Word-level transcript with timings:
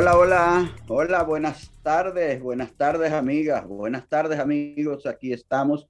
Hola, 0.00 0.16
hola, 0.16 0.76
hola, 0.86 1.22
buenas 1.24 1.72
tardes, 1.82 2.40
buenas 2.40 2.72
tardes 2.74 3.10
amigas, 3.10 3.66
buenas 3.66 4.08
tardes 4.08 4.38
amigos, 4.38 5.06
aquí 5.06 5.32
estamos 5.32 5.88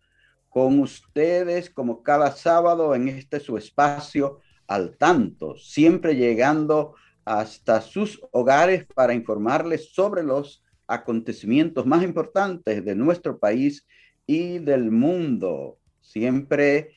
con 0.48 0.80
ustedes 0.80 1.68
como 1.68 2.02
cada 2.02 2.30
sábado 2.30 2.94
en 2.94 3.08
este 3.08 3.38
su 3.38 3.58
espacio 3.58 4.40
al 4.66 4.96
tanto, 4.96 5.58
siempre 5.58 6.16
llegando 6.16 6.94
hasta 7.26 7.82
sus 7.82 8.18
hogares 8.30 8.86
para 8.94 9.12
informarles 9.12 9.92
sobre 9.92 10.22
los 10.22 10.64
acontecimientos 10.86 11.84
más 11.84 12.02
importantes 12.02 12.82
de 12.82 12.94
nuestro 12.94 13.38
país 13.38 13.86
y 14.26 14.58
del 14.58 14.90
mundo, 14.90 15.76
siempre 16.00 16.94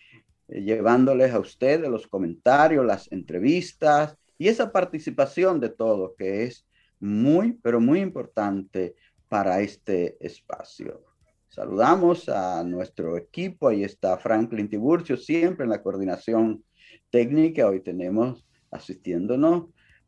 eh, 0.47 0.61
llevándoles 0.61 1.33
a 1.33 1.39
ustedes 1.39 1.89
los 1.89 2.07
comentarios, 2.07 2.85
las 2.85 3.11
entrevistas 3.11 4.15
y 4.37 4.47
esa 4.47 4.71
participación 4.71 5.59
de 5.59 5.67
todos 5.67 6.13
que 6.17 6.45
es 6.45 6.65
muy, 7.01 7.53
pero 7.61 7.81
muy 7.81 7.99
importante 7.99 8.95
para 9.27 9.61
este 9.61 10.17
espacio. 10.25 11.03
Saludamos 11.49 12.29
a 12.29 12.63
nuestro 12.63 13.17
equipo, 13.17 13.67
ahí 13.67 13.83
está 13.83 14.17
Franklin 14.17 14.69
Tiburcio, 14.69 15.17
siempre 15.17 15.65
en 15.65 15.71
la 15.71 15.81
coordinación 15.81 16.63
técnica. 17.09 17.67
Hoy 17.67 17.81
tenemos 17.81 18.45
asistiéndonos 18.71 19.65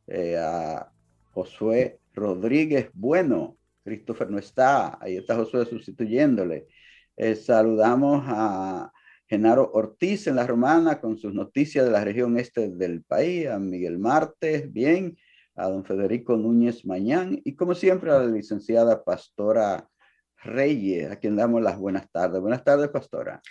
eh, 0.07 0.37
a 0.37 0.89
Josué 1.33 1.99
Rodríguez 2.13 2.89
Bueno. 2.93 3.57
Christopher 3.83 4.29
no 4.29 4.37
está, 4.37 4.97
ahí 5.01 5.17
está 5.17 5.35
Josué 5.35 5.65
sustituyéndole. 5.65 6.67
Eh, 7.17 7.35
saludamos 7.35 8.23
a 8.27 8.93
Genaro 9.27 9.69
Ortiz 9.73 10.27
en 10.27 10.37
la 10.37 10.47
Romana 10.47 11.01
con 11.01 11.17
sus 11.17 11.33
noticias 11.33 11.85
de 11.85 11.91
la 11.91 12.03
región 12.03 12.37
este 12.37 12.69
del 12.69 13.03
país, 13.03 13.47
a 13.47 13.59
Miguel 13.59 13.99
Martes, 13.99 14.71
bien, 14.71 15.17
a 15.55 15.69
don 15.69 15.85
Federico 15.85 16.35
Núñez 16.35 16.85
Mañán 16.85 17.39
y 17.43 17.55
como 17.55 17.75
siempre 17.75 18.11
a 18.11 18.19
la 18.19 18.27
licenciada 18.27 19.03
Pastora 19.03 19.87
Reyes, 20.37 21.11
a 21.11 21.15
quien 21.17 21.35
damos 21.35 21.61
las 21.61 21.77
buenas 21.77 22.09
tardes. 22.11 22.41
Buenas 22.41 22.63
tardes, 22.63 22.89
Pastora. 22.89 23.41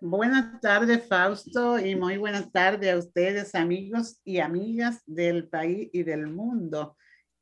Buenas 0.00 0.60
tardes, 0.60 1.06
Fausto, 1.06 1.78
y 1.78 1.94
muy 1.96 2.18
buenas 2.18 2.50
tardes 2.52 2.92
a 2.92 2.98
ustedes, 2.98 3.54
amigos 3.54 4.20
y 4.24 4.38
amigas 4.38 5.02
del 5.06 5.48
país 5.48 5.88
y 5.92 6.02
del 6.02 6.26
mundo. 6.26 6.96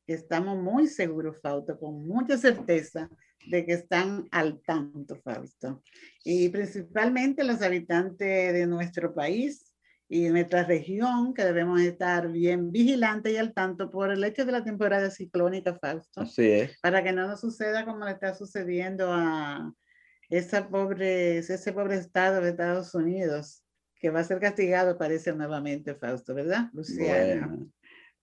Estamos 0.07 0.59
muy 0.59 0.87
seguros, 0.87 1.41
Fausto, 1.41 1.79
con 1.79 2.07
mucha 2.07 2.37
certeza 2.37 3.09
de 3.47 3.65
que 3.65 3.73
están 3.73 4.29
al 4.31 4.61
tanto, 4.63 5.17
Fausto. 5.25 5.83
Y 6.25 6.51
principalmente 6.51 7.43
los 7.43 7.63
habitantes 7.63 8.53
de 8.53 8.67
nuestro 8.67 9.15
país, 9.15 9.72
y 10.13 10.29
nuestra 10.29 10.63
región, 10.63 11.33
que 11.33 11.43
debemos 11.43 11.81
estar 11.81 12.31
bien 12.31 12.71
vigilantes 12.71 13.33
y 13.33 13.39
al 13.39 13.55
tanto 13.55 13.89
por 13.89 14.13
el 14.13 14.23
hecho 14.25 14.45
de 14.45 14.53
la 14.53 14.63
temporada 14.63 15.11
ciclónica, 15.11 15.75
Fausto. 15.81 16.21
Así 16.21 16.51
es. 16.51 16.79
Para 16.83 17.03
que 17.03 17.13
no 17.13 17.27
nos 17.27 17.41
suceda 17.41 17.87
como 17.87 18.05
le 18.05 18.11
está 18.11 18.35
sucediendo 18.35 19.11
a 19.11 19.73
esa 20.29 20.69
pobre, 20.69 21.39
ese 21.39 21.73
pobre 21.73 21.95
estado 21.95 22.43
de 22.43 22.51
Estados 22.51 22.95
Unidos, 22.95 23.65
que 23.97 24.11
va 24.11 24.21
a 24.21 24.25
ser 24.25 24.39
castigado, 24.39 24.99
parece 24.99 25.33
nuevamente, 25.33 25.95
Fausto, 25.95 26.35
¿verdad, 26.35 26.69
Luciana? 26.75 27.47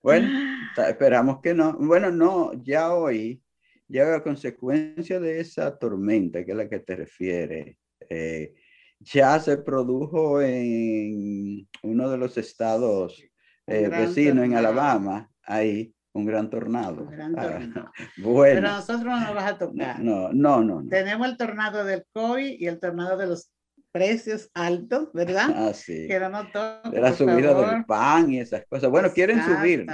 Bueno, 0.04 0.28
bueno 0.30 0.90
esperamos 0.90 1.42
que 1.42 1.56
no. 1.56 1.74
Bueno, 1.74 2.12
no, 2.12 2.54
ya 2.62 2.94
hoy, 2.94 3.42
ya 3.88 4.14
a 4.14 4.22
consecuencia 4.22 5.20
de 5.20 5.40
esa 5.40 5.76
tormenta, 5.80 6.46
que 6.46 6.52
es 6.52 6.58
la 6.58 6.70
que 6.70 6.82
te 6.82 6.96
refiere, 6.96 7.80
eh, 8.08 8.54
ya 9.00 9.40
se 9.40 9.58
produjo 9.58 10.42
en 10.42 11.68
uno 11.84 12.10
de 12.10 12.18
los 12.18 12.38
estados 12.38 13.22
eh, 13.68 13.88
vecinos 13.88 14.46
en 14.46 14.56
Alabama, 14.56 15.30
ahí 15.44 15.94
un 16.14 16.26
gran 16.26 16.50
tornado. 16.50 17.08
Ah, 17.38 17.60
bueno. 18.18 18.56
Pero 18.56 18.68
a 18.68 18.78
nosotros 18.78 19.06
no 19.06 19.20
nos 19.20 19.36
vas 19.36 19.52
a 19.52 19.58
tocar. 19.58 20.00
No, 20.00 20.32
no, 20.34 20.64
no, 20.64 20.88
Tenemos 20.90 21.28
el 21.28 21.38
tornado 21.38 21.86
del 21.86 22.04
COVID 22.14 22.60
y 22.60 22.68
el 22.68 22.80
tornado 22.80 23.18
de 23.18 23.28
los 23.28 23.52
precios 23.92 24.50
altos, 24.54 25.10
¿verdad? 25.14 25.50
Ah, 25.56 25.74
sí. 25.74 26.08
Que 26.08 26.20
no 26.20 26.46
toca, 26.48 26.90
de 26.90 27.02
la 27.02 27.14
subida 27.14 27.54
del 27.54 27.86
pan 27.86 28.32
y 28.32 28.40
esas 28.40 28.66
cosas. 28.68 28.90
Bueno, 28.90 29.12
quieren 29.12 29.42
subir. 29.44 29.86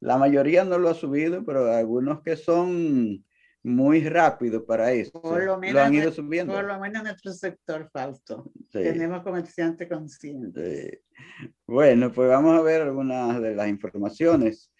La 0.00 0.18
mayoría 0.18 0.64
no 0.64 0.78
lo 0.78 0.90
ha 0.90 0.94
subido, 0.94 1.44
pero 1.44 1.70
algunos 1.72 2.22
que 2.22 2.36
son 2.36 3.24
muy 3.66 4.08
rápido 4.08 4.64
para 4.64 4.92
eso. 4.92 5.20
Por 5.20 5.42
lo, 5.42 5.58
menos, 5.58 5.82
han 5.82 5.92
ido 5.92 6.12
subiendo. 6.12 6.54
Por 6.54 6.66
lo 6.66 6.78
menos 6.78 7.00
en 7.00 7.06
nuestro 7.08 7.32
sector, 7.32 7.90
Fausto. 7.92 8.48
Tenemos 8.70 9.24
comerciantes 9.24 9.88
conscientes. 9.88 11.00
Bueno, 11.66 12.12
pues 12.12 12.28
vamos 12.28 12.56
a 12.56 12.62
ver 12.62 12.82
algunas 12.82 13.42
de 13.42 13.56
las 13.56 13.68
informaciones 13.68 14.72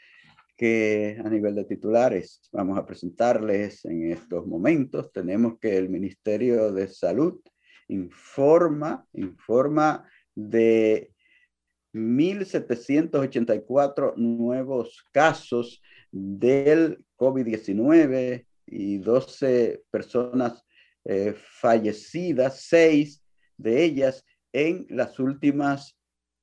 que 0.57 1.21
a 1.23 1.29
nivel 1.29 1.57
de 1.57 1.65
titulares 1.65 2.49
vamos 2.53 2.79
a 2.79 2.87
presentarles 2.87 3.85
en 3.87 4.13
estos 4.13 4.47
momentos. 4.47 5.11
Tenemos 5.11 5.59
que 5.59 5.77
el 5.77 5.89
Ministerio 5.89 6.73
de 6.73 6.87
Salud 6.87 7.41
informa, 7.89 9.05
informa 9.15 10.09
de 10.33 11.11
1.784 11.93 14.15
nuevos 14.15 15.05
casos 15.13 15.83
del 16.13 17.05
COVID-19 17.17 18.47
y 18.67 18.99
12 18.99 19.85
personas 19.91 20.65
eh, 21.05 21.35
fallecidas, 21.37 22.63
seis 22.63 23.23
de 23.57 23.85
ellas 23.85 24.25
en 24.53 24.87
las 24.91 25.19
últimas 25.19 25.97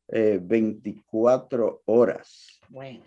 24 0.07 1.67
eh, 1.67 1.81
horas. 1.85 2.59
Bueno. 2.69 3.03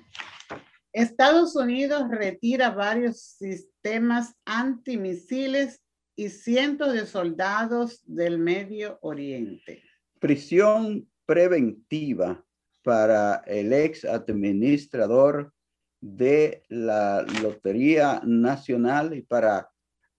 Estados 0.93 1.55
Unidos 1.55 2.05
retira 2.11 2.71
varios 2.71 3.21
sistemas 3.21 4.35
antimisiles 4.47 5.83
y 6.17 6.31
cientos 6.31 6.95
de 6.95 7.05
soldados 7.05 8.01
del 8.07 8.39
Medio 8.39 8.99
Oriente. 9.03 9.83
Prisión 10.19 11.07
preventiva 11.27 12.43
para 12.83 13.43
el 13.47 13.73
ex 13.75 14.07
administrador 14.07 15.53
de 16.01 16.63
la 16.69 17.23
Lotería 17.43 18.21
Nacional 18.25 19.15
y 19.15 19.23
para 19.23 19.71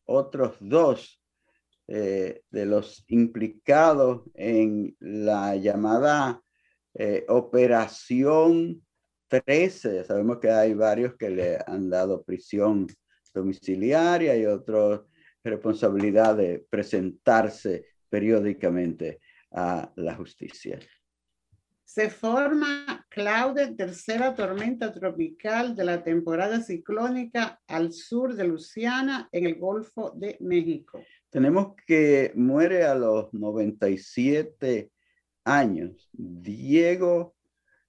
otros 0.05 0.55
dos 0.59 1.21
eh, 1.88 2.41
de 2.49 2.65
los 2.65 3.03
implicados 3.07 4.23
en 4.34 4.96
la 4.99 5.55
llamada 5.55 6.41
eh, 6.93 7.25
Operación 7.29 8.85
13. 9.28 10.03
Sabemos 10.03 10.40
que 10.40 10.49
hay 10.49 10.73
varios 10.73 11.16
que 11.16 11.29
le 11.29 11.59
han 11.66 11.90
dado 11.90 12.23
prisión 12.23 12.87
domiciliaria 13.34 14.35
y 14.35 14.46
otros 14.46 15.05
responsabilidad 15.43 16.35
de 16.35 16.66
presentarse 16.69 17.85
periódicamente 18.09 19.19
a 19.52 19.91
la 19.96 20.16
justicia 20.16 20.79
se 21.87 22.09
forma 22.09 22.97
Claude, 23.17 23.73
tercera 23.73 24.35
tormenta 24.35 24.93
tropical 24.93 25.75
de 25.75 25.84
la 25.84 26.03
temporada 26.03 26.61
ciclónica 26.61 27.59
al 27.67 27.91
sur 27.91 28.35
de 28.35 28.43
Luciana, 28.43 29.28
en 29.31 29.47
el 29.47 29.55
Golfo 29.55 30.11
de 30.16 30.37
México. 30.40 31.02
Tenemos 31.31 31.73
que 31.87 32.31
muere 32.35 32.84
a 32.84 32.93
los 32.93 33.34
97 33.34 34.91
años. 35.46 36.11
Diego 36.14 37.34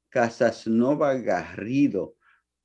Casasnova 0.08 1.12
Garrido 1.16 2.14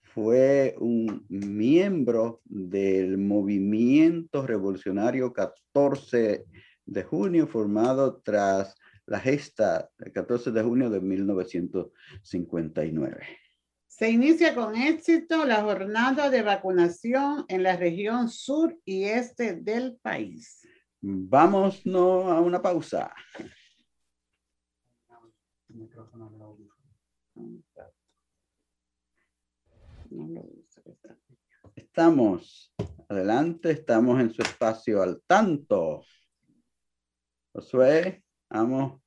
fue 0.02 0.76
un 0.80 1.26
miembro 1.28 2.40
del 2.46 3.18
movimiento 3.18 4.48
revolucionario 4.48 5.34
14 5.34 6.46
de 6.86 7.04
junio 7.04 7.46
formado 7.46 8.22
tras 8.24 8.74
la 9.06 9.20
gesta 9.20 9.92
el 10.00 10.12
14 10.12 10.50
de 10.52 10.64
junio 10.64 10.90
de 10.90 11.00
1959. 11.02 13.28
Se 13.88 14.10
inicia 14.10 14.56
con 14.56 14.76
éxito 14.76 15.46
la 15.46 15.62
jornada 15.62 16.30
de 16.30 16.42
vacunación 16.42 17.46
en 17.48 17.64
la 17.64 17.78
región 17.78 18.28
sur 18.30 18.78
y 18.86 19.04
este 19.04 19.56
del 19.56 19.98
país. 19.98 20.68
Vamos 21.02 21.82
a 21.86 22.40
una 22.40 22.62
pausa. 22.62 23.14
Estamos 31.76 32.74
adelante, 33.10 33.72
estamos 33.72 34.22
en 34.22 34.32
su 34.32 34.42
espacio 34.42 35.02
al 35.02 35.22
tanto. 35.28 36.06
Josué, 37.54 38.23
vamos, 38.54 39.02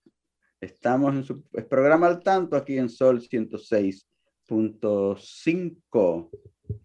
estamos 0.60 1.14
en 1.14 1.22
su 1.24 1.42
programa 1.70 2.08
al 2.08 2.20
tanto 2.20 2.56
aquí 2.56 2.78
en 2.78 2.88
Sol 2.88 3.22
106 3.22 4.08
punto 4.44 5.16
cinco, 5.16 6.30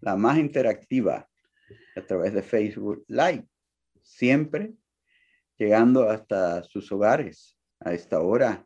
la 0.00 0.16
más 0.16 0.38
interactiva, 0.38 1.28
a 1.96 2.00
través 2.02 2.32
de 2.34 2.42
Facebook 2.42 3.04
Live, 3.08 3.46
siempre 4.00 4.74
llegando 5.58 6.08
hasta 6.08 6.62
sus 6.62 6.90
hogares 6.92 7.58
a 7.80 7.92
esta 7.92 8.20
hora. 8.20 8.64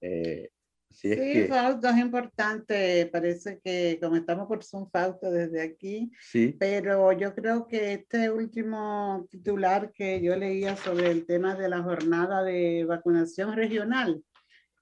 Eh, 0.00 0.50
sí, 0.92 1.12
es, 1.12 1.18
que, 1.18 1.44
es 1.44 1.96
importante, 1.98 3.06
parece 3.12 3.60
que 3.62 3.98
como 4.00 4.16
estamos 4.16 4.46
por 4.46 4.62
Zoom 4.64 4.88
Fausto 4.90 5.30
desde 5.30 5.62
aquí, 5.62 6.10
sí. 6.20 6.56
pero 6.58 7.12
yo 7.12 7.34
creo 7.34 7.66
que 7.66 7.94
este 7.94 8.30
último 8.30 9.26
titular 9.30 9.92
que 9.92 10.20
yo 10.20 10.36
leía 10.36 10.76
sobre 10.76 11.10
el 11.10 11.26
tema 11.26 11.54
de 11.54 11.68
la 11.68 11.82
jornada 11.82 12.42
de 12.42 12.84
vacunación 12.84 13.54
regional, 13.54 14.22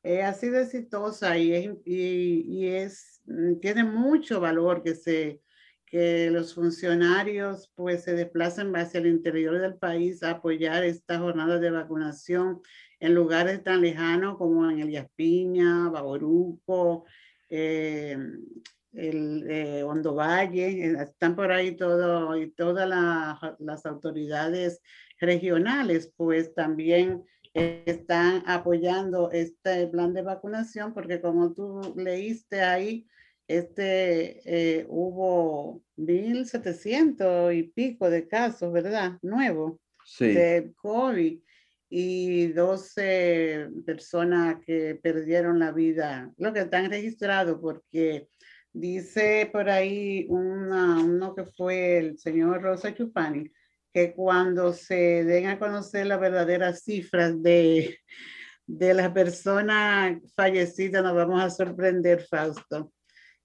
eh, 0.02 0.22
ha 0.22 0.32
sido 0.32 0.58
exitosa 0.58 1.36
y, 1.36 1.52
es, 1.52 1.70
y, 1.84 2.68
es, 2.68 3.20
mm, 3.26 3.60
tiene 3.60 3.84
mucho 3.84 4.40
valor 4.40 4.82
que, 4.82 4.94
se, 4.94 5.42
que 5.84 6.30
los 6.30 6.54
funcionarios 6.54 7.70
pues 7.74 8.04
se 8.04 8.14
desplacen 8.14 8.74
hacia 8.76 9.00
el 9.00 9.08
interior 9.08 9.58
del 9.60 9.74
país 9.74 10.22
a 10.22 10.30
apoyar 10.30 10.84
esta 10.84 11.18
jornada 11.18 11.58
de 11.58 11.70
vacunación 11.70 12.62
en 13.00 13.14
lugares 13.14 13.62
tan 13.64 13.80
lejanos 13.80 14.36
como 14.36 14.70
en 14.70 14.80
Elías 14.80 15.08
Piña, 15.16 15.88
Baboruco, 15.88 17.04
eh, 17.48 18.16
el 18.92 19.50
eh, 19.50 19.82
Hondo 19.82 20.14
Valle, 20.14 20.68
eh, 20.68 20.96
están 21.00 21.34
por 21.34 21.50
ahí 21.50 21.76
todo 21.76 22.36
y 22.36 22.50
todas 22.50 22.88
las 23.58 23.86
autoridades 23.86 24.80
regionales, 25.18 26.12
pues 26.16 26.54
también 26.54 27.24
están 27.52 28.42
apoyando 28.46 29.30
este 29.32 29.88
plan 29.88 30.14
de 30.14 30.22
vacunación 30.22 30.94
porque 30.94 31.20
como 31.20 31.52
tú 31.52 31.94
leíste 31.96 32.62
ahí, 32.62 33.06
este, 33.48 34.40
eh, 34.44 34.86
hubo 34.88 35.82
1.700 35.96 37.52
y 37.52 37.64
pico 37.64 38.08
de 38.08 38.28
casos, 38.28 38.72
¿verdad? 38.72 39.18
Nuevos 39.22 39.80
de 40.20 40.72
COVID 40.76 41.40
y 41.92 42.46
12 42.52 43.68
personas 43.84 44.58
que 44.64 44.98
perdieron 45.02 45.58
la 45.58 45.72
vida, 45.72 46.30
lo 46.38 46.52
que 46.52 46.60
están 46.60 46.88
registrados 46.88 47.58
porque 47.60 48.28
dice 48.72 49.50
por 49.52 49.68
ahí 49.68 50.24
uno 50.28 51.34
que 51.34 51.44
fue 51.44 51.98
el 51.98 52.18
señor 52.18 52.62
Rosa 52.62 52.94
Chupani, 52.94 53.50
que 53.92 54.14
cuando 54.14 54.72
se 54.72 55.24
den 55.24 55.48
a 55.48 55.58
conocer 55.58 56.06
las 56.06 56.20
verdaderas 56.20 56.84
cifras 56.84 57.42
de, 57.42 57.98
de 58.68 58.94
las 58.94 59.10
personas 59.10 60.16
fallecidas, 60.36 61.02
nos 61.02 61.16
vamos 61.16 61.42
a 61.42 61.50
sorprender, 61.50 62.22
Fausto. 62.22 62.92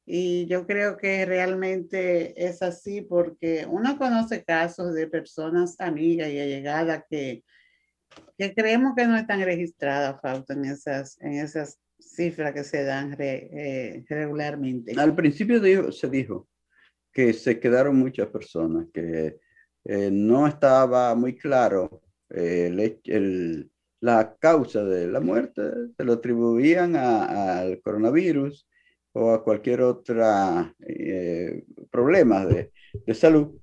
Y 0.06 0.46
yo 0.46 0.68
creo 0.68 0.98
que 0.98 1.26
realmente 1.26 2.46
es 2.46 2.62
así 2.62 3.02
porque 3.02 3.66
uno 3.68 3.98
conoce 3.98 4.44
casos 4.44 4.94
de 4.94 5.08
personas 5.08 5.80
amigas 5.80 6.30
y 6.30 6.40
allegadas 6.40 7.06
que, 7.10 7.44
que 8.38 8.54
creemos 8.54 8.94
que 8.96 9.08
no 9.08 9.18
están 9.18 9.42
registradas, 9.42 10.20
Fausto, 10.22 10.54
en 10.54 10.66
esas, 10.66 11.20
en 11.22 11.34
esas 11.34 11.80
cifras 12.00 12.54
que 12.54 12.64
se 12.64 12.84
dan 12.84 13.16
eh, 13.20 14.04
regularmente. 14.10 14.94
Al 14.98 15.16
principio 15.16 15.92
se 15.92 16.10
dijo 16.10 16.48
que 17.12 17.34
se 17.34 17.60
quedaron 17.60 17.96
muchas 17.96 18.28
personas, 18.28 18.88
que 18.94 19.40
eh, 19.86 20.10
no 20.12 20.48
estaba 20.48 21.16
muy 21.16 21.38
claro 21.38 22.02
eh, 22.30 23.00
el, 23.06 23.72
la 24.02 24.36
causa 24.38 24.84
de 24.84 25.08
la 25.08 25.20
muerte, 25.20 25.62
se 25.96 26.04
lo 26.04 26.14
atribuían 26.14 26.96
al 26.96 27.82
coronavirus 27.82 28.68
o 29.14 29.32
a 29.32 29.44
cualquier 29.44 29.82
otro 29.82 30.22
eh, 30.88 31.64
problema 31.90 32.46
de, 32.46 32.72
de, 33.06 33.14
salud. 33.14 33.56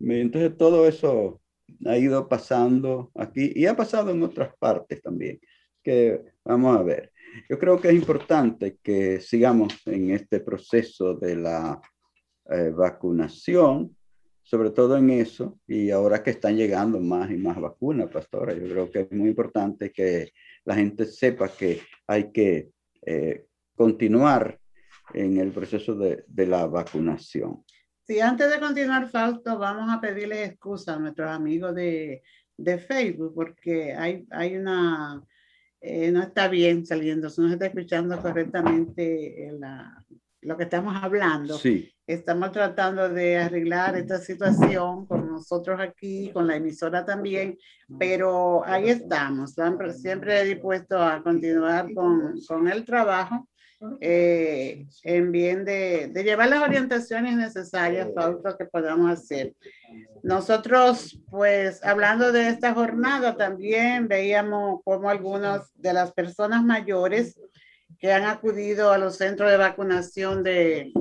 Entonces 0.00 0.56
todo 0.56 0.88
eso 0.88 1.40
ha 1.84 1.96
ido 1.96 2.28
pasando 2.28 3.10
aquí 3.14 3.52
y 3.54 3.66
ha 3.66 3.76
pasado 3.76 4.10
en 4.10 4.22
otras 4.22 4.54
partes 4.58 5.02
también, 5.02 5.40
que 5.82 6.20
vamos 6.44 6.76
a 6.76 6.82
ver. 6.82 7.12
Yo 7.48 7.58
creo 7.58 7.80
que 7.80 7.88
es 7.88 7.94
importante 7.94 8.78
que 8.82 9.20
sigamos 9.20 9.74
en 9.86 10.10
este 10.10 10.40
proceso 10.40 11.14
de 11.14 11.36
la 11.36 11.80
vacunación 12.74 13.96
sobre 14.46 14.70
todo 14.70 14.96
en 14.96 15.10
eso, 15.10 15.58
y 15.66 15.90
ahora 15.90 16.22
que 16.22 16.30
están 16.30 16.56
llegando 16.56 17.00
más 17.00 17.28
y 17.32 17.36
más 17.36 17.60
vacunas, 17.60 18.08
pastora, 18.08 18.54
yo 18.54 18.68
creo 18.68 18.90
que 18.92 19.00
es 19.00 19.10
muy 19.10 19.30
importante 19.30 19.90
que 19.90 20.30
la 20.64 20.76
gente 20.76 21.04
sepa 21.04 21.48
que 21.48 21.80
hay 22.06 22.30
que 22.30 22.70
eh, 23.04 23.46
continuar 23.74 24.56
en 25.14 25.38
el 25.38 25.50
proceso 25.50 25.96
de, 25.96 26.22
de, 26.28 26.46
la 26.46 26.68
vacunación. 26.68 27.64
Sí, 28.06 28.20
antes 28.20 28.48
de 28.48 28.60
continuar, 28.60 29.08
Fausto, 29.08 29.58
vamos 29.58 29.92
a 29.92 30.00
pedirle 30.00 30.44
excusa 30.44 30.94
a 30.94 30.98
nuestros 30.98 31.28
amigos 31.28 31.74
de, 31.74 32.22
de 32.56 32.78
Facebook, 32.78 33.34
porque 33.34 33.94
hay, 33.94 34.24
hay 34.30 34.56
una, 34.56 35.20
eh, 35.80 36.12
no 36.12 36.22
está 36.22 36.46
bien 36.46 36.86
saliendo, 36.86 37.26
no 37.26 37.48
se 37.48 37.54
está 37.54 37.66
escuchando 37.66 38.22
correctamente 38.22 39.50
la, 39.58 40.04
lo 40.42 40.56
que 40.56 40.62
estamos 40.62 40.94
hablando. 41.02 41.58
Sí. 41.58 41.92
Estamos 42.06 42.52
tratando 42.52 43.08
de 43.08 43.38
arreglar 43.38 43.96
esta 43.96 44.18
situación 44.18 45.06
con 45.06 45.26
nosotros 45.26 45.80
aquí, 45.80 46.30
con 46.32 46.46
la 46.46 46.54
emisora 46.54 47.04
también, 47.04 47.58
pero 47.98 48.64
ahí 48.64 48.88
estamos, 48.88 49.56
siempre 50.00 50.44
dispuesto 50.44 51.02
a 51.02 51.20
continuar 51.24 51.92
con, 51.92 52.40
con 52.46 52.68
el 52.68 52.84
trabajo 52.84 53.48
eh, 54.00 54.86
en 55.02 55.32
bien 55.32 55.64
de, 55.64 56.08
de, 56.08 56.24
llevar 56.24 56.48
las 56.48 56.62
orientaciones 56.62 57.36
necesarias 57.36 58.08
para 58.14 58.30
lo 58.30 58.56
que 58.56 58.64
podamos 58.64 59.10
hacer. 59.10 59.54
Nosotros, 60.22 61.20
pues, 61.30 61.84
hablando 61.84 62.32
de 62.32 62.48
esta 62.48 62.74
jornada, 62.74 63.36
también 63.36 64.08
veíamos 64.08 64.80
como 64.84 65.10
algunas 65.10 65.72
de 65.74 65.92
las 65.92 66.12
personas 66.12 66.64
mayores 66.64 67.38
que 67.98 68.12
han 68.12 68.24
acudido 68.24 68.92
a 68.92 68.98
los 68.98 69.16
centros 69.16 69.50
de 69.50 69.56
vacunación 69.56 70.42
de, 70.42 70.92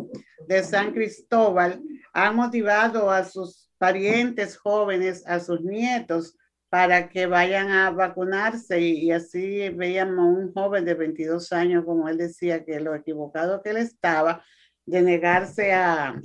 de 0.48 0.64
San 0.64 0.94
Cristóbal 0.94 1.82
han 2.14 2.36
motivado 2.36 3.12
a 3.12 3.26
sus 3.26 3.70
parientes 3.78 4.58
jóvenes, 4.58 5.26
a 5.28 5.40
sus 5.40 5.62
nietos, 5.62 6.38
para 6.70 7.10
que 7.10 7.28
vayan 7.28 7.72
a 7.72 7.92
vacunarse 7.92 8.80
y, 8.82 9.12
así 9.12 9.70
veíamos 9.70 10.26
un 10.38 10.54
joven 10.54 10.86
de 10.86 10.94
22 10.94 11.54
años, 11.54 11.86
como 11.86 12.10
él 12.10 12.18
decía, 12.18 12.66
que 12.66 12.80
lo 12.80 12.96
equivocado 12.96 13.62
que 13.62 13.70
él 13.70 13.78
estaba 13.78 14.44
de 14.86 15.02
negarse 15.02 15.74
a, 15.74 16.20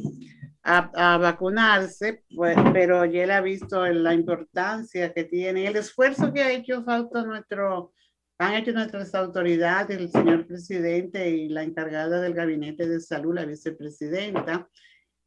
a, 0.63 1.15
a 1.15 1.19
vacunarse, 1.19 2.25
pues, 2.35 2.57
pero 2.73 3.05
ya 3.05 3.25
él 3.25 3.31
ha 3.31 3.41
visto 3.41 3.87
la 3.87 4.15
importancia 4.15 5.13
que 5.13 5.25
tiene, 5.25 5.67
el 5.67 5.77
esfuerzo 5.77 6.33
que 6.33 6.43
ha 6.43 6.53
hecho 6.53 6.85
Fausto 6.85 7.25
nuestro 7.25 7.93
han 8.41 8.55
hecho 8.55 8.73
nuestras 8.73 9.15
autoridades, 9.15 9.99
el 9.99 10.11
señor 10.11 10.47
presidente 10.47 11.29
y 11.29 11.51
la 11.51 11.63
encargada 11.63 12.23
del 12.23 12.33
gabinete 12.33 12.89
de 12.89 12.99
salud, 12.99 13.35
la 13.35 13.45
vicepresidenta. 13.45 14.67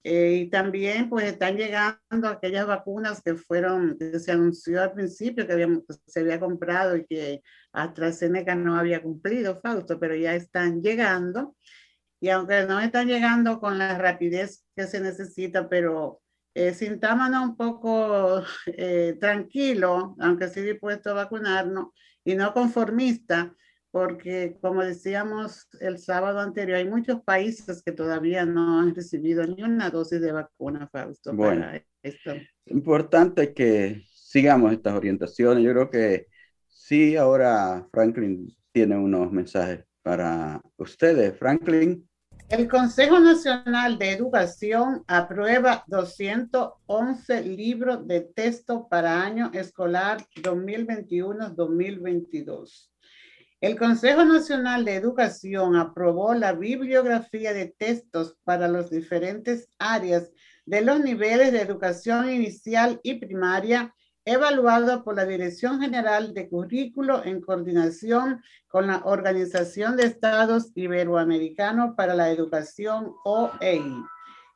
Eh, 0.06 0.34
y 0.46 0.50
también 0.50 1.10
pues 1.10 1.26
están 1.26 1.56
llegando 1.56 2.28
aquellas 2.28 2.68
vacunas 2.68 3.22
que 3.24 3.36
fueron, 3.36 3.98
que 3.98 4.20
se 4.20 4.34
anunció 4.34 4.82
al 4.82 4.92
principio 4.94 5.48
que, 5.48 5.54
habíamos, 5.54 5.84
se 6.06 6.20
había 6.20 6.42
comprado 6.42 6.98
y 6.98 7.06
que 7.06 7.42
AstraZeneca 7.72 8.54
no 8.54 8.78
había 8.78 9.02
cumplido, 9.02 9.62
Fausto, 9.62 10.00
pero 10.00 10.16
ya 10.16 10.36
están 10.36 10.82
llegando. 10.82 11.56
Y 12.20 12.30
aunque 12.30 12.66
no 12.66 12.80
están 12.80 13.08
llegando 13.08 13.60
con 13.60 13.78
la 13.78 13.98
rapidez 13.98 14.66
que 14.76 14.88
se 14.88 15.00
necesita, 15.00 15.70
pero 15.70 16.22
eh, 16.54 16.74
sintámonos 16.74 17.44
un 17.44 17.58
poco 17.58 18.44
eh, 18.68 19.18
tranquilos, 19.20 20.12
aunque 20.20 20.50
sí 20.50 20.62
dispuesto 20.62 21.12
a 21.12 21.14
vacunarnos, 21.14 21.88
y 22.26 22.36
no 22.36 22.54
conformista, 22.54 23.56
porque 23.94 24.58
como 24.60 24.84
decíamos 24.84 25.70
el 25.80 25.98
sábado 26.00 26.40
anterior, 26.40 26.80
hay 26.80 26.90
muchos 26.90 27.22
países 27.22 27.84
que 27.84 27.92
todavía 27.92 28.44
no 28.44 28.80
han 28.80 28.96
recibido 28.96 29.46
ni 29.46 29.62
una 29.62 29.92
dosis 29.92 30.20
de 30.20 30.32
vacuna, 30.32 30.90
Fausto. 30.92 31.32
Bueno, 31.32 31.68
es 32.02 32.18
importante 32.66 33.54
que 33.54 34.02
sigamos 34.12 34.74
estas 34.74 34.96
orientaciones. 34.96 35.64
Yo 35.64 35.74
creo 35.74 35.92
que 35.92 36.26
sí, 36.68 37.16
ahora 37.16 37.88
Franklin 37.92 38.52
tiene 38.72 38.98
unos 38.98 39.32
mensajes 39.32 39.86
para 40.02 40.60
ustedes. 40.78 41.38
Franklin. 41.38 42.10
El 42.50 42.68
Consejo 42.68 43.20
Nacional 43.20 44.00
de 44.00 44.10
Educación 44.10 45.04
aprueba 45.06 45.84
211 45.86 47.44
libros 47.44 48.08
de 48.08 48.22
texto 48.22 48.88
para 48.90 49.22
año 49.22 49.52
escolar 49.54 50.18
2021-2022. 50.38 52.90
El 53.64 53.80
Consejo 53.80 54.26
Nacional 54.26 54.84
de 54.84 54.96
Educación 54.96 55.78
aprobó 55.78 56.34
la 56.34 56.52
bibliografía 56.52 57.54
de 57.54 57.68
textos 57.68 58.36
para 58.44 58.68
las 58.68 58.90
diferentes 58.90 59.70
áreas 59.80 60.34
de 60.66 60.82
los 60.82 61.00
niveles 61.00 61.54
de 61.54 61.62
educación 61.62 62.30
inicial 62.30 63.00
y 63.04 63.14
primaria 63.14 63.96
evaluado 64.26 65.06
por 65.06 65.16
la 65.16 65.24
Dirección 65.24 65.80
General 65.80 66.34
de 66.34 66.50
Currículo 66.50 67.24
en 67.24 67.40
coordinación 67.40 68.44
con 68.68 68.88
la 68.88 69.02
Organización 69.06 69.96
de 69.96 70.08
Estados 70.08 70.74
Iberoamericanos 70.76 71.96
para 71.96 72.16
la 72.16 72.32
Educación, 72.32 73.14
OEI. 73.24 73.96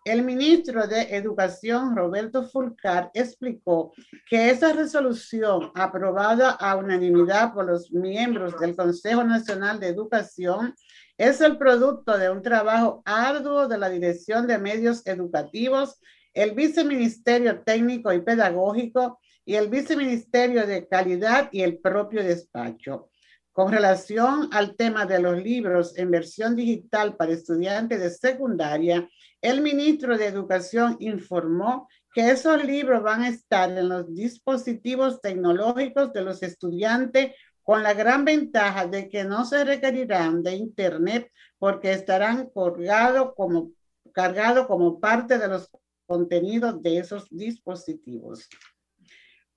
El 0.08 0.24
ministro 0.24 0.88
de 0.88 1.18
Educación, 1.18 1.94
Roberto 1.94 2.48
Fulcar, 2.48 3.12
explicó 3.14 3.92
que 4.30 4.50
esa 4.50 4.72
resolución 4.72 5.70
aprobada 5.76 6.52
a 6.52 6.78
unanimidad 6.78 7.54
por 7.54 7.66
los 7.66 7.92
miembros 7.92 8.58
del 8.58 8.74
Consejo 8.74 9.26
Nacional 9.26 9.82
de 9.82 9.88
Educación 9.88 10.74
es 11.18 11.42
el 11.42 11.58
producto 11.58 12.18
de 12.18 12.30
un 12.30 12.42
trabajo 12.42 13.02
arduo 13.04 13.68
de 13.68 13.78
la 13.78 13.90
Dirección 13.90 14.48
de 14.48 14.58
Medios 14.58 15.06
Educativos, 15.06 16.00
el 16.34 16.52
Viceministerio 16.52 17.62
Técnico 17.64 18.14
y 18.14 18.22
Pedagógico, 18.22 19.20
y 19.44 19.56
el 19.56 19.68
Viceministerio 19.68 20.66
de 20.66 20.88
Calidad 20.88 21.50
y 21.52 21.64
el 21.64 21.80
propio 21.80 22.24
despacho. 22.24 23.10
Con 23.52 23.74
relación 23.74 24.48
al 24.54 24.78
tema 24.78 25.06
de 25.06 25.20
los 25.20 25.44
libros 25.44 25.98
en 25.98 26.12
versión 26.12 26.56
digital 26.56 27.18
para 27.18 27.34
estudiantes 27.34 28.00
de 28.00 28.10
secundaria, 28.10 29.10
el 29.42 29.62
ministro 29.62 30.18
de 30.18 30.28
Educación 30.28 30.98
informó 31.00 31.88
que 32.14 32.32
esos 32.32 32.64
libros 32.64 33.04
van 33.04 33.22
a 33.22 33.30
estar 33.30 33.70
en 33.70 33.90
los 33.90 34.14
dispositivos 34.14 35.22
tecnológicos 35.22 36.12
de 36.14 36.22
los 36.24 36.42
estudiantes 36.42 37.36
con 37.62 37.84
la 37.84 37.94
gran 37.94 38.26
ventaja 38.26 38.88
de 38.88 39.10
que 39.10 39.24
no 39.24 39.46
se 39.46 39.64
requerirán 39.64 40.42
de 40.42 40.56
Internet 40.56 41.32
porque 41.60 41.92
estarán 41.92 42.50
cargados 42.50 43.34
como, 43.36 43.72
cargado 44.14 44.68
como 44.68 45.00
parte 45.00 45.38
de 45.38 45.48
los 45.48 45.70
contenidos 46.06 46.82
de 46.82 47.00
esos 47.00 47.28
dispositivos. 47.30 48.48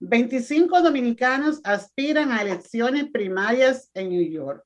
25 0.00 0.82
dominicanos 0.82 1.60
aspiran 1.62 2.32
a 2.32 2.42
elecciones 2.42 3.10
primarias 3.10 3.90
en 3.94 4.08
New 4.08 4.28
York. 4.30 4.64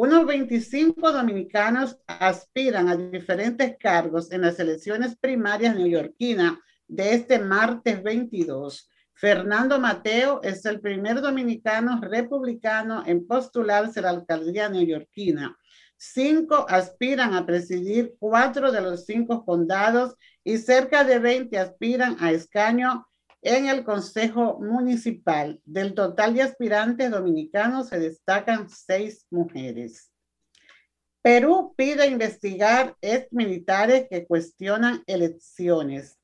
Unos 0.00 0.26
25 0.26 1.10
dominicanos 1.10 1.98
aspiran 2.06 2.88
a 2.88 2.94
diferentes 2.94 3.76
cargos 3.80 4.30
en 4.30 4.42
las 4.42 4.60
elecciones 4.60 5.16
primarias 5.16 5.74
neoyorquinas 5.74 6.52
de 6.86 7.14
este 7.14 7.40
martes 7.40 8.00
22. 8.04 8.88
Fernando 9.12 9.80
Mateo 9.80 10.40
es 10.44 10.64
el 10.66 10.80
primer 10.80 11.20
dominicano 11.20 12.00
republicano 12.00 13.02
en 13.06 13.26
postularse 13.26 13.98
a 13.98 14.02
la 14.02 14.10
alcaldía 14.10 14.68
neoyorquina. 14.68 15.58
Cinco 15.96 16.64
aspiran 16.68 17.34
a 17.34 17.44
presidir 17.44 18.14
cuatro 18.20 18.70
de 18.70 18.80
los 18.80 19.04
cinco 19.04 19.44
condados 19.44 20.14
y 20.44 20.58
cerca 20.58 21.02
de 21.02 21.18
20 21.18 21.58
aspiran 21.58 22.18
a 22.20 22.30
escaño 22.30 23.08
en 23.42 23.68
el 23.68 23.84
Consejo 23.84 24.58
Municipal, 24.60 25.60
del 25.64 25.94
total 25.94 26.34
de 26.34 26.42
aspirantes 26.42 27.10
dominicanos 27.10 27.88
se 27.88 27.98
destacan 27.98 28.68
seis 28.68 29.26
mujeres. 29.30 30.10
Perú 31.22 31.74
pide 31.76 32.06
investigar 32.06 32.96
ex 33.00 33.32
militares 33.32 34.06
que 34.08 34.26
cuestionan 34.26 35.02
elecciones. 35.06 36.18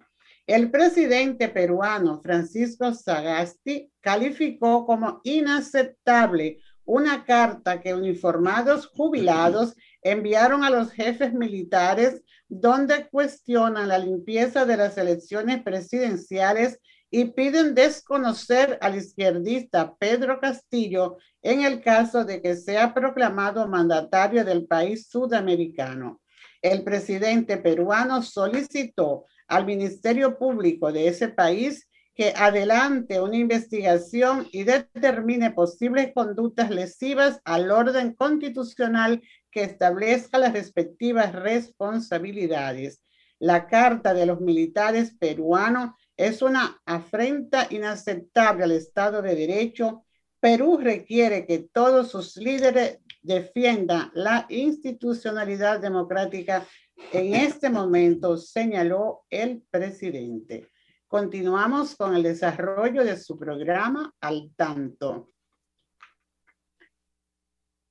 El 0.47 0.71
presidente 0.71 1.49
peruano 1.49 2.21
Francisco 2.23 2.93
Sagasti 2.93 3.91
calificó 4.01 4.85
como 4.85 5.21
inaceptable 5.25 6.59
una 6.85 7.25
carta 7.25 7.81
que 7.81 7.95
uniformados 7.95 8.87
jubilados 8.87 9.75
enviaron 10.03 10.65
a 10.65 10.71
los 10.71 10.93
jefes 10.93 11.33
militares 11.33 12.23
donde 12.49 13.09
cuestionan 13.09 13.89
la 13.89 13.99
limpieza 13.99 14.67
de 14.67 14.77
las 14.77 14.99
elecciones 14.99 15.63
presidenciales 15.63 16.79
y 17.17 17.27
piden 17.27 17.77
desconocer 17.77 18.77
al 18.81 18.97
izquierdista 18.97 19.95
Pedro 20.01 20.41
Castillo 20.41 21.19
en 21.43 21.63
el 21.63 21.81
caso 21.81 22.25
de 22.25 22.43
que 22.43 22.57
sea 22.57 22.93
proclamado 22.93 23.69
mandatario 23.69 24.45
del 24.45 24.67
país 24.67 25.07
sudamericano. 25.09 26.21
El 26.61 26.83
presidente 26.83 27.57
peruano 27.57 28.21
solicitó 28.21 29.27
al 29.47 29.65
Ministerio 29.65 30.37
Público 30.37 30.91
de 30.91 31.07
ese 31.07 31.29
país 31.29 31.89
que 32.17 32.35
adelante 32.37 33.21
una 33.21 33.37
investigación 33.37 34.49
y 34.51 34.65
determine 34.65 35.53
posibles 35.53 36.11
conductas 36.13 36.69
lesivas 36.71 37.41
al 37.45 37.71
orden 37.71 38.15
constitucional 38.15 39.23
que 39.53 39.63
establezca 39.63 40.39
las 40.39 40.53
respectivas 40.53 41.33
responsabilidades. 41.33 43.05
La 43.39 43.69
carta 43.69 44.15
de 44.15 44.27
los 44.27 44.41
militares 44.41 45.15
peruanos 45.17 45.91
es 46.17 46.43
una 46.43 46.81
afrenta 46.85 47.67
inaceptable 47.71 48.65
al 48.65 48.73
Estado 48.73 49.23
de 49.23 49.35
Derecho. 49.35 50.05
Perú 50.41 50.79
requiere 50.81 51.47
que 51.47 51.69
todos 51.73 52.11
sus 52.11 52.37
líderes 52.37 52.99
defiendan 53.23 54.11
la 54.15 54.47
institucionalidad 54.49 55.81
democrática 55.81 56.67
en 57.13 57.35
este 57.35 57.71
momento, 57.71 58.37
señaló 58.37 59.25
el 59.31 59.63
presidente. 59.71 60.69
Continuamos 61.09 61.97
con 61.97 62.15
el 62.15 62.23
desarrollo 62.23 63.05
de 63.05 63.17
su 63.17 63.39
programa 63.39 64.13
al 64.21 64.53
tanto. 64.57 65.31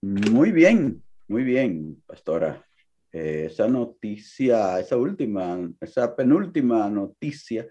Muy 0.02 0.52
bien, 0.52 1.02
muy 1.28 1.44
bien, 1.44 2.04
pastora. 2.06 2.64
Eh, 3.12 3.48
esa 3.50 3.68
noticia, 3.68 4.80
esa 4.80 4.98
última, 4.98 5.58
esa 5.80 6.16
penúltima 6.16 6.90
noticia 6.90 7.68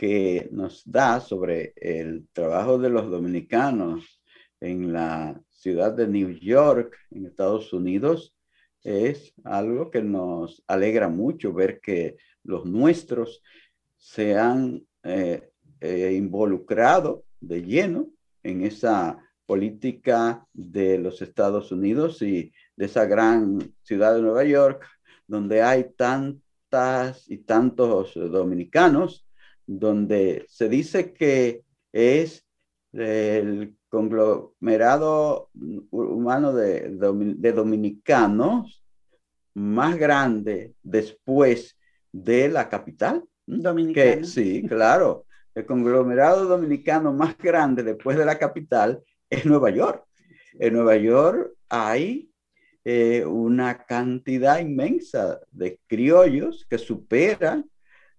que 0.00 0.48
nos 0.50 0.82
da 0.90 1.20
sobre 1.20 1.74
el 1.76 2.26
trabajo 2.32 2.78
de 2.78 2.88
los 2.88 3.10
dominicanos 3.10 4.22
en 4.58 4.94
la 4.94 5.38
ciudad 5.50 5.92
de 5.92 6.08
New 6.08 6.30
York, 6.38 6.96
en 7.10 7.26
Estados 7.26 7.70
Unidos, 7.74 8.34
es 8.82 9.34
algo 9.44 9.90
que 9.90 10.00
nos 10.00 10.64
alegra 10.66 11.10
mucho 11.10 11.52
ver 11.52 11.80
que 11.82 12.16
los 12.44 12.64
nuestros 12.64 13.42
se 13.98 14.38
han 14.38 14.82
eh, 15.02 15.50
eh, 15.82 16.14
involucrado 16.16 17.26
de 17.38 17.62
lleno 17.62 18.08
en 18.42 18.62
esa 18.62 19.18
política 19.44 20.46
de 20.54 20.96
los 20.96 21.20
Estados 21.20 21.72
Unidos 21.72 22.22
y 22.22 22.54
de 22.74 22.86
esa 22.86 23.04
gran 23.04 23.74
ciudad 23.82 24.14
de 24.14 24.22
Nueva 24.22 24.44
York, 24.44 24.82
donde 25.26 25.60
hay 25.60 25.92
tantas 25.94 27.30
y 27.30 27.36
tantos 27.36 28.14
dominicanos 28.14 29.26
donde 29.78 30.46
se 30.48 30.68
dice 30.68 31.12
que 31.12 31.62
es 31.92 32.44
el 32.92 33.76
conglomerado 33.88 35.48
humano 35.90 36.52
de, 36.52 36.88
dominicanos 37.54 38.82
más 39.54 39.96
grande 39.96 40.74
después 40.82 41.78
de 42.10 42.48
la 42.48 42.68
capital. 42.68 43.22
Dominicana. 43.46 44.24
sí, 44.24 44.64
claro. 44.66 45.24
El 45.54 45.66
conglomerado 45.66 46.46
dominicano 46.46 47.12
más 47.12 47.38
grande 47.38 47.84
después 47.84 48.18
de 48.18 48.24
la 48.24 48.38
capital 48.38 49.00
es 49.28 49.46
Nueva 49.46 49.70
York. 49.70 50.04
En 50.58 50.74
Nueva 50.74 50.96
York 50.96 51.52
hay 51.68 52.28
eh, 52.84 53.24
una 53.24 53.84
cantidad 53.84 54.58
inmensa 54.58 55.38
de 55.52 55.78
criollos 55.86 56.66
que 56.68 56.78
superan 56.78 57.70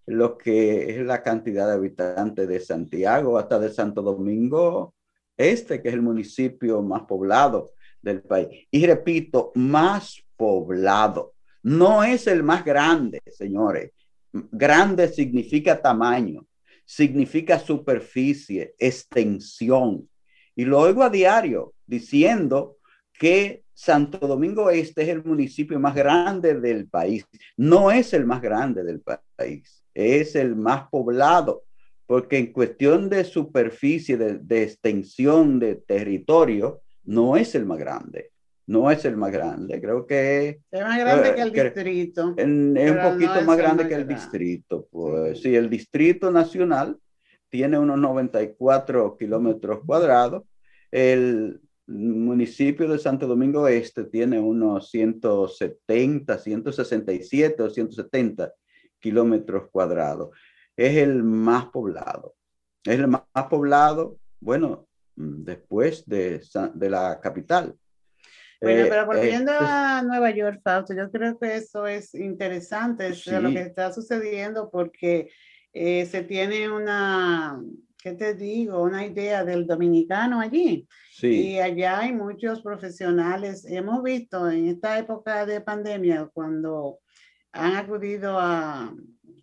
lo 0.05 0.37
que 0.37 0.89
es 0.89 1.05
la 1.05 1.21
cantidad 1.21 1.67
de 1.67 1.73
habitantes 1.73 2.47
de 2.47 2.59
Santiago 2.59 3.37
hasta 3.37 3.59
de 3.59 3.69
Santo 3.69 4.01
Domingo 4.01 4.93
Este, 5.37 5.81
que 5.81 5.89
es 5.89 5.93
el 5.95 6.01
municipio 6.01 6.81
más 6.81 7.03
poblado 7.03 7.71
del 8.01 8.21
país. 8.21 8.67
Y 8.69 8.85
repito, 8.85 9.51
más 9.55 10.21
poblado. 10.35 11.33
No 11.63 12.03
es 12.03 12.27
el 12.27 12.43
más 12.43 12.63
grande, 12.63 13.21
señores. 13.27 13.91
Grande 14.33 15.07
significa 15.07 15.81
tamaño, 15.81 16.45
significa 16.85 17.57
superficie, 17.59 18.75
extensión. 18.77 20.07
Y 20.55 20.65
lo 20.65 20.79
oigo 20.79 21.03
a 21.03 21.09
diario 21.09 21.73
diciendo 21.87 22.77
que 23.13 23.63
Santo 23.73 24.27
Domingo 24.27 24.69
Este 24.69 25.03
es 25.03 25.09
el 25.09 25.23
municipio 25.23 25.79
más 25.79 25.95
grande 25.95 26.59
del 26.59 26.87
país. 26.87 27.25
No 27.57 27.89
es 27.89 28.13
el 28.13 28.25
más 28.25 28.41
grande 28.41 28.83
del 28.83 29.01
país 29.01 29.80
es 29.93 30.35
el 30.35 30.55
más 30.55 30.89
poblado, 30.89 31.63
porque 32.05 32.37
en 32.37 32.51
cuestión 32.51 33.09
de 33.09 33.23
superficie, 33.23 34.17
de, 34.17 34.63
extensión 34.63 35.59
de 35.59 35.75
territorio, 35.75 36.81
no 37.03 37.37
es 37.37 37.55
el 37.55 37.65
más 37.65 37.79
grande. 37.79 38.31
no 38.67 38.89
es 38.89 39.03
el 39.05 39.17
más 39.17 39.31
grande, 39.31 39.81
creo 39.81 40.05
que 40.05 40.61
es 40.71 40.81
más 40.81 40.99
grande 40.99 41.29
eh, 41.29 41.35
que 41.35 41.41
el 41.41 41.51
distrito. 41.51 42.33
es 42.37 42.45
un 42.91 42.99
poquito 43.01 43.41
más 43.45 43.57
grande 43.57 43.87
que 43.87 43.95
el 43.95 44.07
distrito. 44.07 44.87
Pues 44.91 45.41
sí, 45.41 45.55
el 45.55 45.69
distrito 45.69 46.31
nacional 46.31 46.97
tiene 47.49 47.77
unos 47.77 47.99
94 47.99 49.17
kilómetros 49.17 49.81
cuadrados. 49.85 50.43
El 50.89 51.59
municipio 51.87 52.87
de 52.87 52.97
Santo 52.97 53.27
Domingo 53.27 53.67
Este 53.67 54.05
tiene 54.05 54.39
unos 54.39 54.89
170, 54.89 56.37
167 56.37 57.63
o 57.63 57.69
170 57.69 58.53
kilómetros 59.01 59.69
cuadrados. 59.69 60.29
Es 60.77 60.95
el 60.95 61.23
más 61.23 61.65
poblado. 61.65 62.35
Es 62.83 62.97
el 62.99 63.07
más 63.07 63.23
poblado, 63.49 64.17
bueno, 64.39 64.87
después 65.15 66.05
de, 66.05 66.41
de 66.73 66.89
la 66.89 67.19
capital. 67.19 67.75
Bueno, 68.61 68.85
pero 68.89 69.01
eh, 69.01 69.05
volviendo 69.05 69.51
a 69.59 70.03
Nueva 70.03 70.29
York, 70.29 70.61
Fausto, 70.63 70.93
yo 70.93 71.11
creo 71.11 71.37
que 71.39 71.55
eso 71.55 71.87
es 71.87 72.13
interesante, 72.13 73.11
lo 73.41 73.49
que 73.49 73.61
está 73.61 73.91
sucediendo, 73.91 74.69
porque 74.69 75.31
eh, 75.73 76.05
se 76.05 76.21
tiene 76.23 76.69
una, 76.69 77.59
¿qué 77.97 78.13
te 78.13 78.35
digo? 78.35 78.83
Una 78.83 79.05
idea 79.05 79.43
del 79.43 79.65
dominicano 79.65 80.39
allí. 80.39 80.87
Sí. 81.11 81.53
Y 81.53 81.59
allá 81.59 81.99
hay 81.99 82.13
muchos 82.13 82.61
profesionales. 82.61 83.65
Hemos 83.65 84.03
visto 84.03 84.49
en 84.49 84.67
esta 84.67 84.97
época 84.99 85.45
de 85.45 85.61
pandemia, 85.61 86.29
cuando 86.31 86.99
han 87.53 87.75
acudido 87.75 88.39
a, 88.39 88.93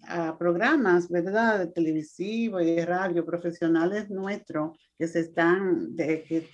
a 0.06 0.38
programas, 0.38 1.08
¿verdad? 1.08 1.58
De 1.58 1.66
televisivo 1.68 2.60
y 2.60 2.74
de 2.74 2.86
radio, 2.86 3.24
profesionales 3.24 4.10
nuestros 4.10 4.78
que 4.98 5.06
se 5.06 5.20
están, 5.20 5.94
de, 5.94 6.22
que 6.22 6.48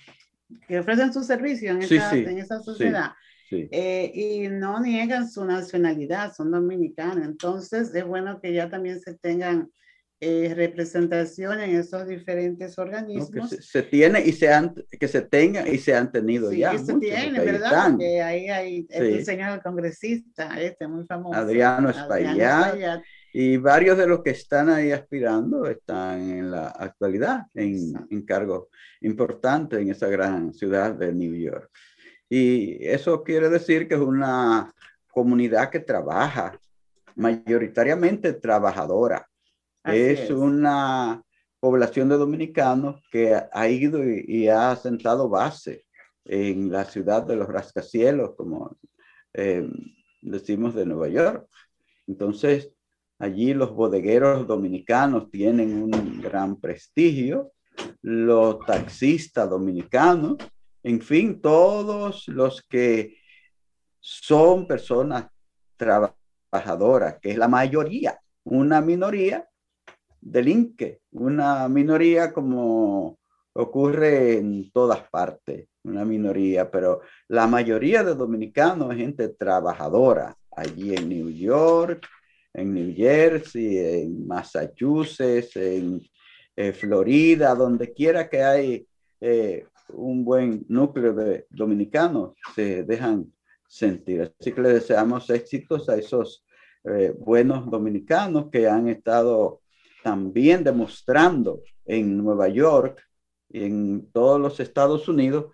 que 0.67 0.79
ofrecen 0.79 1.13
su 1.13 1.23
servicio 1.23 1.71
en, 1.71 1.81
esa, 1.81 2.15
en 2.15 2.37
esa 2.37 2.61
sociedad. 2.61 3.11
Eh, 3.51 4.11
y 4.13 4.47
no 4.49 4.79
niegan 4.79 5.29
su 5.29 5.45
nacionalidad, 5.45 6.33
son 6.33 6.51
dominicanos. 6.51 7.25
Entonces 7.25 7.93
es 7.93 8.05
bueno 8.05 8.39
que 8.41 8.53
ya 8.53 8.69
también 8.69 8.99
se 8.99 9.15
tengan 9.15 9.69
eh, 10.21 10.53
representación 10.55 11.59
en 11.59 11.75
esos 11.75 12.07
diferentes 12.07 12.79
organismos. 12.79 13.49
se, 13.49 13.83
tiene 13.83 14.21
y 14.25 14.31
se 14.31 14.51
han, 14.51 14.73
que 14.89 15.07
se 15.09 15.21
tenga 15.21 15.67
y 15.67 15.77
se 15.77 15.93
han 15.93 16.11
tenido 16.11 16.53
ya. 16.53 16.71
Que 16.71 16.79
se 16.79 16.93
tiene, 16.95 17.39
¿verdad? 17.39 17.91
Porque 17.91 18.21
ahí 18.21 18.47
hay 18.47 18.87
el 18.89 19.25
señor 19.25 19.61
congresista, 19.61 20.59
este 20.61 20.87
muy 20.87 21.05
famoso. 21.05 21.37
Adriano 21.37 21.89
Espaillat. 21.89 23.01
Y 23.33 23.57
varios 23.57 23.97
de 23.97 24.07
los 24.07 24.23
que 24.23 24.29
están 24.29 24.69
ahí 24.69 24.91
aspirando 24.91 25.65
están 25.65 26.21
en 26.21 26.51
la 26.51 26.67
actualidad 26.67 27.47
en, 27.53 27.93
en 28.09 28.21
cargos 28.25 28.67
importantes 29.01 29.79
en 29.79 29.89
esa 29.89 30.07
gran 30.07 30.53
ciudad 30.53 30.93
de 30.93 31.13
New 31.13 31.33
York. 31.35 31.69
Y 32.29 32.87
eso 32.87 33.21
quiere 33.21 33.49
decir 33.49 33.89
que 33.89 33.95
es 33.95 33.99
una 34.01 34.73
comunidad 35.11 35.69
que 35.69 35.81
trabaja, 35.81 36.57
mayoritariamente 37.15 38.31
trabajadora. 38.31 39.27
Es, 39.85 40.29
una 40.31 41.21
población 41.59 42.09
de 42.09 42.17
dominicanos 42.17 43.01
que 43.11 43.35
ha 43.51 43.69
ido 43.69 44.03
y, 44.03 44.47
ha 44.47 44.75
sentado 44.75 45.29
base 45.29 45.85
en 46.25 46.71
la 46.71 46.85
ciudad 46.85 47.23
de 47.23 47.35
los 47.35 47.47
rascacielos, 47.47 48.35
como 48.35 48.77
eh, 49.33 49.67
decimos 50.21 50.75
de 50.75 50.85
Nueva 50.85 51.07
York. 51.07 51.47
Entonces, 52.07 52.71
Allí 53.17 53.53
los 53.53 53.71
bodegueros 53.71 54.45
dominicanos 54.45 55.31
tienen 55.31 55.81
un 55.81 56.21
gran 56.21 56.59
prestigio, 56.59 57.53
los 58.01 58.59
taxistas 58.65 59.49
dominicanos, 59.49 60.37
en 60.83 61.01
fin, 61.01 61.41
todos 61.41 62.27
los 62.27 62.61
que 62.61 63.17
son 64.01 64.67
personas 64.67 65.27
trabajadoras, 65.77 67.17
que 67.21 67.31
es 67.31 67.37
la 67.37 67.47
mayoría, 67.47 68.19
una 68.43 68.81
minoría 68.81 69.47
delinque, 70.25 71.01
una 71.11 71.69
minoría 71.69 72.33
como 72.33 73.19
ocurre 73.53 74.37
en 74.37 74.71
todas 74.71 75.07
partes, 75.09 75.67
una 75.83 76.03
minoría, 76.03 76.69
pero 76.69 77.01
la 77.27 77.47
mayoría 77.47 78.03
de 78.03 78.15
dominicanos 78.15 78.91
es 78.91 78.97
gente 78.97 79.29
trabajadora, 79.29 80.35
allí 80.51 80.95
en 80.95 81.07
New 81.07 81.29
York, 81.29 82.07
en 82.53 82.73
New 82.73 82.93
Jersey, 82.95 83.77
en 83.77 84.27
Massachusetts, 84.27 85.55
en 85.55 86.01
eh, 86.55 86.71
Florida, 86.73 87.53
donde 87.53 87.93
quiera 87.93 88.27
que 88.27 88.43
hay 88.43 88.87
eh, 89.21 89.65
un 89.89 90.25
buen 90.25 90.65
núcleo 90.67 91.13
de 91.13 91.45
dominicanos, 91.49 92.33
se 92.55 92.83
dejan 92.83 93.31
sentir. 93.67 94.33
Así 94.39 94.51
que 94.51 94.61
le 94.61 94.69
deseamos 94.69 95.29
éxitos 95.29 95.87
a 95.87 95.97
esos 95.97 96.45
eh, 96.83 97.13
buenos 97.17 97.69
dominicanos 97.69 98.49
que 98.51 98.67
han 98.67 98.89
estado 98.89 99.61
también 100.05 100.63
demostrando 100.63 101.63
en 101.83 102.15
Nueva 102.15 102.47
York 102.47 103.03
y 103.49 103.63
en 103.63 104.11
todos 104.11 104.39
los 104.39 104.59
Estados 104.59 105.09
Unidos 105.09 105.47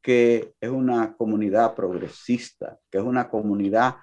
que 0.00 0.54
es 0.58 0.70
una 0.70 1.14
comunidad 1.18 1.74
progresista, 1.74 2.78
que 2.90 2.96
es 2.96 3.04
una 3.04 3.28
comunidad 3.28 3.96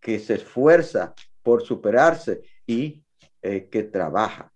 que 0.00 0.18
se 0.18 0.34
esfuerza 0.34 1.14
por 1.44 1.62
superarse 1.62 2.42
y 2.66 3.04
eh, 3.40 3.68
que 3.70 3.84
trabaja. 3.84 4.52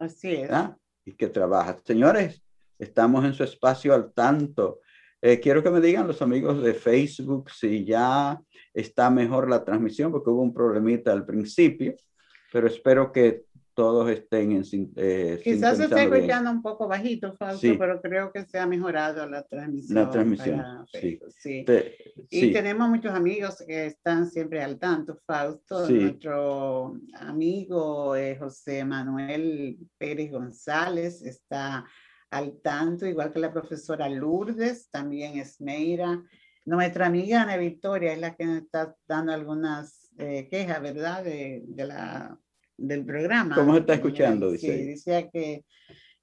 Así 0.00 0.34
es. 0.34 0.50
¿Ah? 0.50 0.76
Y 1.04 1.12
que 1.12 1.28
trabaja. 1.28 1.78
Señores, 1.84 2.42
estamos 2.76 3.24
en 3.24 3.34
su 3.34 3.44
espacio 3.44 3.94
al 3.94 4.12
tanto. 4.12 4.80
Eh, 5.22 5.38
quiero 5.38 5.62
que 5.62 5.70
me 5.70 5.80
digan 5.80 6.08
los 6.08 6.22
amigos 6.22 6.60
de 6.60 6.74
Facebook 6.74 7.52
si 7.52 7.84
ya 7.84 8.40
está 8.72 9.10
mejor 9.10 9.48
la 9.48 9.64
transmisión, 9.64 10.10
porque 10.10 10.30
hubo 10.30 10.42
un 10.42 10.52
problemita 10.52 11.12
al 11.12 11.24
principio, 11.24 11.94
pero 12.52 12.66
espero 12.66 13.12
que 13.12 13.44
todos 13.74 14.08
estén 14.08 14.52
en 14.52 14.64
eh, 14.96 15.40
Quizás 15.42 15.76
se 15.76 15.84
esté 15.84 16.04
escuchando 16.04 16.50
un 16.50 16.62
poco 16.62 16.86
bajito, 16.86 17.34
Fausto, 17.36 17.76
pero 17.78 18.00
creo 18.00 18.32
que 18.32 18.44
se 18.44 18.58
ha 18.58 18.66
mejorado 18.66 19.28
la 19.28 19.42
transmisión. 19.42 19.96
La 19.96 20.10
transmisión, 20.10 20.86
sí. 20.92 21.18
sí. 21.36 21.64
y 22.30 22.52
tenemos 22.52 22.88
muchos 22.88 23.12
amigos 23.12 23.62
que 23.66 23.86
están 23.86 24.30
siempre 24.30 24.62
al 24.62 24.78
tanto, 24.78 25.18
Fausto. 25.26 25.88
Nuestro 25.88 26.96
amigo 27.14 28.14
eh, 28.16 28.36
José 28.36 28.84
Manuel 28.84 29.78
Pérez 29.98 30.30
González 30.30 31.22
está 31.22 31.84
al 32.30 32.60
tanto, 32.62 33.06
igual 33.06 33.32
que 33.32 33.40
la 33.40 33.52
profesora 33.52 34.08
Lourdes, 34.08 34.88
también 34.90 35.38
es 35.38 35.60
Meira. 35.60 36.22
Nuestra 36.64 37.06
amiga 37.06 37.42
Ana 37.42 37.56
Victoria 37.56 38.12
es 38.12 38.20
la 38.20 38.34
que 38.34 38.46
nos 38.46 38.62
está 38.62 38.96
dando 39.06 39.32
algunas 39.32 40.10
eh, 40.16 40.48
quejas, 40.48 40.80
¿verdad? 40.80 41.24
De, 41.24 41.62
de 41.66 41.86
la 41.86 42.38
del 42.76 43.04
programa. 43.04 43.54
¿Cómo 43.54 43.74
se 43.74 43.80
está 43.80 43.94
escuchando? 43.94 44.50
Dice. 44.50 44.76
Sí, 44.76 44.84
decía 44.84 45.30
que, 45.30 45.64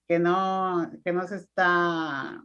que, 0.08 0.20
no, 0.20 0.92
que 1.04 1.12
no 1.12 1.28
se 1.28 1.38
está 1.38 2.44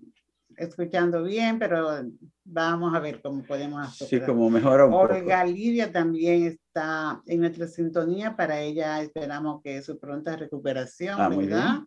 escuchando 0.56 1.22
bien, 1.22 1.58
pero 1.58 2.02
vamos 2.44 2.94
a 2.94 3.00
ver 3.00 3.20
cómo 3.20 3.42
podemos 3.42 3.86
hacer. 3.86 4.08
Sí, 4.08 4.20
como 4.20 4.48
mejora 4.48 4.86
un 4.86 4.94
Olga 4.94 5.44
Lidia 5.44 5.92
también 5.92 6.44
está 6.44 7.22
en 7.26 7.40
nuestra 7.40 7.66
sintonía. 7.66 8.36
Para 8.36 8.60
ella 8.60 9.02
esperamos 9.02 9.62
que 9.62 9.82
su 9.82 9.98
pronta 9.98 10.36
recuperación, 10.36 11.20
ah, 11.20 11.28
¿verdad? 11.28 11.78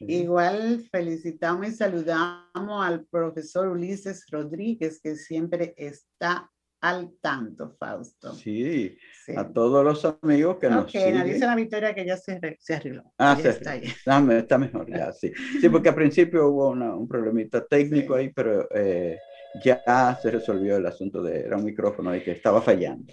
Igual 0.00 0.86
felicitamos 0.90 1.68
y 1.68 1.72
saludamos 1.72 2.84
al 2.86 3.04
profesor 3.06 3.68
Ulises 3.68 4.26
Rodríguez, 4.30 5.00
que 5.00 5.16
siempre 5.16 5.74
está 5.76 6.50
al 6.84 7.14
tanto, 7.18 7.70
Fausto. 7.78 8.34
Sí, 8.34 8.94
a 9.34 9.48
todos 9.48 9.82
los 9.82 10.04
amigos 10.22 10.58
que 10.58 10.68
nos 10.68 10.92
siguen. 10.92 11.24
dice 11.24 11.46
la 11.46 11.56
Victoria 11.56 11.94
que 11.94 12.04
ya 12.04 12.18
se, 12.18 12.58
se 12.60 12.74
arregló. 12.74 13.10
Ah, 13.16 13.34
se 13.40 13.48
está, 13.48 13.72
ah, 14.06 14.26
está, 14.32 14.58
mejor 14.58 14.90
ya, 14.90 15.10
sí. 15.10 15.32
Sí, 15.62 15.70
porque 15.70 15.88
al 15.88 15.94
principio 15.94 16.46
hubo 16.48 16.68
un 16.68 17.08
problemita 17.08 17.64
técnico 17.64 18.14
ahí, 18.14 18.28
pero 18.34 18.68
eh, 18.74 19.18
ya 19.62 20.18
se 20.20 20.30
resolvió 20.30 20.76
el 20.76 20.86
asunto 20.86 21.22
de, 21.22 21.40
era 21.40 21.56
un 21.56 21.64
micrófono 21.64 22.10
ahí 22.10 22.22
que 22.22 22.32
estaba 22.32 22.60
fallando. 22.62 23.12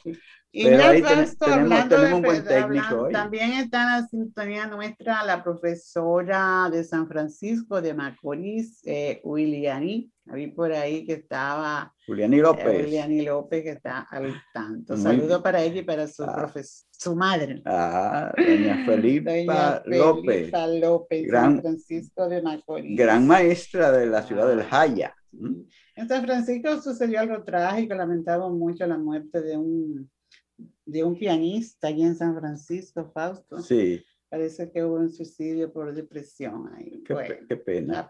Y 0.53 0.65
Pero 0.65 0.83
ahí 0.83 1.01
tenemos, 1.01 1.37
tenemos 1.37 2.13
un 2.13 2.21
buen 2.23 2.43
técnico 2.43 3.03
hoy. 3.03 3.13
También 3.13 3.53
está 3.53 3.83
en 3.83 4.01
la 4.01 4.07
sintonía 4.07 4.67
nuestra 4.67 5.23
la 5.23 5.41
profesora 5.41 6.69
de 6.69 6.83
San 6.83 7.07
Francisco 7.07 7.81
de 7.81 7.93
Macorís, 7.93 8.81
eh, 8.85 9.21
Williani. 9.23 10.11
Vi 10.25 10.47
por 10.47 10.71
ahí 10.71 11.05
que 11.05 11.13
estaba. 11.13 11.93
Juliani 12.05 12.37
López. 12.37 12.65
Eh, 12.65 12.83
Juliani 12.83 13.21
López, 13.23 13.63
que 13.63 13.69
está 13.71 14.07
al 14.09 14.33
tanto. 14.53 14.95
Saludo 14.95 15.41
para 15.41 15.61
ella 15.61 15.81
y 15.81 15.83
para 15.83 16.07
su, 16.07 16.23
ah. 16.23 16.51
su 16.91 17.15
madre. 17.15 17.61
Ah, 17.65 18.33
doña 18.37 18.85
Felipa 18.85 19.81
López. 19.85 20.51
Felipa 20.51 20.67
López, 20.67 21.27
gran, 21.27 21.53
San 21.53 21.61
Francisco 21.61 22.27
de 22.27 22.41
Macorís. 22.41 22.97
Gran 22.97 23.25
maestra 23.25 23.91
de 23.91 24.05
la 24.05 24.21
ciudad 24.23 24.47
del 24.47 24.63
Jaya. 24.63 25.15
En 25.95 26.07
San 26.07 26.23
Francisco 26.23 26.81
sucedió 26.81 27.19
algo 27.19 27.43
trágico, 27.43 27.95
lamentamos 27.95 28.51
mucho 28.53 28.85
la 28.85 28.97
muerte 28.97 29.41
de 29.41 29.57
un 29.57 30.09
de 30.85 31.03
un 31.03 31.17
pianista 31.17 31.87
allí 31.87 32.03
en 32.03 32.15
San 32.15 32.37
Francisco, 32.37 33.09
Fausto. 33.13 33.61
Sí. 33.61 34.03
Parece 34.29 34.71
que 34.71 34.83
hubo 34.83 34.95
un 34.95 35.11
suicidio 35.11 35.71
por 35.71 35.93
depresión 35.93 36.69
ahí. 36.75 37.03
Qué, 37.05 37.45
qué 37.47 37.57
pena, 37.57 38.07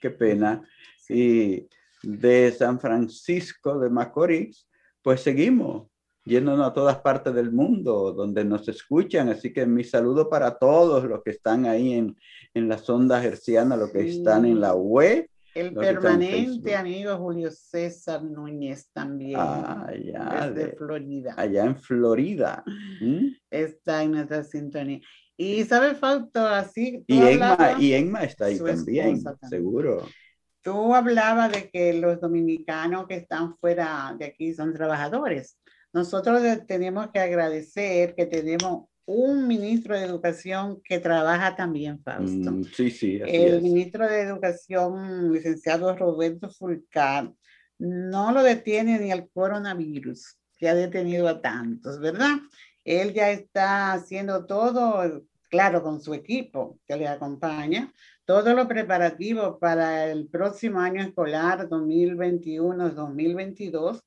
Qué, 0.00 0.10
pena. 0.10 0.62
Y 1.08 1.68
de 2.02 2.52
San 2.52 2.80
Francisco 2.80 3.78
de 3.78 3.88
Macorís, 3.88 4.68
pues 5.02 5.20
seguimos 5.20 5.88
yéndonos 6.24 6.66
a 6.66 6.72
todas 6.72 6.98
partes 6.98 7.34
del 7.34 7.52
mundo 7.52 8.12
donde 8.12 8.44
nos 8.44 8.68
escuchan. 8.68 9.28
Así 9.28 9.52
que 9.52 9.66
mi 9.66 9.84
saludo 9.84 10.28
para 10.28 10.58
todos 10.58 11.04
los 11.04 11.22
que 11.22 11.30
están 11.30 11.66
ahí 11.66 11.92
en, 11.92 12.16
en 12.54 12.68
las 12.68 12.88
ondas 12.90 13.24
hercianas, 13.24 13.78
los 13.78 13.90
que 13.90 14.08
están 14.08 14.44
en 14.44 14.60
la 14.60 14.74
web. 14.74 15.28
El 15.54 15.74
permanente 15.74 16.74
amigo 16.74 17.16
Julio 17.18 17.50
César 17.50 18.22
Núñez 18.22 18.88
también. 18.92 19.38
allá 19.38 20.50
desde 20.50 20.76
Florida. 20.76 21.34
Allá 21.36 21.64
en 21.64 21.76
Florida. 21.76 22.64
¿Mm? 23.00 23.28
Está 23.50 24.02
en 24.02 24.12
nuestra 24.12 24.44
sintonía. 24.44 25.00
Y 25.36 25.64
sabe, 25.64 25.94
Fausto, 25.94 26.46
así. 26.46 27.02
Y 27.06 27.20
Enma, 27.20 27.76
y 27.78 27.92
Enma 27.92 28.24
está 28.24 28.46
ahí 28.46 28.58
también, 28.58 29.22
seguro. 29.48 30.06
Tú 30.62 30.94
hablabas 30.94 31.50
de 31.50 31.68
que 31.68 31.94
los 31.94 32.20
dominicanos 32.20 33.06
que 33.08 33.16
están 33.16 33.56
fuera 33.58 34.14
de 34.18 34.26
aquí 34.26 34.54
son 34.54 34.72
trabajadores. 34.72 35.58
Nosotros 35.92 36.40
tenemos 36.66 37.08
que 37.12 37.18
agradecer 37.18 38.14
que 38.14 38.26
tenemos 38.26 38.86
un 39.06 39.48
ministro 39.48 39.98
de 39.98 40.04
Educación 40.04 40.80
que 40.84 40.98
trabaja 40.98 41.56
también, 41.56 42.02
Fausto. 42.02 42.52
Mm, 42.52 42.64
sí, 42.64 42.90
sí. 42.90 43.20
el 43.26 43.62
ministro 43.62 44.06
de 44.06 44.20
Educación, 44.20 45.32
licenciado 45.32 45.96
Roberto 45.96 46.50
Fulcar, 46.50 47.32
no 47.78 48.32
lo 48.32 48.42
detiene 48.42 48.98
ni 48.98 49.10
el 49.10 49.28
coronavirus, 49.30 50.36
que 50.56 50.68
ha 50.68 50.74
detenido 50.74 51.28
a 51.28 51.40
tantos, 51.40 51.98
¿verdad? 51.98 52.36
Él 52.84 53.12
ya 53.12 53.30
está 53.30 53.92
haciendo 53.92 54.46
todo, 54.46 55.24
claro, 55.50 55.82
con 55.82 56.00
su 56.00 56.14
equipo 56.14 56.78
que 56.86 56.96
le 56.96 57.08
acompaña, 57.08 57.92
todo 58.24 58.54
lo 58.54 58.68
preparativo 58.68 59.58
para 59.58 60.10
el 60.10 60.28
próximo 60.28 60.78
año 60.80 61.02
escolar 61.02 61.68
2021-2022. 61.68 64.00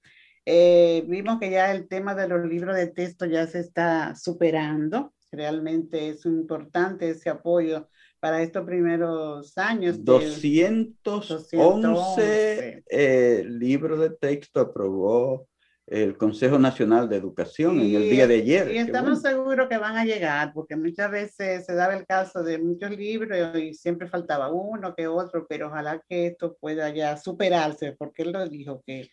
Eh, 0.45 1.03
vimos 1.07 1.39
que 1.39 1.49
ya 1.49 1.71
el 1.71 1.87
tema 1.87 2.13
de 2.13 2.27
los 2.27 2.45
libros 2.45 2.75
de 2.75 2.87
texto 2.87 3.25
ya 3.25 3.47
se 3.47 3.59
está 3.59 4.13
superando. 4.15 5.13
Realmente 5.31 6.09
es 6.09 6.25
importante 6.25 7.09
ese 7.09 7.29
apoyo 7.29 7.87
para 8.19 8.41
estos 8.41 8.65
primeros 8.65 9.57
años. 9.57 10.03
211, 10.05 12.83
eh, 12.89 13.45
libros 13.47 13.99
de 13.99 14.09
texto 14.11 14.61
aprobó 14.61 15.47
el 15.87 16.17
Consejo 16.17 16.57
Nacional 16.57 17.07
de 17.07 17.17
Educación 17.17 17.79
en 17.79 17.95
el 17.95 18.09
día 18.09 18.25
de 18.25 18.35
ayer. 18.35 18.71
Y 18.71 18.79
estamos 18.79 19.21
seguros 19.21 19.67
que 19.69 19.77
van 19.77 19.97
a 19.97 20.05
llegar, 20.05 20.51
porque 20.53 20.75
muchas 20.75 21.11
veces 21.11 21.63
se 21.65 21.75
daba 21.75 21.95
el 21.95 22.07
caso 22.07 22.41
de 22.43 22.57
muchos 22.57 22.89
libros 22.91 23.37
y 23.55 23.75
siempre 23.75 24.07
faltaba 24.07 24.51
uno 24.51 24.95
que 24.95 25.07
otro, 25.07 25.45
pero 25.47 25.67
ojalá 25.67 26.01
que 26.07 26.25
esto 26.27 26.57
pueda 26.59 26.89
ya 26.89 27.17
superarse, 27.17 27.91
porque 27.93 28.23
él 28.23 28.31
lo 28.31 28.49
dijo 28.49 28.81
que 28.85 29.09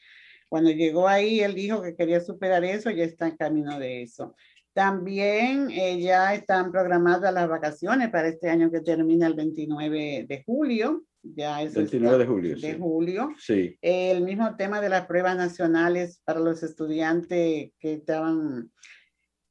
cuando 0.53 0.69
llegó 0.71 1.09
ahí, 1.09 1.41
él 1.41 1.55
dijo 1.55 1.81
que 1.81 1.97
quería 1.97 2.21
superar 2.21 2.63
eso, 2.63 2.91
ya 2.91 3.05
está 3.05 3.27
en 3.27 3.39
camino 3.39 3.79
de 3.79 4.03
eso. 4.03 4.35
También 4.75 5.71
eh, 5.71 5.99
ya 5.99 6.35
están 6.35 6.71
programadas 6.71 7.33
las 7.33 7.49
vacaciones 7.49 8.11
para 8.11 8.29
este 8.29 8.51
año 8.51 8.71
que 8.71 8.83
termina 8.83 9.27
el 9.27 9.33
29 9.33 10.27
de 10.29 10.43
julio 10.45 11.05
ya 11.23 11.63
es 11.63 11.73
29 11.73 12.19
de 12.19 12.27
julio. 12.27 12.57
De 12.57 12.75
julio. 12.75 13.31
Sí. 13.39 13.79
el 13.81 14.23
mismo 14.23 14.55
tema 14.57 14.83
de 14.83 14.91
las 14.91 15.07
pruebas 15.07 15.39
nacionales 15.39 16.21
para 16.23 16.41
los 16.41 16.63
estudiantes 16.63 17.71
que 17.79 17.93
estaban 17.95 18.71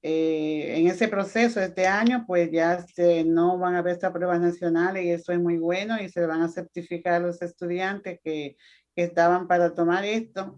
eh, 0.03 0.75
en 0.77 0.85
ese 0.85 1.07
proceso 1.07 1.59
este 1.61 1.87
año, 1.87 2.25
pues 2.27 2.51
ya 2.51 2.85
se, 2.93 3.23
no 3.23 3.57
van 3.57 3.73
a 3.73 3.79
haber 3.79 3.93
estas 3.93 4.11
pruebas 4.11 4.39
nacionales 4.39 5.03
y 5.03 5.09
eso 5.09 5.31
es 5.31 5.39
muy 5.39 5.57
bueno 5.57 5.99
y 5.99 6.09
se 6.09 6.27
van 6.27 6.43
a 6.43 6.49
certificar 6.49 7.13
a 7.15 7.19
los 7.25 7.41
estudiantes 7.41 8.19
que, 8.23 8.55
que 8.95 9.03
estaban 9.03 9.47
para 9.47 9.73
tomar 9.73 10.03
esto. 10.05 10.57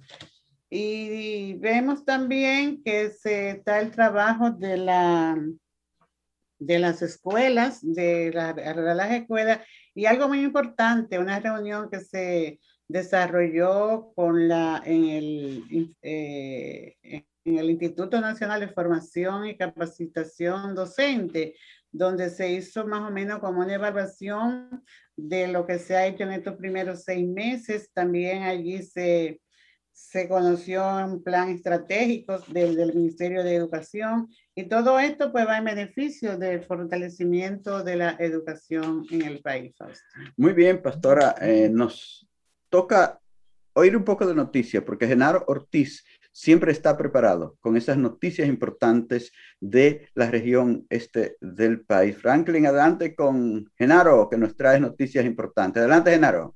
Y 0.76 1.54
vemos 1.60 2.04
también 2.04 2.82
que 2.82 3.12
se 3.12 3.52
está 3.52 3.80
el 3.80 3.92
trabajo 3.92 4.50
de 4.50 4.78
la 4.78 5.38
de 6.58 6.80
las 6.80 7.04
escuelas, 7.04 7.80
de, 7.84 8.32
la, 8.34 8.54
de 8.54 8.96
las 8.96 9.12
escuelas, 9.12 9.60
y 9.94 10.08
algo 10.08 10.28
muy 10.28 10.40
importante, 10.40 11.20
una 11.20 11.40
reunión 11.40 11.92
que 11.92 12.00
se 12.00 12.60
desarrolló 12.88 14.14
con 14.16 14.48
la, 14.48 14.82
en, 14.84 15.04
el, 15.10 15.96
eh, 16.02 16.96
en 17.04 17.58
el 17.60 17.70
Instituto 17.70 18.20
Nacional 18.20 18.62
de 18.62 18.70
Formación 18.70 19.46
y 19.46 19.58
Capacitación 19.58 20.74
Docente, 20.74 21.56
donde 21.92 22.32
se 22.32 22.52
hizo 22.52 22.88
más 22.88 23.08
o 23.08 23.14
menos 23.14 23.38
como 23.42 23.62
una 23.62 23.76
evaluación 23.76 24.84
de 25.16 25.50
lo 25.50 25.68
que 25.68 25.78
se 25.78 25.96
ha 25.96 26.08
hecho 26.08 26.24
en 26.24 26.32
estos 26.32 26.56
primeros 26.56 27.04
seis 27.04 27.28
meses. 27.28 27.92
También 27.94 28.42
allí 28.42 28.82
se 28.82 29.43
se 29.94 30.28
conoció 30.28 30.84
un 31.06 31.24
plan 31.24 31.50
estratégico 31.50 32.40
del, 32.48 32.76
del, 32.76 32.96
Ministerio 32.96 33.44
de 33.44 33.56
Educación 33.56 34.28
y 34.56 34.64
todo 34.68 35.00
esto 35.00 35.32
pues 35.32 35.48
va 35.48 35.60
en 35.60 35.66
beneficio 35.66 36.38
del 36.38 36.64
fortalecimiento 36.64 37.84
de 37.84 37.96
la 37.96 38.16
educación 38.20 39.06
en 39.12 39.22
el 39.22 39.42
país. 39.42 39.76
Muy 40.36 40.54
bien, 40.54 40.82
pastora, 40.82 41.36
eh, 41.40 41.70
nos 41.70 42.28
toca 42.70 43.20
oír 43.74 43.96
un 43.96 44.04
poco 44.04 44.26
de 44.26 44.36
noticias 44.36 44.84
porque 44.84 45.08
Genaro 45.08 45.44
Ortiz 45.48 46.04
siempre 46.32 46.72
está 46.72 46.98
preparado 46.98 47.56
con 47.60 47.78
esas 47.78 47.98
noticias 47.98 48.48
importantes 48.48 49.32
de 49.60 50.10
la 50.16 50.30
región 50.30 50.86
este 50.90 51.38
del 51.40 51.82
país. 51.82 52.18
Franklin, 52.18 52.66
adelante 52.66 53.16
con 53.16 53.72
Genaro, 53.78 54.28
que 54.30 54.38
nos 54.38 54.58
trae 54.58 54.80
noticias 54.80 55.24
importantes. 55.24 55.82
Adelante, 55.82 56.12
Genaro. 56.12 56.56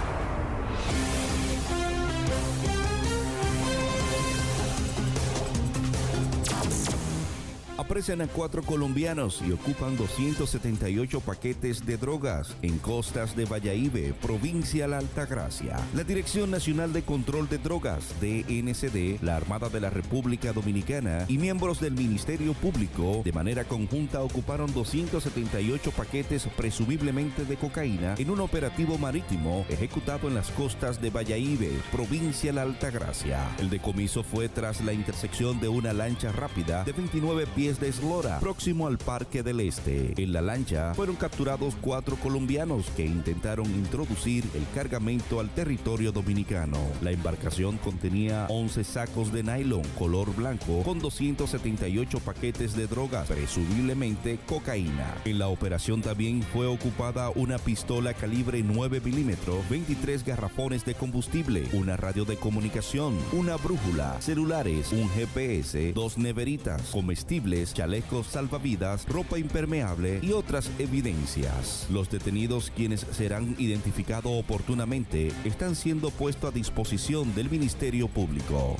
Apresan 7.91 8.21
a 8.21 8.27
cuatro 8.27 8.63
colombianos 8.63 9.41
y 9.45 9.51
ocupan 9.51 9.97
278 9.97 11.19
paquetes 11.19 11.85
de 11.85 11.97
drogas 11.97 12.55
en 12.61 12.77
costas 12.77 13.35
de 13.35 13.43
Valladolid, 13.43 14.13
provincia 14.21 14.87
La 14.87 14.99
Altagracia. 14.99 15.77
La 15.93 16.05
Dirección 16.05 16.51
Nacional 16.51 16.93
de 16.93 17.01
Control 17.01 17.49
de 17.49 17.57
Drogas, 17.57 18.15
DNCD, 18.21 19.21
la 19.21 19.35
Armada 19.35 19.67
de 19.67 19.81
la 19.81 19.89
República 19.89 20.53
Dominicana 20.53 21.25
y 21.27 21.37
miembros 21.37 21.81
del 21.81 21.91
Ministerio 21.91 22.53
Público 22.53 23.23
de 23.25 23.33
manera 23.33 23.65
conjunta 23.65 24.21
ocuparon 24.21 24.73
278 24.73 25.91
paquetes 25.91 26.47
presumiblemente 26.55 27.43
de 27.43 27.57
cocaína 27.57 28.15
en 28.17 28.29
un 28.29 28.39
operativo 28.39 28.97
marítimo 28.97 29.65
ejecutado 29.67 30.29
en 30.29 30.35
las 30.35 30.49
costas 30.51 31.01
de 31.01 31.09
Valladolid, 31.09 31.67
provincia 31.91 32.53
La 32.53 32.61
Altagracia. 32.61 33.49
El 33.59 33.69
decomiso 33.69 34.23
fue 34.23 34.47
tras 34.47 34.79
la 34.79 34.93
intersección 34.93 35.59
de 35.59 35.67
una 35.67 35.91
lancha 35.91 36.31
rápida 36.31 36.85
de 36.85 36.93
29 36.93 37.47
pies 37.53 37.80
de 37.81 37.89
Eslora, 37.89 38.39
próximo 38.39 38.85
al 38.85 38.99
Parque 38.99 39.41
del 39.41 39.59
Este. 39.59 40.13
En 40.15 40.31
la 40.31 40.41
lancha 40.41 40.93
fueron 40.93 41.15
capturados 41.15 41.75
cuatro 41.81 42.15
colombianos 42.15 42.85
que 42.95 43.03
intentaron 43.05 43.65
introducir 43.65 44.45
el 44.53 44.65
cargamento 44.75 45.39
al 45.39 45.49
territorio 45.49 46.11
dominicano. 46.11 46.77
La 47.01 47.11
embarcación 47.11 47.77
contenía 47.79 48.45
11 48.49 48.83
sacos 48.83 49.33
de 49.33 49.41
nylon 49.41 49.81
color 49.97 50.33
blanco 50.35 50.83
con 50.83 50.99
278 50.99 52.19
paquetes 52.19 52.75
de 52.75 52.85
drogas, 52.85 53.27
presumiblemente 53.27 54.37
cocaína. 54.45 55.15
En 55.25 55.39
la 55.39 55.47
operación 55.47 56.01
también 56.03 56.43
fue 56.43 56.67
ocupada 56.67 57.31
una 57.31 57.57
pistola 57.57 58.13
calibre 58.13 58.61
9 58.63 59.01
milímetros, 59.03 59.67
23 59.69 60.23
garrafones 60.23 60.85
de 60.85 60.93
combustible, 60.93 61.67
una 61.73 61.97
radio 61.97 62.25
de 62.25 62.37
comunicación, 62.37 63.17
una 63.33 63.57
brújula, 63.57 64.21
celulares, 64.21 64.91
un 64.91 65.09
GPS, 65.09 65.93
dos 65.93 66.19
neveritas, 66.19 66.83
comestibles, 66.91 67.70
chalecos 67.73 68.27
salvavidas, 68.27 69.07
ropa 69.07 69.39
impermeable 69.39 70.19
y 70.21 70.31
otras 70.31 70.69
evidencias. 70.79 71.87
Los 71.89 72.09
detenidos, 72.09 72.71
quienes 72.75 73.01
serán 73.11 73.55
identificados 73.57 74.31
oportunamente, 74.33 75.31
están 75.45 75.75
siendo 75.75 76.11
puestos 76.11 76.51
a 76.51 76.53
disposición 76.53 77.33
del 77.35 77.49
Ministerio 77.49 78.07
Público. 78.07 78.77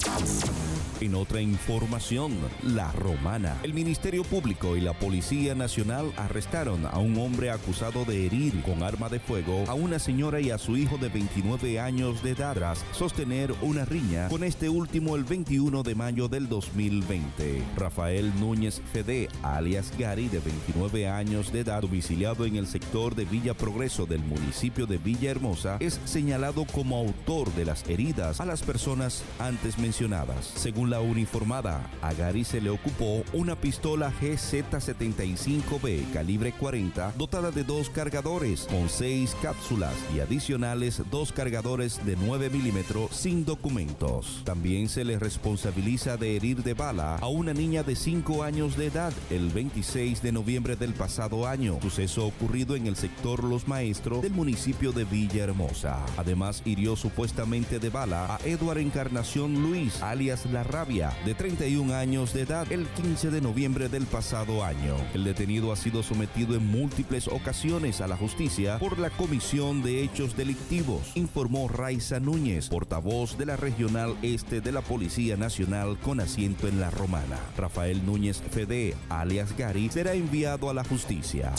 En 1.00 1.16
otra 1.16 1.42
información, 1.42 2.38
la 2.64 2.92
romana. 2.92 3.58
El 3.64 3.74
Ministerio 3.74 4.24
Público 4.24 4.78
y 4.78 4.82
la 4.82 4.94
Policía 4.94 5.56
Nacional 5.56 6.12
arrestaron 6.16 6.86
a 6.86 7.00
un 7.00 7.18
hombre 7.18 7.50
acusado 7.50 8.06
de 8.06 8.26
herir 8.26 8.62
con 8.62 8.84
arma 8.84 9.10
de 9.10 9.20
fuego 9.20 9.64
a 9.68 9.74
una 9.74 9.98
señora 9.98 10.40
y 10.40 10.52
a 10.52 10.58
su 10.58 10.78
hijo 10.78 10.98
de 10.98 11.10
29 11.10 11.80
años 11.80 12.22
de 12.22 12.32
edad 12.32 12.54
tras 12.54 12.86
sostener 12.92 13.54
una 13.62 13.86
riña 13.86 14.28
con 14.30 14.44
este 14.44 14.70
último 14.70 15.16
el 15.16 15.24
21 15.24 15.84
de 15.84 15.96
mayo 15.96 16.28
del 16.28 16.48
2020. 16.48 17.64
Rafael 17.76 18.32
Núñez 18.40 18.71
Núñez 18.72 18.82
Fede, 18.94 19.30
alias 19.44 19.92
Gary, 19.98 20.30
de 20.30 20.40
29 20.40 21.08
años 21.08 21.52
de 21.52 21.62
edad, 21.62 21.82
domiciliado 21.82 22.46
en 22.46 22.56
el 22.56 22.68
sector 22.68 23.16
de 23.16 23.26
Villa 23.26 23.54
Progreso 23.54 24.06
del 24.06 24.24
municipio 24.24 24.86
de 24.86 24.98
Villahermosa, 24.98 25.78
es 25.80 26.00
señalado 26.06 26.66
como 26.66 26.98
autor 26.98 27.52
de 27.54 27.66
las 27.66 27.88
heridas 27.90 28.40
a 28.40 28.46
las 28.46 28.62
personas 28.62 29.24
antes 29.40 29.78
mencionadas. 29.78 30.52
Según 30.56 30.90
la 30.90 31.02
uniformada, 31.02 31.90
a 32.02 32.14
Gary 32.14 32.44
se 32.44 32.62
le 32.62 32.70
ocupó 32.70 33.24
una 33.34 33.56
pistola 33.56 34.14
GZ75B 34.22 36.12
calibre 36.14 36.54
40 36.54 37.14
dotada 37.18 37.52
de 37.52 37.64
dos 37.64 37.90
cargadores 37.90 38.68
con 38.70 38.90
seis 38.90 39.36
cápsulas 39.42 39.96
y 40.16 40.20
adicionales 40.20 41.02
dos 41.10 41.32
cargadores 41.32 42.06
de 42.06 42.16
9 42.16 42.50
milímetros 42.50 43.12
sin 43.12 43.44
documentos. 43.44 44.42
También 44.46 44.88
se 44.88 45.04
le 45.04 45.20
responsabiliza 45.20 46.18
de 46.18 46.36
herir 46.36 46.64
de 46.64 46.74
bala 46.74 47.16
a 47.18 47.28
una 47.28 47.54
niña 47.54 47.84
de 47.84 47.96
5 47.96 48.44
años 48.44 48.61
de 48.62 48.86
edad 48.86 49.12
el 49.32 49.50
26 49.50 50.22
de 50.22 50.32
noviembre 50.32 50.76
del 50.76 50.94
pasado 50.94 51.48
año, 51.48 51.80
suceso 51.82 52.28
ocurrido 52.28 52.76
en 52.76 52.86
el 52.86 52.96
sector 52.96 53.44
Los 53.44 53.68
Maestros 53.68 54.22
del 54.22 54.34
municipio 54.34 54.92
de 54.92 55.04
Villahermosa. 55.04 56.06
Además, 56.16 56.62
hirió 56.64 56.96
supuestamente 56.96 57.80
de 57.80 57.90
bala 57.90 58.36
a 58.36 58.40
Eduard 58.46 58.78
Encarnación 58.78 59.64
Luis, 59.64 60.04
alias 60.04 60.46
La 60.46 60.62
Rabia, 60.62 61.12
de 61.26 61.34
31 61.34 61.96
años 61.96 62.34
de 62.34 62.42
edad, 62.42 62.72
el 62.72 62.86
15 62.86 63.32
de 63.32 63.42
noviembre 63.42 63.90
del 63.90 64.06
pasado 64.06 64.64
año. 64.64 64.96
El 65.16 65.24
detenido 65.24 65.72
ha 65.72 65.76
sido 65.76 66.04
sometido 66.04 66.54
en 66.54 66.68
múltiples 66.68 67.28
ocasiones 67.28 68.00
a 68.00 68.08
la 68.08 68.16
justicia 68.16 68.78
por 68.78 69.00
la 69.00 69.10
comisión 69.10 69.82
de 69.82 70.04
hechos 70.04 70.38
delictivos, 70.38 71.14
informó 71.16 71.68
Raiza 71.68 72.20
Núñez, 72.20 72.70
portavoz 72.70 73.40
de 73.40 73.48
la 73.48 73.58
Regional 73.58 74.16
Este 74.22 74.62
de 74.62 74.72
la 74.72 74.82
Policía 74.82 75.36
Nacional 75.36 75.98
con 75.98 76.20
asiento 76.20 76.68
en 76.68 76.80
La 76.80 76.92
Romana. 76.92 77.40
Rafael 77.58 78.06
Núñez 78.06 78.44
Fede, 78.52 78.96
alias 79.10 79.56
Gary, 79.58 79.90
será 79.90 80.14
enviado 80.14 80.70
a 80.70 80.74
la 80.74 80.84
justicia. 80.84 81.54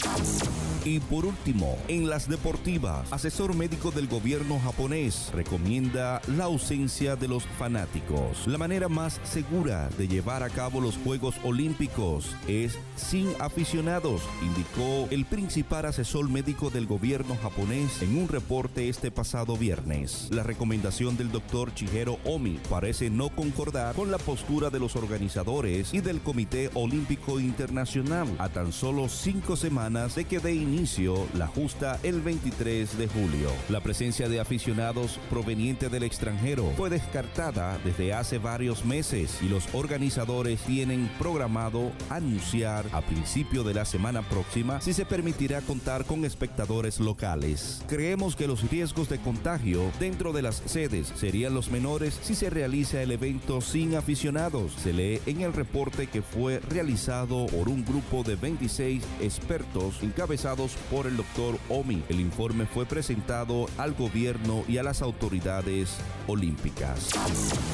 Y 0.85 0.99
por 0.99 1.25
último, 1.25 1.77
en 1.87 2.09
las 2.09 2.27
deportivas, 2.27 3.11
asesor 3.11 3.55
médico 3.55 3.89
del 3.91 4.07
gobierno 4.07 4.59
japonés 4.59 5.31
recomienda 5.33 6.21
la 6.27 6.43
ausencia 6.45 7.15
de 7.15 7.29
los 7.29 7.45
fanáticos. 7.57 8.45
La 8.47 8.57
manera 8.57 8.89
más 8.89 9.19
segura 9.23 9.89
de 9.97 10.09
llevar 10.09 10.43
a 10.43 10.49
cabo 10.49 10.81
los 10.81 10.97
Juegos 10.97 11.35
Olímpicos 11.43 12.35
es 12.47 12.77
sin 12.97 13.29
aficionados, 13.39 14.21
indicó 14.41 15.07
el 15.09 15.25
principal 15.25 15.85
asesor 15.85 16.29
médico 16.29 16.69
del 16.69 16.85
gobierno 16.85 17.37
japonés 17.41 18.01
en 18.01 18.17
un 18.17 18.27
reporte 18.27 18.89
este 18.89 19.09
pasado 19.09 19.55
viernes. 19.55 20.27
La 20.31 20.43
recomendación 20.43 21.15
del 21.15 21.31
doctor 21.31 21.73
Chihiro 21.73 22.19
Omi 22.25 22.59
parece 22.69 23.09
no 23.09 23.29
concordar 23.29 23.95
con 23.95 24.11
la 24.11 24.17
postura 24.17 24.69
de 24.69 24.79
los 24.79 24.97
organizadores 24.97 25.93
y 25.93 26.01
del 26.01 26.19
Comité 26.19 26.69
Olímpico 26.73 26.82
Internacional 26.83 28.27
a 28.39 28.49
tan 28.49 28.73
solo 28.73 29.07
cinco 29.07 29.55
semanas 29.55 30.15
de 30.15 30.25
que 30.25 30.39
dé 30.39 30.53
inicio 30.53 31.27
la 31.33 31.47
justa 31.47 31.97
el 32.03 32.21
23 32.21 32.97
de 32.97 33.07
julio. 33.07 33.49
La 33.69 33.79
presencia 33.79 34.27
de 34.27 34.41
aficionados 34.41 35.19
proveniente 35.29 35.87
del 35.87 36.03
extranjero 36.03 36.71
fue 36.75 36.89
descartada 36.89 37.77
desde 37.85 38.13
hace 38.13 38.37
varios 38.37 38.83
meses 38.83 39.39
y 39.41 39.47
los 39.47 39.73
organizadores 39.73 40.59
tienen 40.61 41.09
programado 41.19 41.91
anunciar 42.09 42.85
a 42.91 43.01
principio 43.01 43.63
de 43.63 43.75
la 43.75 43.85
semana 43.85 44.21
próxima 44.21 44.81
si 44.81 44.91
se 44.93 45.05
permitirá 45.05 45.61
contar 45.61 46.03
con 46.03 46.25
espectadores 46.25 46.99
locales. 46.99 47.81
Creemos 47.87 48.35
que 48.35 48.47
los 48.47 48.69
riesgos 48.69 49.07
de 49.07 49.19
contagio 49.19 49.89
dentro 49.99 50.33
de 50.33 50.41
las 50.41 50.61
sedes 50.65 51.13
serían 51.15 51.53
los 51.53 51.71
menores 51.71 52.19
si 52.21 52.35
se 52.35 52.49
realiza 52.49 53.01
el 53.01 53.11
evento 53.11 53.61
sin 53.61 53.95
aficionados. 53.95 54.73
Se 54.73 54.91
lee 54.91 55.21
en 55.25 55.41
el 55.41 55.53
reporte 55.53 56.07
que 56.07 56.21
fue 56.21 56.59
realizado 56.73 57.45
por 57.45 57.69
un 57.69 57.85
grupo 57.85 58.23
de 58.23 58.35
26 58.35 59.03
expertos 59.21 60.01
encabezados 60.01 60.75
por 60.89 61.05
el 61.05 61.15
doctor 61.15 61.59
Omi. 61.69 62.03
El 62.09 62.19
informe 62.19 62.65
fue 62.65 62.85
presentado 62.85 63.67
al 63.77 63.93
gobierno 63.93 64.63
y 64.67 64.79
a 64.79 64.83
las 64.83 65.01
autoridades 65.03 65.97
olímpicas. 66.27 67.11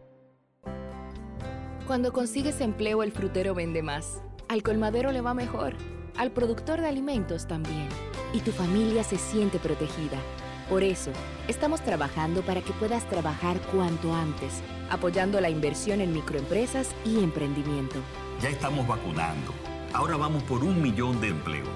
Cuando 1.87 2.13
consigues 2.13 2.61
empleo, 2.61 3.05
el 3.05 3.13
frutero 3.13 3.55
vende 3.55 3.83
más. 3.83 4.21
Al 4.49 4.65
colmadero 4.65 5.13
le 5.13 5.21
va 5.21 5.35
mejor. 5.35 5.77
Al 6.17 6.33
productor 6.33 6.81
de 6.81 6.89
alimentos 6.89 7.47
también. 7.47 7.89
Y 8.33 8.41
tu 8.41 8.51
familia 8.51 9.05
se 9.05 9.19
siente 9.19 9.61
protegida. 9.61 10.19
Por 10.69 10.83
eso, 10.83 11.13
estamos 11.47 11.81
trabajando 11.81 12.43
para 12.43 12.61
que 12.61 12.73
puedas 12.73 13.09
trabajar 13.09 13.61
cuanto 13.73 14.13
antes, 14.13 14.63
apoyando 14.91 15.41
la 15.41 15.49
inversión 15.49 16.01
en 16.01 16.13
microempresas 16.13 16.91
y 17.05 17.23
emprendimiento. 17.23 17.97
Ya 18.43 18.49
estamos 18.49 18.85
vacunando. 18.85 19.53
Ahora 19.93 20.17
vamos 20.17 20.43
por 20.43 20.65
un 20.65 20.83
millón 20.83 21.21
de 21.21 21.29
empleos. 21.29 21.69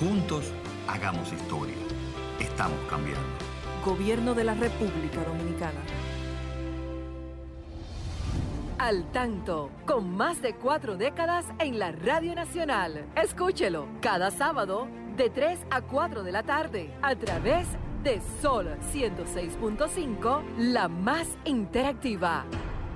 Juntos, 0.00 0.50
hagamos 0.88 1.30
historia. 1.30 1.76
Estamos 2.40 2.78
cambiando. 2.88 3.22
Gobierno 3.84 4.34
de 4.34 4.44
la 4.44 4.54
República 4.54 5.22
Dominicana. 5.22 5.80
Al 8.78 9.10
tanto, 9.12 9.70
con 9.86 10.16
más 10.16 10.40
de 10.40 10.54
cuatro 10.54 10.96
décadas 10.96 11.44
en 11.58 11.78
la 11.78 11.92
Radio 11.92 12.34
Nacional. 12.34 13.04
Escúchelo 13.14 13.86
cada 14.00 14.30
sábado 14.30 14.88
de 15.16 15.30
3 15.30 15.58
a 15.70 15.80
4 15.82 16.22
de 16.22 16.32
la 16.32 16.42
tarde 16.42 16.90
a 17.00 17.14
través 17.14 17.66
de 17.72 17.85
de 18.02 18.20
Sol 18.40 18.68
106.5, 18.92 20.42
la 20.58 20.88
más 20.88 21.28
interactiva. 21.44 22.44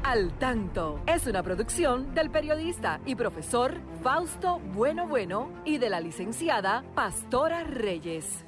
Al 0.02 0.36
tanto 0.38 1.00
es 1.06 1.26
una 1.26 1.42
producción 1.42 2.14
del 2.14 2.30
periodista 2.30 3.00
y 3.06 3.14
profesor 3.14 3.74
Fausto 4.02 4.58
Bueno 4.74 5.06
Bueno 5.06 5.52
y 5.64 5.78
de 5.78 5.90
la 5.90 6.00
licenciada 6.00 6.84
Pastora 6.94 7.64
Reyes. 7.64 8.44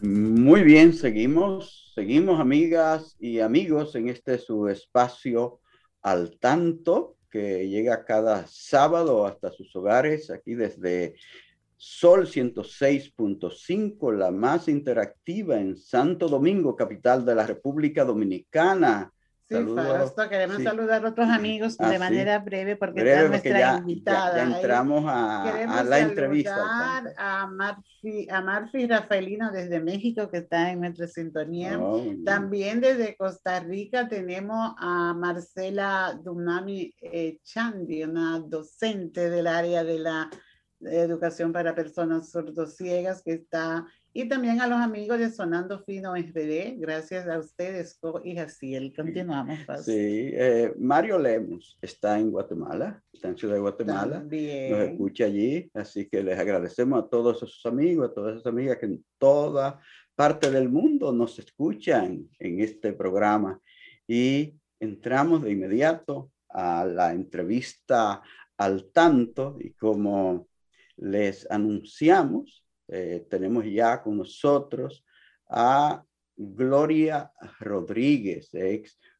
Muy 0.00 0.62
bien, 0.62 0.92
seguimos, 0.92 1.92
seguimos 1.94 2.40
amigas 2.40 3.16
y 3.18 3.40
amigos 3.40 3.94
en 3.96 4.08
este 4.08 4.38
su 4.38 4.68
espacio 4.68 5.60
al 6.02 6.38
tanto 6.38 7.16
que 7.30 7.68
llega 7.68 8.04
cada 8.04 8.46
sábado 8.46 9.26
hasta 9.26 9.50
sus 9.50 9.74
hogares 9.76 10.30
aquí 10.30 10.54
desde 10.54 11.16
Sol 11.80 12.26
106.5, 12.26 14.12
la 14.12 14.32
más 14.32 14.66
interactiva 14.66 15.60
en 15.60 15.76
Santo 15.76 16.26
Domingo, 16.26 16.74
capital 16.74 17.24
de 17.24 17.36
la 17.36 17.46
República 17.46 18.04
Dominicana. 18.04 19.12
Sí, 19.48 19.56
Fausto, 19.74 20.28
queremos 20.28 20.62
saludar 20.62 21.06
a 21.06 21.08
otros 21.08 21.28
amigos 21.28 21.78
de 21.78 21.98
manera 21.98 22.40
breve 22.40 22.74
porque 22.74 23.00
está 23.00 23.28
nuestra 23.28 23.76
invitada. 23.78 24.36
Ya, 24.36 24.56
entramos 24.56 25.04
a, 25.06 25.78
a, 25.78 25.84
la 25.84 26.00
entrevista. 26.00 27.04
A 27.16 27.46
Marfi, 27.46 28.28
a 28.28 28.42
Marfi 28.42 28.86
Rafaelino 28.86 29.50
desde 29.52 29.80
México 29.80 30.28
que 30.30 30.38
está 30.38 30.72
en 30.72 30.80
nuestra 30.80 31.06
sintonía. 31.06 31.78
Oh, 31.78 32.04
También 32.26 32.80
desde 32.80 33.16
Costa 33.16 33.60
Rica 33.60 34.06
tenemos 34.08 34.74
a 34.76 35.14
Marcela 35.14 36.18
Dunami 36.22 36.92
eh, 37.00 37.38
Chandi, 37.42 38.02
una 38.02 38.40
docente 38.40 39.30
del 39.30 39.46
área 39.46 39.82
de 39.82 39.98
la 40.00 40.28
educación 40.80 41.52
para 41.52 41.74
personas 41.74 42.30
sordociegas 42.30 43.22
que 43.22 43.32
está 43.32 43.86
y 44.12 44.28
también 44.28 44.60
a 44.60 44.66
los 44.66 44.78
amigos 44.78 45.18
de 45.18 45.30
Sonando 45.30 45.78
Fino 45.84 46.16
SD, 46.16 46.76
gracias 46.78 47.28
a 47.28 47.38
ustedes, 47.38 48.00
y 48.24 48.34
Jaciel. 48.34 48.92
Continuamos. 48.96 49.58
Sí, 49.84 50.30
eh, 50.32 50.74
Mario 50.78 51.18
Lemos 51.18 51.78
está 51.80 52.18
en 52.18 52.30
Guatemala, 52.30 53.00
está 53.12 53.28
en 53.28 53.36
Ciudad 53.36 53.54
de 53.54 53.60
Guatemala, 53.60 54.20
nos 54.20 54.32
escucha 54.32 55.26
allí, 55.26 55.70
así 55.74 56.08
que 56.08 56.22
les 56.22 56.38
agradecemos 56.38 57.04
a 57.04 57.08
todos 57.08 57.36
esos 57.36 57.64
amigos, 57.66 58.10
a 58.10 58.14
todas 58.14 58.34
esas 58.34 58.46
amigas 58.46 58.78
que 58.78 58.86
en 58.86 59.04
toda 59.18 59.78
parte 60.16 60.50
del 60.50 60.68
mundo 60.68 61.12
nos 61.12 61.38
escuchan 61.38 62.28
en 62.40 62.60
este 62.60 62.94
programa 62.94 63.60
y 64.08 64.54
entramos 64.80 65.44
de 65.44 65.52
inmediato 65.52 66.32
a 66.48 66.84
la 66.84 67.12
entrevista 67.12 68.22
al 68.56 68.90
tanto 68.90 69.56
y 69.60 69.70
como 69.74 70.48
les 70.98 71.50
anunciamos, 71.50 72.64
eh, 72.88 73.26
tenemos 73.28 73.64
ya 73.64 74.02
con 74.02 74.18
nosotros 74.18 75.04
a 75.48 76.04
Gloria 76.36 77.32
Rodríguez, 77.60 78.50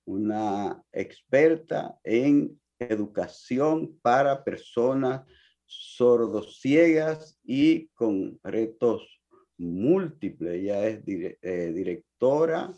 una 0.05 0.83
experta 0.93 1.99
en 2.05 2.61
educación 2.79 3.99
para 4.01 4.45
personas 4.45 5.23
sordociegas 5.67 7.39
y 7.45 7.89
con 7.89 8.39
retos 8.43 9.21
múltiples. 9.59 10.55
Ella 10.55 10.87
es 10.87 11.03
eh, 11.07 11.73
directora 11.75 12.73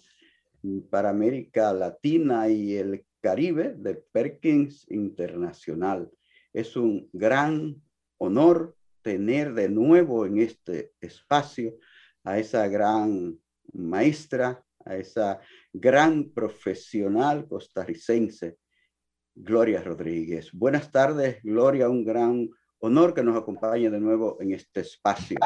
para 0.90 1.10
América 1.10 1.72
Latina 1.72 2.48
y 2.48 2.76
el 2.76 3.04
Caribe 3.20 3.74
de 3.76 3.94
Perkins 3.94 4.86
Internacional. 4.90 6.10
Es 6.52 6.76
un 6.76 7.08
gran 7.12 7.80
honor 8.18 8.74
tener 9.02 9.54
de 9.54 9.68
nuevo 9.68 10.26
en 10.26 10.38
este 10.38 10.92
espacio 11.00 11.74
a 12.24 12.38
esa 12.38 12.68
gran 12.68 13.38
maestra, 13.72 14.62
a 14.84 14.96
esa 14.96 15.40
gran 15.72 16.30
profesional 16.30 17.46
costarricense, 17.46 18.58
Gloria 19.34 19.82
Rodríguez. 19.82 20.50
Buenas 20.52 20.90
tardes, 20.90 21.42
Gloria, 21.42 21.88
un 21.88 22.04
gran 22.04 22.48
honor 22.80 23.14
que 23.14 23.22
nos 23.22 23.36
acompañe 23.36 23.90
de 23.90 24.00
nuevo 24.00 24.38
en 24.40 24.52
este 24.52 24.80
espacio. 24.80 25.38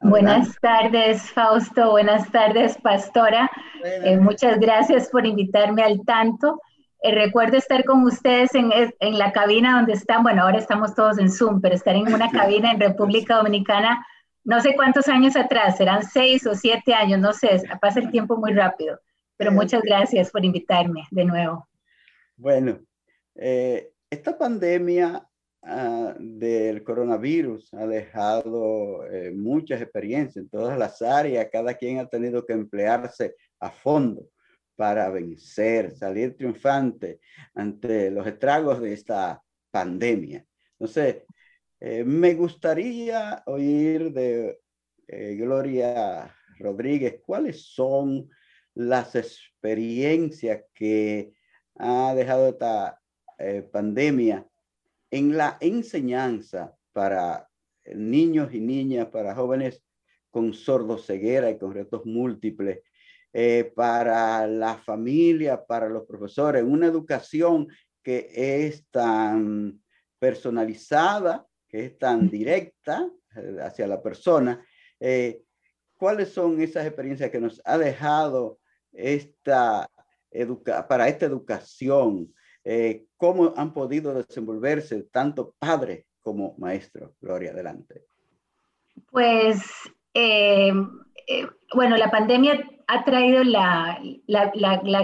Buenas 0.00 0.54
tardes, 0.60 1.30
Fausto. 1.32 1.90
Buenas 1.90 2.30
tardes, 2.30 2.76
Pastora. 2.82 3.50
Eh, 3.82 4.18
muchas 4.18 4.60
gracias 4.60 5.08
por 5.08 5.26
invitarme 5.26 5.82
al 5.82 6.04
tanto. 6.04 6.60
Eh, 7.06 7.14
recuerdo 7.14 7.56
estar 7.56 7.84
con 7.84 8.02
ustedes 8.02 8.54
en, 8.54 8.70
en, 8.72 9.18
la 9.18 9.30
cabina 9.32 9.76
donde 9.76 9.92
están, 9.92 10.22
bueno, 10.22 10.42
ahora 10.42 10.58
estamos 10.58 10.94
todos 10.94 11.18
en 11.18 11.30
Zoom, 11.30 11.60
pero 11.60 11.74
estar 11.74 11.94
en 11.94 12.12
una 12.12 12.30
cabina 12.30 12.72
en 12.72 12.80
República 12.80 13.36
Dominicana, 13.36 14.04
no 14.44 14.60
sé 14.60 14.74
cuántos 14.74 15.06
años 15.08 15.36
atrás, 15.36 15.76
serán 15.76 16.02
seis 16.02 16.46
o 16.46 16.54
siete 16.54 16.94
años, 16.94 17.20
no 17.20 17.32
sé, 17.32 17.62
pasa 17.80 18.00
el 18.00 18.10
tiempo 18.10 18.36
muy 18.36 18.52
rápido, 18.52 18.98
pero 19.36 19.52
muchas 19.52 19.82
gracias 19.82 20.30
por 20.30 20.44
invitarme 20.44 21.06
de 21.10 21.24
nuevo. 21.24 21.68
Bueno, 22.36 22.80
eh, 23.36 23.92
esta 24.10 24.36
pandemia 24.36 25.26
Ah, 25.68 26.14
del 26.20 26.84
coronavirus 26.84 27.74
ha 27.74 27.88
dejado 27.88 29.04
eh, 29.06 29.32
muchas 29.32 29.82
experiencias 29.82 30.36
en 30.44 30.48
todas 30.48 30.78
las 30.78 31.02
áreas. 31.02 31.48
Cada 31.50 31.74
quien 31.74 31.98
ha 31.98 32.06
tenido 32.06 32.46
que 32.46 32.52
emplearse 32.52 33.34
a 33.58 33.72
fondo 33.72 34.28
para 34.76 35.08
vencer, 35.10 35.90
salir 35.90 36.36
triunfante 36.36 37.20
ante 37.54 38.10
los 38.10 38.26
estragos 38.26 38.80
de 38.80 38.92
esta 38.92 39.42
pandemia. 39.70 40.46
Entonces, 40.72 41.24
eh, 41.80 42.04
me 42.04 42.34
gustaría 42.34 43.42
oír 43.46 44.12
de 44.12 44.60
eh, 45.08 45.34
Gloria 45.34 46.34
Rodríguez 46.58 47.20
cuáles 47.24 47.62
son 47.62 48.28
las 48.74 49.14
experiencias 49.14 50.62
que 50.74 51.32
ha 51.74 52.14
dejado 52.14 52.48
esta 52.48 53.00
pandemia 53.70 54.46
en 55.10 55.36
la 55.36 55.58
enseñanza 55.60 56.74
para 56.92 57.48
niños 57.94 58.52
y 58.52 58.60
niñas, 58.60 59.08
para 59.08 59.34
jóvenes 59.34 59.82
con 60.30 60.52
sordoceguera 60.52 61.50
y 61.50 61.58
con 61.58 61.72
retos 61.72 62.04
múltiples, 62.04 62.80
eh, 63.32 63.70
para 63.74 64.46
la 64.46 64.78
familia, 64.78 65.64
para 65.66 65.88
los 65.88 66.06
profesores, 66.06 66.62
una 66.62 66.86
educación 66.86 67.68
que 68.02 68.30
es 68.32 68.86
tan 68.90 69.82
personalizada, 70.18 71.46
que 71.68 71.84
es 71.84 71.98
tan 71.98 72.30
directa 72.30 73.10
eh, 73.36 73.58
hacia 73.60 73.86
la 73.86 74.02
persona. 74.02 74.64
Eh, 74.98 75.42
¿Cuáles 75.98 76.30
son 76.30 76.60
esas 76.62 76.86
experiencias 76.86 77.30
que 77.30 77.40
nos 77.40 77.60
ha 77.64 77.76
dejado 77.76 78.58
esta 78.92 79.90
para 80.88 81.08
esta 81.08 81.24
educación 81.24 82.34
cómo 83.16 83.54
han 83.56 83.72
podido 83.72 84.12
desenvolverse 84.12 85.04
tanto 85.04 85.54
padres 85.58 86.04
como 86.20 86.54
maestros. 86.58 87.12
Gloria, 87.20 87.52
adelante. 87.52 88.04
Pues, 89.10 89.62
bueno, 91.74 91.96
la 91.96 92.10
pandemia 92.10 92.75
ha 92.86 93.04
traído 93.04 93.42
la, 93.44 94.00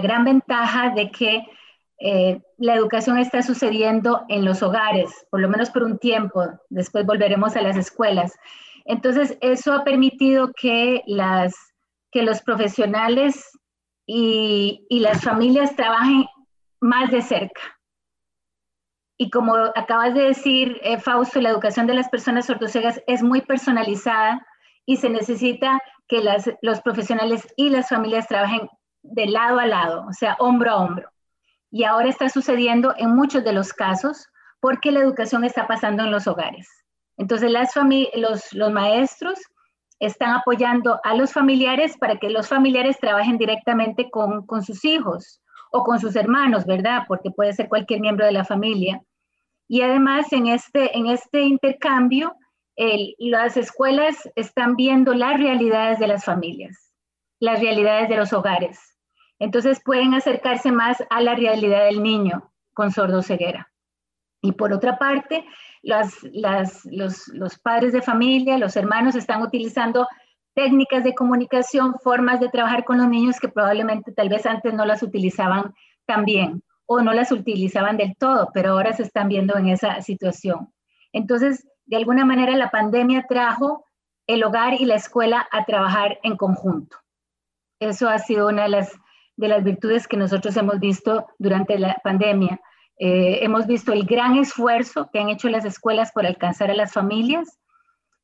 gran 0.01 0.23
ventaja 0.23 0.91
de 0.91 1.11
que 1.11 1.45
la 2.57 2.75
educación 2.75 3.17
está 3.17 3.41
sucediendo 3.41 4.23
en 4.29 4.45
los 4.45 4.61
hogares, 4.63 5.25
por 5.29 5.41
lo 5.41 5.49
menos 5.49 5.69
por 5.69 5.83
un 5.83 5.97
tiempo, 5.97 6.45
después 6.69 7.05
volveremos 7.05 7.55
a 7.55 7.61
las 7.61 7.77
escuelas. 7.77 8.33
Entonces, 8.85 9.37
eso 9.41 9.73
ha 9.73 9.83
permitido 9.83 10.51
que, 10.59 11.03
las, 11.07 11.53
que 12.11 12.23
los 12.23 12.41
profesionales 12.41 13.57
y, 14.05 14.85
y 14.89 14.99
las 14.99 15.21
familias 15.21 15.75
trabajen 15.75 16.25
más 16.81 17.09
de 17.11 17.21
cerca. 17.21 17.61
Y 19.17 19.29
como 19.29 19.55
acabas 19.55 20.13
de 20.13 20.23
decir, 20.23 20.79
eh, 20.83 20.99
Fausto, 20.99 21.39
la 21.39 21.49
educación 21.49 21.87
de 21.87 21.93
las 21.93 22.09
personas 22.09 22.45
sordocegas 22.45 23.01
es 23.07 23.23
muy 23.23 23.41
personalizada 23.41 24.45
y 24.85 24.97
se 24.97 25.09
necesita 25.09 25.81
que 26.07 26.21
las, 26.21 26.49
los 26.61 26.81
profesionales 26.81 27.47
y 27.55 27.69
las 27.69 27.89
familias 27.89 28.27
trabajen 28.27 28.69
de 29.01 29.27
lado 29.27 29.59
a 29.59 29.65
lado, 29.65 30.05
o 30.07 30.13
sea, 30.13 30.35
hombro 30.39 30.71
a 30.71 30.77
hombro. 30.77 31.09
Y 31.71 31.83
ahora 31.83 32.09
está 32.09 32.29
sucediendo 32.29 32.93
en 32.97 33.15
muchos 33.15 33.43
de 33.43 33.53
los 33.53 33.73
casos 33.73 34.27
porque 34.59 34.91
la 34.91 34.99
educación 34.99 35.43
está 35.43 35.67
pasando 35.67 36.03
en 36.03 36.11
los 36.11 36.27
hogares. 36.27 36.67
Entonces, 37.17 37.51
las 37.51 37.73
los, 38.15 38.53
los 38.53 38.71
maestros 38.71 39.39
están 39.99 40.31
apoyando 40.31 40.99
a 41.03 41.15
los 41.15 41.31
familiares 41.31 41.97
para 41.97 42.17
que 42.17 42.29
los 42.29 42.47
familiares 42.47 42.97
trabajen 42.99 43.37
directamente 43.37 44.09
con, 44.09 44.45
con 44.45 44.63
sus 44.63 44.83
hijos 44.85 45.41
o 45.71 45.83
con 45.83 45.99
sus 45.99 46.15
hermanos, 46.15 46.65
¿verdad? 46.65 47.03
Porque 47.07 47.31
puede 47.31 47.53
ser 47.53 47.67
cualquier 47.67 47.99
miembro 47.99 48.25
de 48.25 48.31
la 48.31 48.45
familia. 48.45 49.01
Y 49.67 49.81
además 49.81 50.31
en 50.31 50.47
este, 50.47 50.95
en 50.97 51.07
este 51.07 51.41
intercambio, 51.41 52.35
las 52.75 53.57
escuelas 53.57 54.29
están 54.35 54.75
viendo 54.75 55.13
las 55.13 55.39
realidades 55.39 55.99
de 55.99 56.07
las 56.07 56.25
familias, 56.25 56.91
las 57.39 57.59
realidades 57.59 58.09
de 58.09 58.17
los 58.17 58.33
hogares. 58.33 58.79
Entonces 59.39 59.81
pueden 59.83 60.13
acercarse 60.13 60.71
más 60.71 61.03
a 61.09 61.21
la 61.21 61.35
realidad 61.35 61.85
del 61.85 62.01
niño 62.01 62.51
con 62.73 62.91
sordo 62.91 63.21
ceguera. 63.21 63.71
Y 64.41 64.53
por 64.53 64.73
otra 64.73 64.97
parte, 64.97 65.45
las, 65.81 66.13
los, 66.23 67.27
los 67.27 67.59
padres 67.59 67.93
de 67.93 68.01
familia, 68.01 68.57
los 68.57 68.75
hermanos 68.75 69.15
están 69.15 69.41
utilizando 69.41 70.07
técnicas 70.53 71.03
de 71.03 71.15
comunicación, 71.15 71.95
formas 72.03 72.39
de 72.39 72.49
trabajar 72.49 72.83
con 72.83 72.97
los 72.97 73.07
niños 73.07 73.39
que 73.39 73.49
probablemente 73.49 74.11
tal 74.11 74.29
vez 74.29 74.45
antes 74.45 74.73
no 74.73 74.85
las 74.85 75.01
utilizaban 75.01 75.73
tan 76.05 76.25
bien 76.25 76.63
o 76.85 77.01
no 77.01 77.13
las 77.13 77.31
utilizaban 77.31 77.97
del 77.97 78.15
todo, 78.17 78.49
pero 78.53 78.71
ahora 78.71 78.93
se 78.93 79.03
están 79.03 79.29
viendo 79.29 79.57
en 79.57 79.69
esa 79.69 80.01
situación. 80.01 80.73
Entonces, 81.11 81.65
de 81.85 81.97
alguna 81.97 82.25
manera 82.25 82.55
la 82.55 82.69
pandemia 82.69 83.25
trajo 83.27 83.85
el 84.27 84.43
hogar 84.43 84.73
y 84.73 84.85
la 84.85 84.95
escuela 84.95 85.47
a 85.51 85.65
trabajar 85.65 86.19
en 86.23 86.37
conjunto. 86.37 86.97
Eso 87.79 88.09
ha 88.09 88.19
sido 88.19 88.47
una 88.47 88.63
de 88.63 88.69
las, 88.69 88.91
de 89.35 89.47
las 89.47 89.63
virtudes 89.63 90.07
que 90.07 90.17
nosotros 90.17 90.55
hemos 90.55 90.79
visto 90.79 91.27
durante 91.37 91.77
la 91.77 91.95
pandemia. 92.03 92.59
Eh, 92.97 93.39
hemos 93.41 93.67
visto 93.67 93.91
el 93.91 94.05
gran 94.05 94.37
esfuerzo 94.37 95.09
que 95.11 95.19
han 95.19 95.29
hecho 95.29 95.49
las 95.49 95.65
escuelas 95.65 96.11
por 96.11 96.25
alcanzar 96.25 96.71
a 96.71 96.75
las 96.75 96.93
familias, 96.93 97.59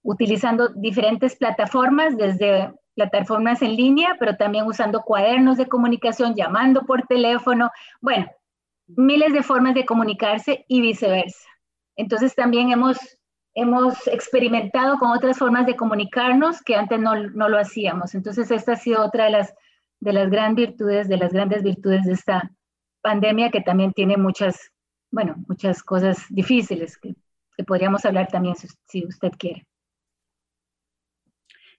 utilizando 0.02 0.70
diferentes 0.70 1.36
plataformas, 1.36 2.16
desde 2.16 2.74
plataformas 2.96 3.62
en 3.62 3.76
línea, 3.76 4.16
pero 4.20 4.38
también 4.38 4.66
usando 4.66 5.02
cuadernos 5.02 5.58
de 5.58 5.68
comunicación, 5.68 6.36
llamando 6.36 6.86
por 6.86 7.06
teléfono, 7.08 7.72
bueno, 8.02 8.30
miles 8.88 9.34
de 9.34 9.44
formas 9.44 9.74
de 9.74 9.86
comunicarse 9.86 10.66
y 10.68 10.82
viceversa. 10.82 11.48
Entonces 11.96 12.34
también 12.36 12.72
hemos, 12.72 12.98
hemos 13.54 14.08
experimentado 14.08 14.98
con 14.98 15.12
otras 15.12 15.38
formas 15.38 15.66
de 15.66 15.76
comunicarnos 15.76 16.62
que 16.62 16.76
antes 16.76 17.00
no, 17.00 17.16
no 17.30 17.50
lo 17.50 17.58
hacíamos. 17.58 18.16
Entonces 18.16 18.52
esta 18.52 18.74
ha 18.74 18.76
sido 18.76 19.06
otra 19.06 19.26
de 19.26 19.32
las, 19.32 19.54
de 20.00 20.14
las 20.14 20.30
grandes 20.30 20.68
virtudes, 20.68 21.08
de 21.08 21.18
las 21.18 21.34
grandes 21.34 21.64
virtudes 21.64 22.06
de 22.06 22.14
esta 22.14 22.52
pandemia 23.02 23.50
que 23.50 23.62
también 23.62 23.94
tiene 23.94 24.18
muchas, 24.18 24.72
bueno, 25.12 25.36
muchas 25.48 25.84
cosas 25.84 26.26
difíciles 26.30 26.98
que, 26.98 27.16
que 27.58 27.64
podríamos 27.64 28.06
hablar 28.06 28.28
también 28.28 28.56
si 28.56 29.06
usted 29.06 29.32
quiere. 29.38 29.66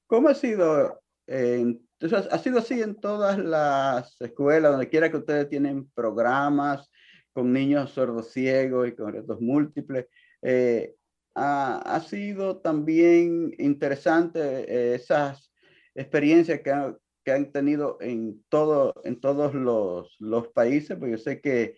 ¿Cómo 0.06 0.28
ha 0.28 0.34
sido? 0.34 1.00
entonces, 1.26 2.28
ha 2.32 2.38
sido 2.38 2.58
así 2.58 2.82
en 2.82 2.96
todas 2.96 3.38
las 3.38 4.20
escuelas, 4.20 4.72
donde 4.72 4.88
quiera 4.88 5.08
que 5.08 5.18
ustedes 5.18 5.48
tienen 5.48 5.88
programas 5.90 6.90
con 7.32 7.52
niños 7.52 7.92
sordos 7.92 8.32
ciegos 8.32 8.88
y 8.88 8.96
con 8.96 9.12
retos 9.12 9.40
múltiples. 9.40 10.08
Eh, 10.42 10.96
ha, 11.34 12.00
sido 12.00 12.58
también 12.58 13.52
interesante 13.58 14.40
eh, 14.40 14.94
esas 14.94 15.52
experiencias 15.94 16.60
que, 16.60 16.94
que, 17.24 17.32
han 17.32 17.52
tenido 17.52 17.98
en, 18.00 18.42
todo, 18.48 18.94
en 19.04 19.20
todos 19.20 19.54
los, 19.54 20.16
los 20.18 20.48
países, 20.48 20.96
porque 20.96 21.12
yo 21.12 21.18
sé 21.18 21.40
que 21.40 21.76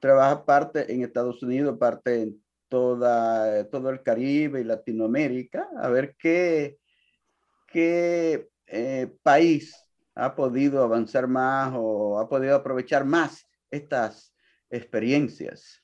trabaja 0.00 0.44
parte 0.44 0.92
en 0.92 1.02
Estados 1.02 1.42
Unidos, 1.42 1.78
parte 1.78 2.22
en 2.22 2.42
toda, 2.68 3.68
todo 3.68 3.90
el 3.90 4.02
Caribe 4.02 4.60
y 4.60 4.64
Latinoamérica, 4.64 5.68
a 5.78 5.88
ver 5.88 6.16
qué, 6.18 6.78
qué 7.68 8.48
eh, 8.66 9.12
país 9.22 9.74
ha 10.14 10.34
podido 10.34 10.82
avanzar 10.82 11.26
más 11.26 11.72
o 11.74 12.18
ha 12.18 12.28
podido 12.28 12.56
aprovechar 12.56 13.04
más 13.04 13.46
estas 13.70 14.34
experiencias? 14.70 15.82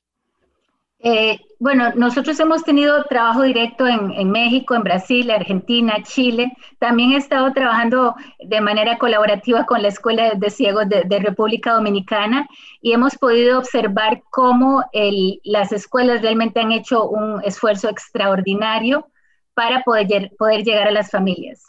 Eh, 0.98 1.38
bueno, 1.58 1.92
nosotros 1.94 2.40
hemos 2.40 2.64
tenido 2.64 3.04
trabajo 3.04 3.42
directo 3.42 3.86
en, 3.86 4.30
México, 4.30 4.74
en 4.74 4.82
Brasil, 4.82 5.30
Argentina, 5.30 6.02
Chile. 6.02 6.52
También 6.78 7.12
he 7.12 7.16
estado 7.16 7.52
trabajando 7.52 8.14
de 8.40 8.60
manera 8.60 8.98
colaborativa 8.98 9.66
con 9.66 9.82
la 9.82 9.88
Escuela 9.88 10.32
de 10.34 10.50
Ciegos 10.50 10.88
de, 10.88 11.18
República 11.18 11.72
Dominicana 11.72 12.48
y 12.80 12.92
hemos 12.92 13.16
podido 13.16 13.58
observar 13.58 14.22
cómo 14.30 14.84
las 15.44 15.72
escuelas 15.72 16.22
realmente 16.22 16.60
han 16.60 16.72
hecho 16.72 17.08
un 17.08 17.42
esfuerzo 17.44 17.88
extraordinario 17.88 19.08
para 19.54 19.82
poder, 19.82 20.32
poder 20.38 20.64
llegar 20.64 20.88
a 20.88 20.92
las 20.92 21.10
familias. 21.10 21.64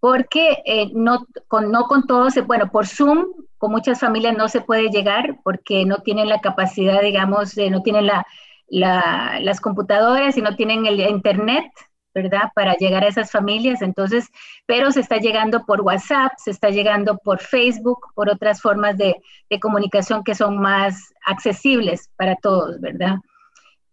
Porque 0.00 0.62
eh, 0.64 0.90
no, 0.94 1.26
con, 1.46 1.70
no 1.70 1.84
con 1.84 2.06
todos, 2.06 2.34
bueno, 2.46 2.70
por 2.70 2.86
Zoom, 2.86 3.26
con 3.58 3.70
muchas 3.70 4.00
familias 4.00 4.36
no 4.36 4.48
se 4.48 4.60
puede 4.60 4.88
llegar 4.90 5.38
porque 5.44 5.84
no 5.84 5.98
tienen 5.98 6.28
la 6.28 6.40
capacidad, 6.40 7.00
digamos, 7.00 7.56
no 7.56 7.82
tienen 7.82 8.06
la 8.06 8.26
las 8.72 9.60
computadoras 9.60 10.36
y 10.38 10.42
no 10.42 10.56
tienen 10.56 10.86
el 10.86 10.98
internet, 11.00 11.70
¿verdad? 12.14 12.50
Para 12.54 12.74
llegar 12.76 13.04
a 13.04 13.08
esas 13.08 13.30
familias. 13.30 13.82
Entonces, 13.82 14.28
pero 14.66 14.90
se 14.90 15.00
está 15.00 15.18
llegando 15.18 15.64
por 15.66 15.82
WhatsApp, 15.82 16.32
se 16.38 16.50
está 16.50 16.70
llegando 16.70 17.18
por 17.18 17.40
Facebook, 17.40 18.00
por 18.14 18.30
otras 18.30 18.60
formas 18.62 18.96
de, 18.96 19.16
comunicación 19.60 20.24
que 20.24 20.34
son 20.34 20.58
más 20.58 21.12
accesibles 21.26 22.08
para 22.16 22.36
todos, 22.36 22.80
¿verdad? 22.80 23.16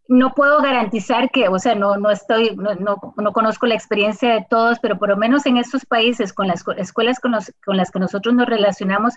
No 0.08 0.34
puedo 0.34 0.62
garantizar 0.62 1.30
que, 1.30 1.50
o 1.50 1.60
sea, 1.60 1.76
no, 1.76 1.98
no 1.98 2.10
estoy, 2.10 2.56
no, 2.56 2.74
no, 2.76 3.34
conozco 3.34 3.68
la 3.68 3.76
experiencia 3.76 4.34
de 4.34 4.46
todos, 4.50 4.80
pero 4.80 4.98
por 4.98 5.10
lo 5.10 5.18
menos 5.18 5.46
en 5.46 5.58
estos 5.58 5.86
países, 5.86 6.32
con 6.34 6.48
las 6.48 6.64
escuelas 6.78 7.20
con, 7.20 7.34
con 7.66 7.78
las 7.78 7.92
que 7.92 8.00
nosotros 8.00 8.34
nos 8.34 8.48
relacionamos, 8.48 9.16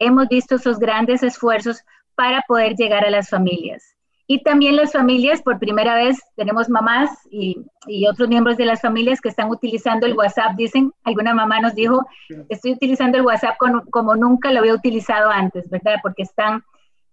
hemos 0.00 0.26
visto 0.28 0.56
esos 0.56 0.80
grandes 0.80 1.22
esfuerzos 1.22 1.82
para 2.16 2.42
poder 2.48 2.74
llegar 2.74 3.04
a 3.04 3.10
las 3.10 3.30
familias. 3.30 3.94
Y 4.26 4.42
también 4.42 4.76
las 4.76 4.92
familias, 4.92 5.42
por 5.42 5.58
primera 5.58 5.94
vez 5.96 6.18
tenemos 6.34 6.70
mamás 6.70 7.10
y, 7.30 7.62
y, 7.86 8.06
otros 8.06 8.28
miembros 8.28 8.56
de 8.56 8.64
las 8.64 8.80
familias 8.80 9.20
que 9.20 9.28
están 9.28 9.50
utilizando 9.50 10.06
el 10.06 10.16
WhatsApp. 10.16 10.56
Dicen, 10.56 10.92
alguna 11.04 11.34
mamá 11.34 11.60
nos 11.60 11.74
dijo, 11.74 12.06
estoy 12.48 12.72
utilizando 12.72 13.18
el 13.18 13.24
WhatsApp 13.24 13.56
como 13.90 14.16
nunca 14.16 14.50
lo 14.50 14.60
había 14.60 14.74
utilizado 14.74 15.30
antes, 15.30 15.68
¿verdad? 15.68 15.96
Porque 16.02 16.22
están 16.22 16.62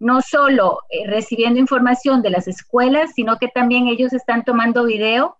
no 0.01 0.21
solo 0.21 0.79
eh, 0.89 1.05
recibiendo 1.05 1.59
información 1.59 2.23
de 2.23 2.31
las 2.31 2.47
escuelas, 2.47 3.11
sino 3.13 3.37
que 3.37 3.49
también 3.49 3.87
ellos 3.87 4.13
están 4.13 4.43
tomando 4.43 4.85
video 4.85 5.37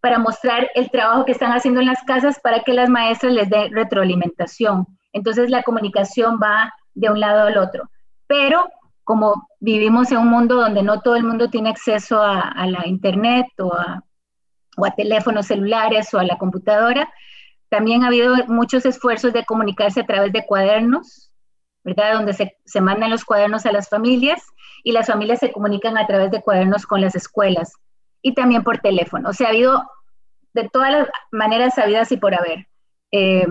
para 0.00 0.18
mostrar 0.18 0.70
el 0.74 0.90
trabajo 0.90 1.26
que 1.26 1.32
están 1.32 1.52
haciendo 1.52 1.80
en 1.80 1.86
las 1.86 2.02
casas 2.04 2.40
para 2.40 2.60
que 2.60 2.72
las 2.72 2.88
maestras 2.88 3.34
les 3.34 3.50
den 3.50 3.72
retroalimentación. 3.72 4.86
Entonces 5.12 5.50
la 5.50 5.62
comunicación 5.62 6.38
va 6.42 6.72
de 6.94 7.10
un 7.10 7.20
lado 7.20 7.48
al 7.48 7.58
otro. 7.58 7.90
Pero 8.26 8.66
como 9.06 9.48
vivimos 9.60 10.10
en 10.10 10.18
un 10.18 10.28
mundo 10.28 10.56
donde 10.56 10.82
no 10.82 11.00
todo 11.00 11.14
el 11.14 11.22
mundo 11.22 11.48
tiene 11.48 11.70
acceso 11.70 12.20
a, 12.20 12.66
la 12.66 12.88
internet 12.88 13.46
o 13.60 13.72
a, 13.72 14.02
teléfonos 14.96 15.46
celulares 15.46 16.12
o 16.12 16.18
a 16.18 16.24
la 16.24 16.36
computadora, 16.36 17.08
también 17.68 18.02
ha 18.02 18.08
habido 18.08 18.34
muchos 18.48 18.84
esfuerzos 18.84 19.32
de 19.32 19.44
comunicarse 19.44 20.00
a 20.00 20.06
través 20.06 20.32
de 20.32 20.44
cuadernos, 20.44 21.30
¿verdad? 21.84 22.14
Donde 22.14 22.32
se, 22.32 22.80
mandan 22.80 23.10
los 23.10 23.24
cuadernos 23.24 23.64
a 23.64 23.70
las 23.70 23.88
familias 23.88 24.42
y 24.82 24.90
las 24.90 25.06
familias 25.06 25.38
se 25.38 25.52
comunican 25.52 25.96
a 25.96 26.06
través 26.08 26.32
de 26.32 26.42
cuadernos 26.42 26.84
con 26.84 27.00
las 27.00 27.14
escuelas 27.14 27.74
y 28.22 28.34
también 28.34 28.64
por 28.64 28.78
teléfono. 28.78 29.28
O 29.28 29.32
sea, 29.32 29.46
ha 29.46 29.50
habido 29.50 29.88
de 30.52 30.68
todas 30.68 30.90
las 30.90 31.08
maneras 31.30 31.76
sabidas 31.76 32.10
y 32.10 32.16
por 32.16 32.34
haber. 32.34 32.66
Eh, 33.12 33.46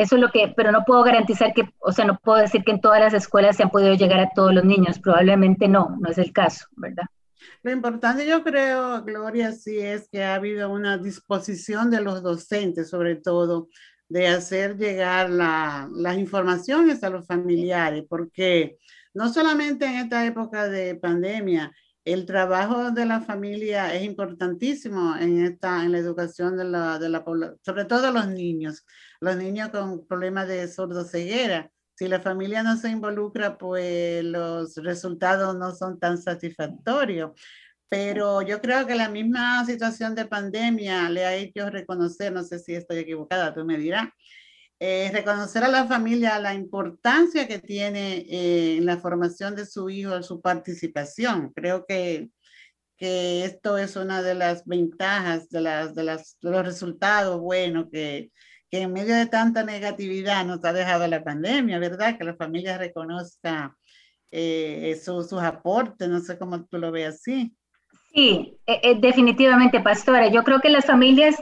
eso 0.00 0.16
es 0.16 0.22
lo 0.22 0.30
que, 0.30 0.52
pero 0.56 0.72
no 0.72 0.84
puedo 0.86 1.02
garantizar 1.02 1.52
que, 1.54 1.68
o 1.78 1.92
sea, 1.92 2.04
no 2.04 2.18
puedo 2.18 2.38
decir 2.38 2.64
que 2.64 2.72
en 2.72 2.80
todas 2.80 3.00
las 3.00 3.14
escuelas 3.14 3.56
se 3.56 3.62
han 3.62 3.70
podido 3.70 3.94
llegar 3.94 4.20
a 4.20 4.30
todos 4.34 4.54
los 4.54 4.64
niños, 4.64 4.98
probablemente 4.98 5.68
no, 5.68 5.96
no 6.00 6.10
es 6.10 6.18
el 6.18 6.32
caso, 6.32 6.66
¿verdad? 6.76 7.04
Lo 7.62 7.70
importante 7.70 8.26
yo 8.26 8.42
creo, 8.42 9.02
Gloria, 9.02 9.52
sí 9.52 9.78
es 9.78 10.08
que 10.08 10.24
ha 10.24 10.34
habido 10.34 10.70
una 10.70 10.98
disposición 10.98 11.90
de 11.90 12.00
los 12.00 12.22
docentes, 12.22 12.88
sobre 12.88 13.16
todo, 13.16 13.68
de 14.08 14.28
hacer 14.28 14.76
llegar 14.76 15.30
las 15.30 16.18
informaciones 16.18 17.04
a 17.04 17.10
los 17.10 17.26
familiares, 17.26 18.04
porque 18.08 18.78
no 19.14 19.32
solamente 19.32 19.86
en 19.86 19.96
esta 19.96 20.24
época 20.26 20.68
de 20.68 20.96
pandemia, 20.96 21.72
el 22.12 22.26
trabajo 22.26 22.90
de 22.90 23.06
la 23.06 23.20
familia 23.20 23.94
es 23.94 24.02
importantísimo 24.04 25.16
en, 25.16 25.44
esta, 25.44 25.84
en 25.84 25.92
la 25.92 25.98
educación 25.98 26.56
de 26.56 26.64
la, 26.64 26.98
de 26.98 27.08
la 27.08 27.24
población, 27.24 27.58
sobre 27.64 27.84
todo 27.84 28.10
los 28.10 28.28
niños, 28.28 28.84
los 29.20 29.36
niños 29.36 29.68
con 29.70 30.06
problemas 30.06 30.48
de 30.48 30.68
sordoceguera. 30.68 31.70
Si 31.94 32.08
la 32.08 32.20
familia 32.20 32.62
no 32.62 32.76
se 32.76 32.88
involucra, 32.90 33.58
pues 33.58 34.24
los 34.24 34.76
resultados 34.76 35.54
no 35.56 35.74
son 35.74 35.98
tan 35.98 36.16
satisfactorios. 36.16 37.32
Pero 37.90 38.40
yo 38.42 38.60
creo 38.60 38.86
que 38.86 38.94
la 38.94 39.08
misma 39.08 39.64
situación 39.66 40.14
de 40.14 40.24
pandemia 40.24 41.10
le 41.10 41.26
ha 41.26 41.34
hecho 41.34 41.68
reconocer, 41.70 42.32
no 42.32 42.44
sé 42.44 42.60
si 42.60 42.74
estoy 42.74 42.98
equivocada, 42.98 43.52
tú 43.52 43.64
me 43.64 43.76
dirás, 43.76 44.08
eh, 44.82 45.10
reconocer 45.12 45.62
a 45.62 45.68
la 45.68 45.86
familia 45.86 46.38
la 46.38 46.54
importancia 46.54 47.46
que 47.46 47.58
tiene 47.58 48.24
eh, 48.30 48.78
en 48.78 48.86
la 48.86 48.96
formación 48.96 49.54
de 49.54 49.66
su 49.66 49.90
hijo, 49.90 50.22
su 50.22 50.40
participación. 50.40 51.52
Creo 51.54 51.84
que, 51.84 52.30
que 52.96 53.44
esto 53.44 53.76
es 53.76 53.96
una 53.96 54.22
de 54.22 54.34
las 54.34 54.64
ventajas, 54.64 55.50
de, 55.50 55.60
las, 55.60 55.94
de, 55.94 56.04
las, 56.04 56.38
de 56.40 56.50
los 56.50 56.64
resultados 56.64 57.38
buenos 57.38 57.88
que, 57.92 58.30
que 58.70 58.80
en 58.80 58.94
medio 58.94 59.14
de 59.14 59.26
tanta 59.26 59.64
negatividad 59.64 60.46
nos 60.46 60.64
ha 60.64 60.72
dejado 60.72 61.06
la 61.08 61.22
pandemia, 61.22 61.78
¿verdad? 61.78 62.16
Que 62.16 62.24
la 62.24 62.34
familia 62.34 62.78
reconozca 62.78 63.76
eh, 64.30 64.98
sus 65.04 65.30
aportes, 65.34 66.08
no 66.08 66.20
sé 66.20 66.38
cómo 66.38 66.64
tú 66.64 66.78
lo 66.78 66.90
ves 66.90 67.16
así. 67.16 67.54
Sí, 68.14 68.56
definitivamente, 68.98 69.78
pastora. 69.80 70.28
Yo 70.28 70.42
creo 70.42 70.60
que 70.60 70.70
las 70.70 70.86
familias 70.86 71.36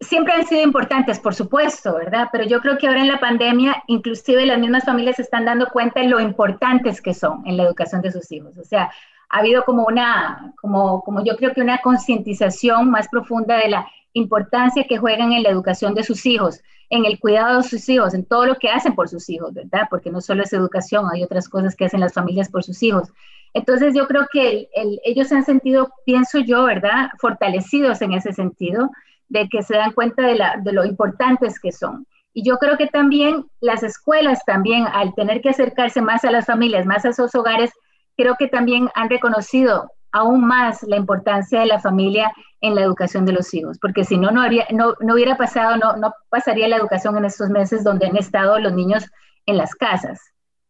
siempre 0.00 0.32
han 0.32 0.46
sido 0.46 0.62
importantes, 0.62 1.20
por 1.20 1.34
supuesto, 1.34 1.94
¿verdad? 1.94 2.28
Pero 2.32 2.44
yo 2.44 2.60
creo 2.60 2.78
que 2.78 2.88
ahora 2.88 3.02
en 3.02 3.08
la 3.08 3.20
pandemia, 3.20 3.82
inclusive 3.86 4.46
las 4.46 4.58
mismas 4.58 4.84
familias 4.84 5.16
se 5.16 5.22
están 5.22 5.44
dando 5.44 5.68
cuenta 5.68 6.00
de 6.00 6.08
lo 6.08 6.20
importantes 6.20 7.02
que 7.02 7.12
son 7.12 7.46
en 7.46 7.56
la 7.56 7.64
educación 7.64 8.00
de 8.00 8.10
sus 8.10 8.32
hijos. 8.32 8.56
O 8.56 8.64
sea, 8.64 8.90
ha 9.28 9.38
habido 9.38 9.62
como 9.64 9.84
una, 9.84 10.54
como, 10.60 11.02
como 11.02 11.22
yo 11.24 11.36
creo 11.36 11.52
que 11.52 11.60
una 11.60 11.78
concientización 11.78 12.90
más 12.90 13.08
profunda 13.08 13.58
de 13.58 13.68
la 13.68 13.86
importancia 14.14 14.86
que 14.88 14.98
juegan 14.98 15.32
en 15.32 15.42
la 15.42 15.50
educación 15.50 15.94
de 15.94 16.02
sus 16.02 16.24
hijos, 16.26 16.62
en 16.88 17.04
el 17.04 17.20
cuidado 17.20 17.58
de 17.58 17.68
sus 17.68 17.88
hijos, 17.88 18.14
en 18.14 18.24
todo 18.24 18.46
lo 18.46 18.56
que 18.56 18.70
hacen 18.70 18.94
por 18.94 19.08
sus 19.08 19.28
hijos, 19.28 19.52
¿verdad? 19.52 19.86
Porque 19.88 20.10
no 20.10 20.20
solo 20.20 20.42
es 20.42 20.52
educación, 20.52 21.06
hay 21.12 21.22
otras 21.22 21.48
cosas 21.48 21.76
que 21.76 21.84
hacen 21.84 22.00
las 22.00 22.14
familias 22.14 22.48
por 22.48 22.64
sus 22.64 22.82
hijos. 22.82 23.12
Entonces 23.52 23.94
yo 23.94 24.08
creo 24.08 24.26
que 24.32 24.68
ellos 25.04 25.28
se 25.28 25.36
han 25.36 25.44
sentido, 25.44 25.92
pienso 26.04 26.38
yo, 26.38 26.64
¿verdad? 26.64 27.10
Fortalecidos 27.18 28.00
en 28.02 28.12
ese 28.12 28.32
sentido 28.32 28.90
de 29.30 29.48
que 29.48 29.62
se 29.62 29.76
dan 29.76 29.92
cuenta 29.92 30.26
de, 30.26 30.72
lo 30.72 30.84
importantes 30.84 31.58
que 31.58 31.72
son. 31.72 32.06
Y 32.34 32.44
yo 32.44 32.58
creo 32.58 32.76
que 32.76 32.88
también 32.88 33.46
las 33.60 33.82
escuelas 33.82 34.44
también, 34.44 34.86
al 34.92 35.14
tener 35.14 35.40
que 35.40 35.50
acercarse 35.50 36.02
más 36.02 36.24
a 36.24 36.30
las 36.30 36.46
familias, 36.46 36.84
más 36.84 37.04
a 37.04 37.10
esos 37.10 37.34
hogares, 37.34 37.70
creo 38.16 38.36
que 38.38 38.48
también 38.48 38.90
han 38.94 39.08
reconocido 39.08 39.90
aún 40.12 40.44
más 40.44 40.82
la 40.82 40.96
importancia 40.96 41.60
de 41.60 41.66
la 41.66 41.78
familia 41.78 42.32
en 42.60 42.74
la 42.74 42.82
educación 42.82 43.24
de 43.24 43.32
los 43.32 43.54
hijos, 43.54 43.78
porque 43.80 44.04
si 44.04 44.18
no, 44.18 44.32
no, 44.32 44.42
habría, 44.42 44.66
no, 44.70 44.94
no 45.00 45.14
hubiera 45.14 45.36
pasado, 45.36 45.76
no, 45.76 45.96
no 45.96 46.12
pasaría 46.28 46.68
la 46.68 46.76
educación 46.76 47.16
en 47.16 47.24
estos 47.24 47.48
meses 47.48 47.84
donde 47.84 48.06
han 48.06 48.16
estado 48.16 48.58
los 48.58 48.72
niños 48.72 49.06
en 49.46 49.56
las 49.56 49.74
casas. 49.74 50.20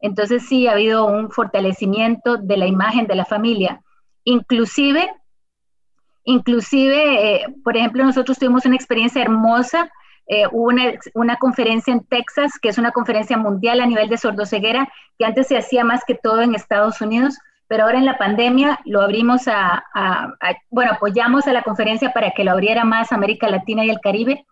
Entonces 0.01 0.47
sí 0.47 0.67
ha 0.67 0.73
habido 0.73 1.07
un 1.07 1.31
fortalecimiento 1.31 2.37
de 2.37 2.59
la 2.59 2.67
imagen 2.67 3.07
de 3.07 3.17
la 3.17 3.25
familia, 3.25 3.83
inclusive 4.25 5.11
Inclusive, 6.25 7.43
eh, 7.43 7.47
por 7.65 7.77
ejemplo, 7.77 8.05
nosotros 8.05 8.39
tuvimos 8.39 8.67
una 8.67 8.77
experiencia 8.77 9.23
hermosa. 9.23 9.91
Eh, 10.27 10.47
hubo 10.53 10.69
una, 10.69 10.93
una, 11.15 11.37
conferencia 11.37 11.93
en 11.93 12.05
Texas, 12.05 12.53
que 12.61 12.69
es 12.69 12.79
una 12.79 12.93
conferencia 12.93 13.37
mundial 13.37 13.81
a 13.81 13.87
nivel 13.87 14.09
de 14.09 14.19
sordoceguera, 14.19 14.89
que 15.19 15.25
antes 15.25 15.49
se 15.49 15.57
hacía 15.57 15.85
más 15.85 16.05
que 16.07 16.15
todo 16.15 16.43
en 16.43 16.55
Estados 16.55 17.01
Unidos, 17.01 17.37
pero 17.71 17.85
ahora 17.85 17.99
en 17.99 18.05
la 18.05 18.19
pandemia 18.19 18.81
lo 18.85 19.01
abrimos 19.01 19.43
a, 19.47 19.85
bueno, 20.71 20.91
apoyamos 20.93 21.47
a 21.47 21.53
la 21.53 21.63
conferencia 21.63 22.13
para 22.13 22.33
que 22.33 22.43
lo 22.43 22.51
abriera 22.51 22.85
más 22.85 23.13
América 23.13 23.49
Latina 23.49 23.85
y 23.85 23.91
el 23.91 24.01
Caribe. 24.01 24.45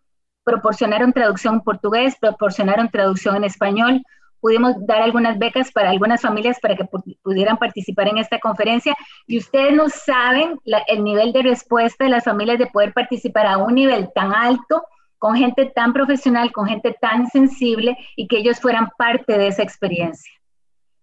Proporcionaron 0.45 1.13
traducción 1.13 1.55
en 1.55 1.61
portugués, 1.63 2.17
proporcionaron 2.21 2.91
traducción 2.91 3.35
en 3.35 3.43
español, 3.43 4.03
pudimos 4.41 4.75
dar 4.87 5.03
algunas 5.03 5.39
becas 5.39 5.71
para 5.73 5.91
algunas 5.91 6.21
familias 6.21 6.59
para 6.61 6.77
que 6.77 6.87
pudieran 7.23 7.57
participar 7.57 8.09
en 8.09 8.19
esta 8.19 8.39
conferencia. 8.39 8.97
Y 9.27 9.39
ustedes 9.39 9.75
no 9.75 9.89
saben 9.89 10.59
el 10.87 11.05
nivel 11.05 11.33
de 11.33 11.43
respuesta 11.43 12.05
de 12.05 12.11
las 12.11 12.25
familias 12.25 12.59
de 12.59 12.67
poder 12.67 12.93
participar 12.93 13.47
a 13.47 13.59
un 13.59 13.75
nivel 13.75 14.11
tan 14.15 14.33
alto, 14.35 14.85
con 15.19 15.37
gente 15.37 15.67
tan 15.67 15.93
profesional, 15.93 16.53
con 16.53 16.67
gente 16.67 16.97
tan 17.01 17.27
sensible 17.29 17.97
y 18.17 18.29
que 18.29 18.39
ellos 18.39 18.61
fueran 18.61 18.89
parte 18.97 19.37
de 19.37 19.49
esa 19.49 19.63
experiencia. 19.63 20.33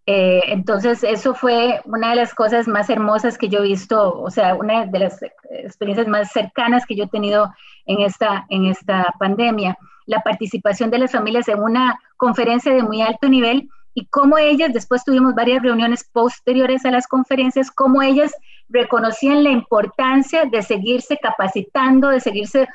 Eh, 0.07 0.43
entonces, 0.47 1.03
eso 1.03 1.33
fue 1.33 1.81
una 1.85 2.11
de 2.11 2.15
las 2.15 2.33
cosas 2.33 2.67
más 2.67 2.89
hermosas 2.89 3.37
que 3.37 3.49
yo 3.49 3.59
he 3.59 3.63
visto, 3.63 4.21
o 4.21 4.29
sea, 4.29 4.53
una 4.53 4.85
de 4.85 4.99
las 4.99 5.19
experiencias 5.49 6.07
más 6.07 6.31
cercanas 6.31 6.85
que 6.85 6.95
yo 6.95 7.05
he 7.05 7.09
tenido 7.09 7.51
en 7.87 8.01
esta, 8.01 8.45
en 8.49 8.67
esta 8.67 9.13
pandemia 9.19 9.75
la 10.05 10.21
participación 10.21 10.89
de 10.91 10.99
las 10.99 11.11
familias 11.11 11.47
en 11.47 11.61
una 11.61 11.99
conferencia 12.17 12.73
de 12.73 12.83
muy 12.83 13.01
alto 13.01 13.27
nivel 13.27 13.69
y 13.93 14.05
cómo 14.07 14.37
ellas, 14.37 14.73
después 14.73 15.05
tuvimos 15.05 15.33
varias 15.35 15.63
reuniones 15.63 16.03
posteriores 16.11 16.85
a 16.85 16.91
las 16.91 17.07
conferencias, 17.07 17.71
cómo 17.71 18.01
ellas 18.01 18.33
reconocían 18.67 19.43
la 19.43 19.51
importancia 19.51 20.43
de 20.45 20.61
seguirse 20.61 21.17
capacitando, 21.17 22.09
de, 22.09 22.19
seguirse 22.19 22.67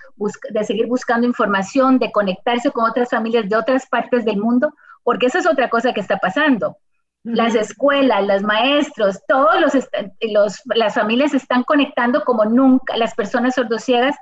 de 0.51 0.65
seguir 0.65 0.87
buscando 0.87 1.27
información, 1.27 1.99
de 1.99 2.11
conectarse 2.11 2.71
con 2.71 2.89
otras 2.89 3.11
familias 3.11 3.49
de 3.49 3.57
otras 3.57 3.87
partes 3.87 4.25
del 4.25 4.39
mundo, 4.39 4.73
porque 5.03 5.27
esa 5.27 5.41
es 5.41 5.47
otra 5.47 5.69
cosa 5.69 5.93
que 5.93 6.01
está 6.01 6.17
pasando. 6.17 6.79
Las 7.23 7.55
escuelas, 7.55 8.27
los 8.27 8.43
maestros, 8.43 9.21
todos 9.29 9.61
los, 9.61 9.75
los, 10.23 10.63
las 10.75 10.95
familias 10.95 11.33
se 11.33 11.37
están 11.37 11.65
conectando 11.65 12.25
como 12.25 12.47
nunca, 12.47 12.97
las 12.97 13.15
personas 13.15 13.57
sordociegas 13.57 14.17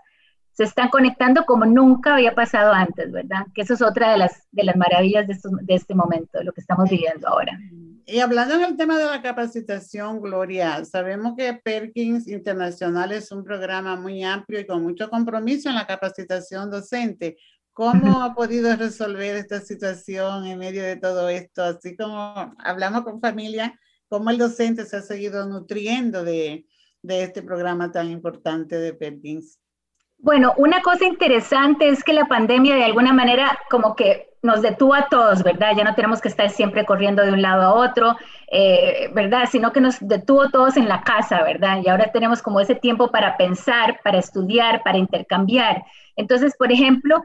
se 0.59 0.64
están 0.64 0.88
conectando 0.88 1.44
como 1.46 1.64
nunca 1.66 2.14
había 2.14 2.34
pasado 2.34 2.72
antes, 2.72 3.12
¿verdad? 3.12 3.46
Que 3.54 3.62
eso 3.62 3.74
es 3.74 3.80
otra 3.80 4.11
de 4.11 4.18
las, 4.18 4.42
de 4.50 4.64
las 4.64 4.74
maravillas 4.74 5.24
de, 5.28 5.38
de 5.62 5.74
este 5.76 5.94
momento, 5.94 6.42
lo 6.42 6.52
que 6.52 6.61
estamos 6.61 6.90
viviendo 6.90 7.28
ahora. 7.28 7.56
Y 8.04 8.18
hablando 8.18 8.59
del 8.59 8.76
tema 8.76 8.98
de 8.98 9.04
la 9.04 9.22
capacitación, 9.22 10.20
Gloria, 10.20 10.84
sabemos 10.84 11.34
que 11.36 11.54
Perkins 11.54 12.26
Internacional 12.26 13.12
es 13.12 13.30
un 13.30 13.44
programa 13.44 13.94
muy 13.94 14.24
amplio 14.24 14.59
y 14.59 14.66
con 14.66 14.82
mucho 14.82 15.09
compromiso 15.09 15.68
en 15.68 15.76
la 15.76 15.86
capacitación 15.86 16.72
docente. 16.72 17.36
¿Cómo 17.72 18.20
ha 18.20 18.34
podido 18.34 18.74
resolver 18.74 19.36
esta 19.36 19.61
situación 19.61 20.44
en 20.44 20.59
medio 20.59 20.82
de 20.82 20.96
todo 20.96 21.28
esto? 21.28 21.62
Así 21.62 21.96
como 21.96 22.52
hablamos 22.59 23.02
con 23.02 23.20
familia, 23.20 23.78
¿cómo 24.09 24.30
el 24.30 24.38
docente 24.38 24.86
se 24.86 24.96
ha 24.96 25.02
seguido 25.02 25.46
nutriendo 25.46 26.24
de, 26.24 26.66
de 27.00 27.22
este 27.22 27.42
programa 27.42 27.92
tan 27.92 28.11
importante 28.11 28.76
de 28.76 28.92
Perkins? 28.92 29.61
Bueno, 30.21 30.53
una 30.57 30.83
cosa 30.83 31.05
interesante 31.05 31.89
es 31.89 32.03
que 32.03 32.12
la 32.12 32.27
pandemia 32.27 32.75
de 32.75 32.85
alguna 32.85 33.12
manera 33.12 33.57
como 33.71 33.95
que 33.95 34.29
nos 34.43 34.62
detuvo 34.62 34.95
a 34.95 35.09
todos, 35.09 35.43
¿verdad? 35.43 35.73
Ya 35.77 35.85
no 35.85 35.95
tenemos 35.95 36.21
que 36.21 36.29
estar 36.29 36.51
siempre 36.51 36.85
corriendo 36.85 37.23
de 37.23 37.33
un 37.33 37.43
lado 37.43 37.62
a 37.62 37.75
otro, 37.75 38.16
eh, 38.51 39.11
¿verdad? 39.14 39.49
Sino 39.51 39.73
que 39.73 39.81
nos 39.81 39.97
detuvo 40.01 40.49
todos 40.51 40.77
en 40.77 40.89
la 40.89 41.03
casa, 41.03 41.43
¿verdad? 41.43 41.81
Y 41.85 41.89
ahora 41.89 42.11
tenemos 42.12 42.43
como 42.43 42.61
ese 42.61 42.75
tiempo 42.75 43.11
para 43.11 43.37
pensar, 43.37 44.01
para 44.03 44.19
estudiar, 44.19 44.83
para 44.83 44.99
intercambiar. 44.99 45.85
Entonces, 46.16 46.55
por 46.57 46.73
ejemplo, 46.73 47.23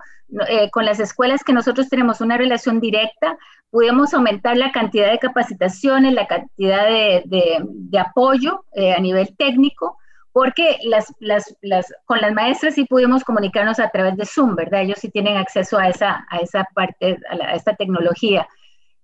eh, 0.48 0.70
con 0.72 0.86
las 0.86 1.00
escuelas 1.00 1.44
que 1.44 1.54
nosotros 1.54 1.90
tenemos 1.90 2.22
una 2.22 2.38
relación 2.38 2.80
directa, 2.80 3.38
pudimos 3.70 4.14
aumentar 4.14 4.56
la 4.58 4.72
cantidad 4.72 5.12
de 5.12 5.20
capacitaciones, 5.20 6.14
la 6.14 6.28
cantidad 6.28 6.86
de, 6.86 8.00
apoyo 8.00 8.66
eh, 8.74 8.94
a 8.94 9.00
nivel 9.00 9.36
técnico 9.36 9.98
porque 10.34 10.80
las, 10.84 11.14
las, 11.20 11.56
las, 11.62 11.94
con 12.06 12.20
las 12.20 12.34
maestras 12.34 12.74
sí 12.74 12.86
pudimos 12.86 13.24
comunicarnos 13.24 13.80
a 13.80 13.90
través 13.90 14.18
de 14.18 14.26
Zoom, 14.26 14.56
¿verdad? 14.56 14.82
Ellos 14.82 14.98
sí 15.00 15.10
tienen 15.10 15.38
acceso 15.38 15.78
a 15.78 15.88
esa, 15.88 16.26
a 16.30 16.38
esa 16.38 16.68
parte, 16.74 17.20
a, 17.30 17.54
esta 17.54 17.76
tecnología. 17.76 18.48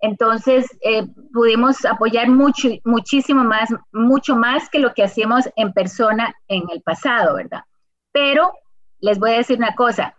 Entonces, 0.01 0.65
eh, 0.82 1.05
pudimos 1.32 1.86
apoyar 1.86 2.30
mucho, 2.30 2.69
muchísimo 2.84 3.43
más, 3.43 3.69
mucho 3.91 4.36
más 4.36 4.69
que 4.69 4.80
lo 4.80 4.93
que 4.95 5.03
hacíamos 5.03 5.47
en 5.55 5.71
persona 5.71 6.34
en 6.47 6.63
el 6.71 6.82
pasado, 6.82 7.36
¿verdad? 7.36 7.61
Pero 8.11 8.51
les 8.99 9.19
voy 9.19 9.32
a 9.32 9.38
decir 9.38 9.57
una 9.57 9.75
cosa, 9.75 10.15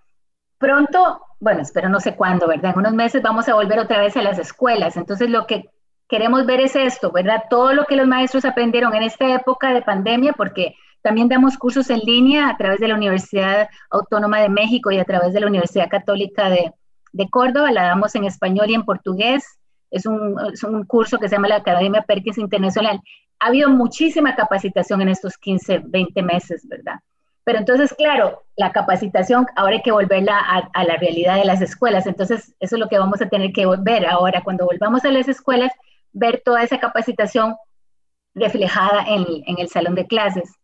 pronto, 0.58 1.22
bueno, 1.40 1.62
espero 1.62 1.88
no 1.88 1.98
sé 1.98 2.14
cuándo, 2.14 2.46
¿verdad? 2.46 2.72
En 2.72 2.78
unos 2.78 2.92
meses 2.92 3.20
vamos 3.20 3.48
a 3.48 3.54
volver 3.54 3.80
otra 3.80 4.00
vez 4.00 4.16
a 4.16 4.22
las 4.22 4.38
escuelas. 4.38 4.96
Entonces, 4.96 5.28
lo 5.28 5.46
que 5.48 5.70
queremos 6.08 6.46
ver 6.46 6.60
es 6.60 6.76
esto, 6.76 7.10
¿verdad? 7.10 7.44
Todo 7.50 7.72
lo 7.72 7.84
que 7.84 7.96
los 7.96 8.06
maestros 8.06 8.44
aprendieron 8.44 8.94
en 8.94 9.02
esta 9.02 9.34
época 9.34 9.72
de 9.72 9.82
pandemia, 9.82 10.34
porque 10.34 10.76
también 11.02 11.28
damos 11.28 11.56
cursos 11.56 11.88
en 11.90 12.00
línea 12.00 12.48
a 12.48 12.56
través 12.56 12.80
de 12.80 12.88
la 12.88 12.94
Universidad 12.94 13.68
Autónoma 13.90 14.40
de 14.40 14.48
México 14.48 14.90
y 14.90 14.98
a 14.98 15.04
través 15.04 15.32
de 15.32 15.40
la 15.40 15.46
Universidad 15.46 15.88
Católica 15.88 16.50
de, 16.50 16.72
Córdoba. 17.30 17.72
La 17.72 17.84
damos 17.84 18.14
en 18.14 18.24
español 18.24 18.70
y 18.70 18.74
en 18.74 18.84
portugués. 18.84 19.44
Es 19.90 20.06
un, 20.06 20.36
curso 20.86 21.18
que 21.18 21.28
se 21.28 21.36
llama 21.36 21.48
la 21.48 21.56
Academia 21.56 22.02
Perkins 22.02 22.38
Internacional. 22.38 23.00
Ha 23.40 23.46
habido 23.46 23.70
muchísima 23.70 24.36
capacitación 24.36 25.00
en 25.02 25.08
estos 25.08 25.36
15, 25.38 25.82
20 25.86 26.22
meses, 26.22 26.68
¿verdad? 26.68 26.96
Pero 27.42 27.58
entonces, 27.58 27.94
claro, 27.94 28.44
la 28.56 28.70
capacitación 28.70 29.46
ahora 29.56 29.76
hay 29.76 29.82
que 29.82 29.90
volverla 29.90 30.38
a, 30.38 30.84
la 30.84 30.96
realidad 30.96 31.36
de 31.36 31.46
las 31.46 31.62
escuelas. 31.62 32.06
Entonces, 32.06 32.54
eso 32.60 32.76
es 32.76 32.80
lo 32.80 32.88
que 32.88 32.98
vamos 32.98 33.20
a 33.22 33.28
tener 33.28 33.52
que 33.52 33.66
ver 33.78 34.06
ahora. 34.06 34.42
Cuando 34.44 34.66
volvamos 34.66 35.04
a 35.04 35.10
las 35.10 35.26
escuelas, 35.26 35.72
ver 36.12 36.42
toda 36.44 36.62
esa 36.62 36.78
capacitación 36.78 37.56
reflejada 38.34 39.04
en 39.08 39.58
el 39.58 39.68
salón 39.68 39.94
de 39.94 40.06
clases 40.06 40.59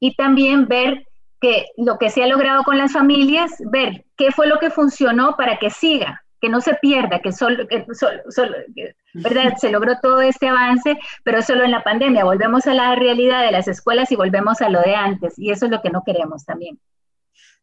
y 0.00 0.16
también 0.16 0.66
ver 0.66 1.06
que 1.40 1.66
lo 1.76 1.98
que 1.98 2.10
se 2.10 2.22
ha 2.22 2.26
logrado 2.26 2.64
con 2.64 2.76
las 2.78 2.92
familias, 2.92 3.52
ver 3.70 4.04
qué 4.16 4.32
fue 4.32 4.46
lo 4.46 4.58
que 4.58 4.70
funcionó 4.70 5.36
para 5.36 5.58
que 5.58 5.70
siga, 5.70 6.22
que 6.40 6.48
no 6.48 6.60
se 6.60 6.74
pierda, 6.74 7.20
que 7.20 7.32
solo, 7.32 7.66
¿verdad? 9.14 9.54
Se 9.60 9.70
logró 9.70 9.98
todo 10.00 10.20
este 10.20 10.48
avance, 10.48 10.98
pero 11.22 11.42
solo 11.42 11.64
en 11.64 11.70
la 11.70 11.84
pandemia. 11.84 12.24
Volvemos 12.24 12.66
a 12.66 12.74
la 12.74 12.94
realidad 12.94 13.44
de 13.44 13.52
las 13.52 13.68
escuelas 13.68 14.10
y 14.10 14.16
volvemos 14.16 14.60
a 14.60 14.68
lo 14.68 14.80
de 14.80 14.94
antes, 14.94 15.38
y 15.38 15.50
eso 15.50 15.66
es 15.66 15.70
lo 15.70 15.82
que 15.82 15.90
no 15.90 16.02
queremos 16.04 16.44
también. 16.44 16.78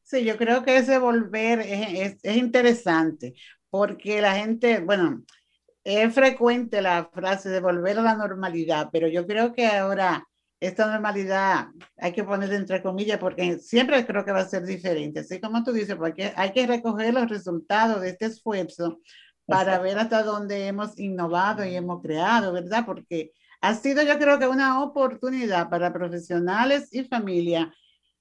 Sí, 0.04 0.24
yo 0.24 0.38
creo 0.38 0.64
que 0.64 0.78
ese 0.78 1.00
volver 1.00 1.60
es, 1.60 2.18
es 2.24 2.38
interesante, 2.38 3.34
porque 3.70 4.22
la 4.22 4.36
gente, 4.36 4.80
bueno, 4.80 5.24
es 5.84 6.14
frecuente 6.14 6.82
la 6.82 7.10
frase 7.14 7.50
de 7.50 7.62
volver 7.62 8.00
a 8.00 8.04
la 8.04 8.16
normalidad, 8.16 8.90
pero 8.92 9.08
yo 9.08 9.26
creo 9.26 9.54
que 9.54 9.68
ahora 9.68 10.28
esta 10.60 10.88
normalidad 10.88 11.68
hay 11.98 12.14
que 12.14 12.24
poner 12.24 12.52
entre 12.54 12.82
comillas 12.82 13.20
porque 13.20 13.60
siempre 13.60 14.06
creo 14.06 14.26
que 14.26 14.32
va 14.32 14.40
a 14.40 14.48
ser 14.48 14.66
diferente. 14.66 15.20
Así 15.20 15.40
como 15.40 15.64
tú 15.64 15.72
dices, 15.72 15.96
porque 15.96 16.34
hay 16.36 16.52
que 16.52 16.66
recoger 16.66 17.14
los 17.14 17.30
resultados 17.30 18.02
de 18.02 18.10
este 18.10 18.26
esfuerzo 18.26 19.00
para 19.46 19.80
ver 19.80 19.98
hasta 20.00 20.24
dónde 20.24 20.68
hemos 20.68 20.98
innovado 21.00 21.64
y 21.66 21.76
hemos 21.76 22.02
creado, 22.02 22.52
¿verdad? 22.54 22.86
Porque 22.86 23.32
ha 23.62 23.76
sido 23.76 24.04
yo 24.04 24.18
creo 24.18 24.40
que 24.40 24.48
una 24.48 24.84
oportunidad 24.84 25.70
para 25.70 25.94
profesionales 25.94 26.90
y 26.92 27.04
familia 27.06 27.74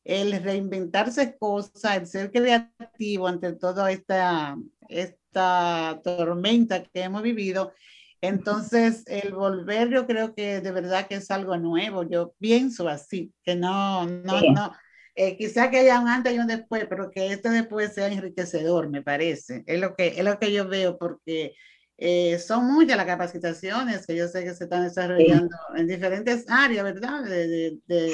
el 0.05 0.41
reinventarse 0.41 1.37
cosas, 1.37 1.97
el 1.97 2.07
ser 2.07 2.30
creativo 2.30 3.26
ante 3.26 3.53
toda 3.55 3.91
esta, 3.91 4.57
esta 4.89 6.01
tormenta 6.05 6.84
que 6.84 7.03
hemos 7.03 7.22
vivido 7.22 7.72
entonces, 8.20 9.04
el 9.06 9.34
volver 9.34 9.90
yo 9.90 10.06
creo 10.06 10.34
que 10.34 10.60
de 10.60 10.72
verdad 10.72 11.06
que 11.06 11.16
es 11.16 11.30
algo 11.30 11.56
nuevo. 11.56 12.02
Yo 12.02 12.34
pienso 12.38 12.88
así, 12.88 13.32
que 13.42 13.54
no, 13.54 14.06
no, 14.06 14.40
no. 14.52 14.72
Eh, 15.14 15.36
quizá 15.36 15.70
que 15.70 15.78
haya 15.78 16.00
un 16.00 16.08
antes 16.08 16.34
y 16.34 16.38
un 16.38 16.46
después, 16.46 16.86
pero 16.88 17.10
que 17.10 17.28
este 17.32 17.48
después 17.48 17.94
sea 17.94 18.08
enriquecedor, 18.08 18.88
me 18.90 19.02
parece. 19.02 19.64
Es 19.66 19.80
lo 19.80 19.94
que, 19.94 20.08
es 20.08 20.24
lo 20.24 20.38
que 20.38 20.52
yo 20.52 20.68
veo, 20.68 20.98
porque 20.98 21.54
eh, 21.96 22.38
son 22.38 22.66
muchas 22.66 22.96
las 22.96 23.06
capacitaciones 23.06 24.06
que 24.06 24.16
yo 24.16 24.28
sé 24.28 24.44
que 24.44 24.54
se 24.54 24.64
están 24.64 24.84
desarrollando 24.84 25.56
en 25.74 25.86
diferentes 25.86 26.44
áreas, 26.48 26.84
¿verdad? 26.84 27.24
De, 27.24 27.78
de 27.86 28.12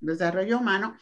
desarrollo 0.00 0.58
humano, 0.58 0.96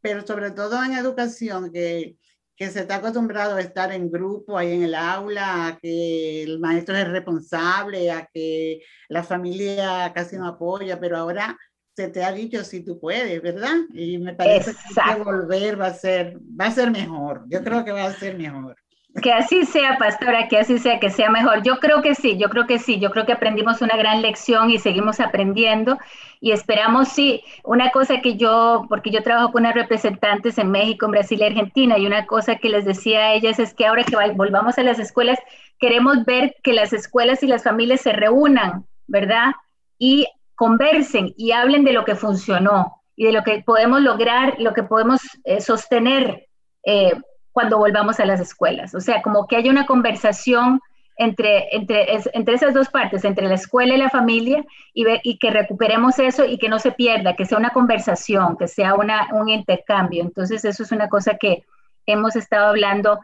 pero 0.00 0.26
sobre 0.26 0.50
todo 0.50 0.82
en 0.82 0.92
educación, 0.92 1.72
que 1.72 2.16
que 2.58 2.70
se 2.70 2.80
está 2.80 2.96
acostumbrado 2.96 3.54
a 3.54 3.60
estar 3.60 3.92
en 3.92 4.10
grupo 4.10 4.58
ahí 4.58 4.72
en 4.72 4.82
el 4.82 4.94
aula, 4.96 5.68
a 5.68 5.78
que 5.78 6.42
el 6.42 6.58
maestro 6.58 6.96
es 6.96 7.06
responsable, 7.06 8.10
a 8.10 8.28
que 8.34 8.80
la 9.08 9.22
familia 9.22 10.12
casi 10.12 10.36
no 10.36 10.48
apoya, 10.48 10.98
pero 10.98 11.16
ahora 11.16 11.56
se 11.94 12.08
te 12.08 12.24
ha 12.24 12.32
dicho 12.32 12.64
si 12.64 12.84
tú 12.84 12.98
puedes, 12.98 13.40
¿verdad? 13.42 13.76
Y 13.94 14.18
me 14.18 14.34
parece 14.34 14.72
que 14.72 15.22
volver 15.22 15.80
va 15.80 15.86
a 15.86 15.94
ser 15.94 16.36
va 16.60 16.66
a 16.66 16.72
ser 16.72 16.90
mejor. 16.90 17.44
Yo 17.48 17.62
creo 17.62 17.84
que 17.84 17.92
va 17.92 18.06
a 18.06 18.12
ser 18.12 18.36
mejor. 18.36 18.76
Que 19.22 19.32
así 19.32 19.64
sea, 19.64 19.96
pastora, 19.98 20.48
que 20.48 20.58
así 20.58 20.78
sea, 20.78 21.00
que 21.00 21.10
sea 21.10 21.30
mejor. 21.30 21.62
Yo 21.62 21.78
creo 21.78 22.02
que 22.02 22.14
sí, 22.14 22.36
yo 22.38 22.48
creo 22.48 22.66
que 22.66 22.78
sí, 22.78 22.98
yo 22.98 23.10
creo 23.10 23.26
que 23.26 23.32
aprendimos 23.32 23.80
una 23.80 23.96
gran 23.96 24.22
lección 24.22 24.70
y 24.70 24.78
seguimos 24.78 25.20
aprendiendo 25.20 25.98
y 26.40 26.52
esperamos, 26.52 27.08
sí, 27.08 27.42
una 27.64 27.90
cosa 27.90 28.20
que 28.20 28.36
yo, 28.36 28.86
porque 28.88 29.10
yo 29.10 29.22
trabajo 29.22 29.52
con 29.52 29.62
unas 29.62 29.74
representantes 29.74 30.58
en 30.58 30.70
México, 30.70 31.06
en 31.06 31.12
Brasil 31.12 31.40
y 31.40 31.44
Argentina, 31.44 31.98
y 31.98 32.06
una 32.06 32.26
cosa 32.26 32.56
que 32.56 32.68
les 32.68 32.84
decía 32.84 33.20
a 33.20 33.34
ellas 33.34 33.58
es 33.58 33.74
que 33.74 33.86
ahora 33.86 34.04
que 34.04 34.16
volvamos 34.34 34.78
a 34.78 34.82
las 34.82 34.98
escuelas, 34.98 35.38
queremos 35.78 36.24
ver 36.24 36.56
que 36.62 36.72
las 36.72 36.92
escuelas 36.92 37.42
y 37.42 37.46
las 37.46 37.64
familias 37.64 38.02
se 38.02 38.12
reúnan, 38.12 38.86
¿verdad? 39.06 39.52
Y 39.98 40.28
conversen 40.54 41.34
y 41.36 41.52
hablen 41.52 41.84
de 41.84 41.92
lo 41.92 42.04
que 42.04 42.14
funcionó 42.14 43.02
y 43.16 43.24
de 43.26 43.32
lo 43.32 43.42
que 43.42 43.62
podemos 43.64 44.00
lograr, 44.00 44.54
lo 44.58 44.74
que 44.74 44.84
podemos 44.84 45.20
eh, 45.44 45.60
sostener. 45.60 46.46
Eh, 46.84 47.12
cuando 47.58 47.76
volvamos 47.76 48.20
a 48.20 48.24
las 48.24 48.38
escuelas. 48.38 48.94
O 48.94 49.00
sea, 49.00 49.20
como 49.20 49.48
que 49.48 49.56
haya 49.56 49.68
una 49.68 49.84
conversación 49.84 50.80
entre, 51.16 51.74
entre, 51.74 52.06
entre 52.32 52.54
esas 52.54 52.72
dos 52.72 52.88
partes, 52.88 53.24
entre 53.24 53.48
la 53.48 53.56
escuela 53.56 53.96
y 53.96 53.98
la 53.98 54.10
familia, 54.10 54.64
y, 54.94 55.04
y 55.24 55.38
que 55.38 55.50
recuperemos 55.50 56.20
eso 56.20 56.44
y 56.44 56.56
que 56.56 56.68
no 56.68 56.78
se 56.78 56.92
pierda, 56.92 57.34
que 57.34 57.46
sea 57.46 57.58
una 57.58 57.70
conversación, 57.70 58.56
que 58.56 58.68
sea 58.68 58.94
una, 58.94 59.26
un 59.32 59.48
intercambio. 59.48 60.22
Entonces, 60.22 60.64
eso 60.64 60.84
es 60.84 60.92
una 60.92 61.08
cosa 61.08 61.36
que 61.36 61.64
hemos 62.06 62.36
estado 62.36 62.66
hablando 62.66 63.18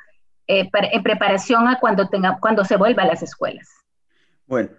eh, 0.49 0.69
en 0.73 1.03
preparación 1.05 1.69
a 1.69 1.79
cuando, 1.79 2.09
tenga, 2.09 2.39
cuando 2.41 2.65
se 2.65 2.77
vuelva 2.77 3.05
a 3.05 3.07
las 3.07 3.23
escuelas. 3.23 3.69
Bueno, 4.49 4.71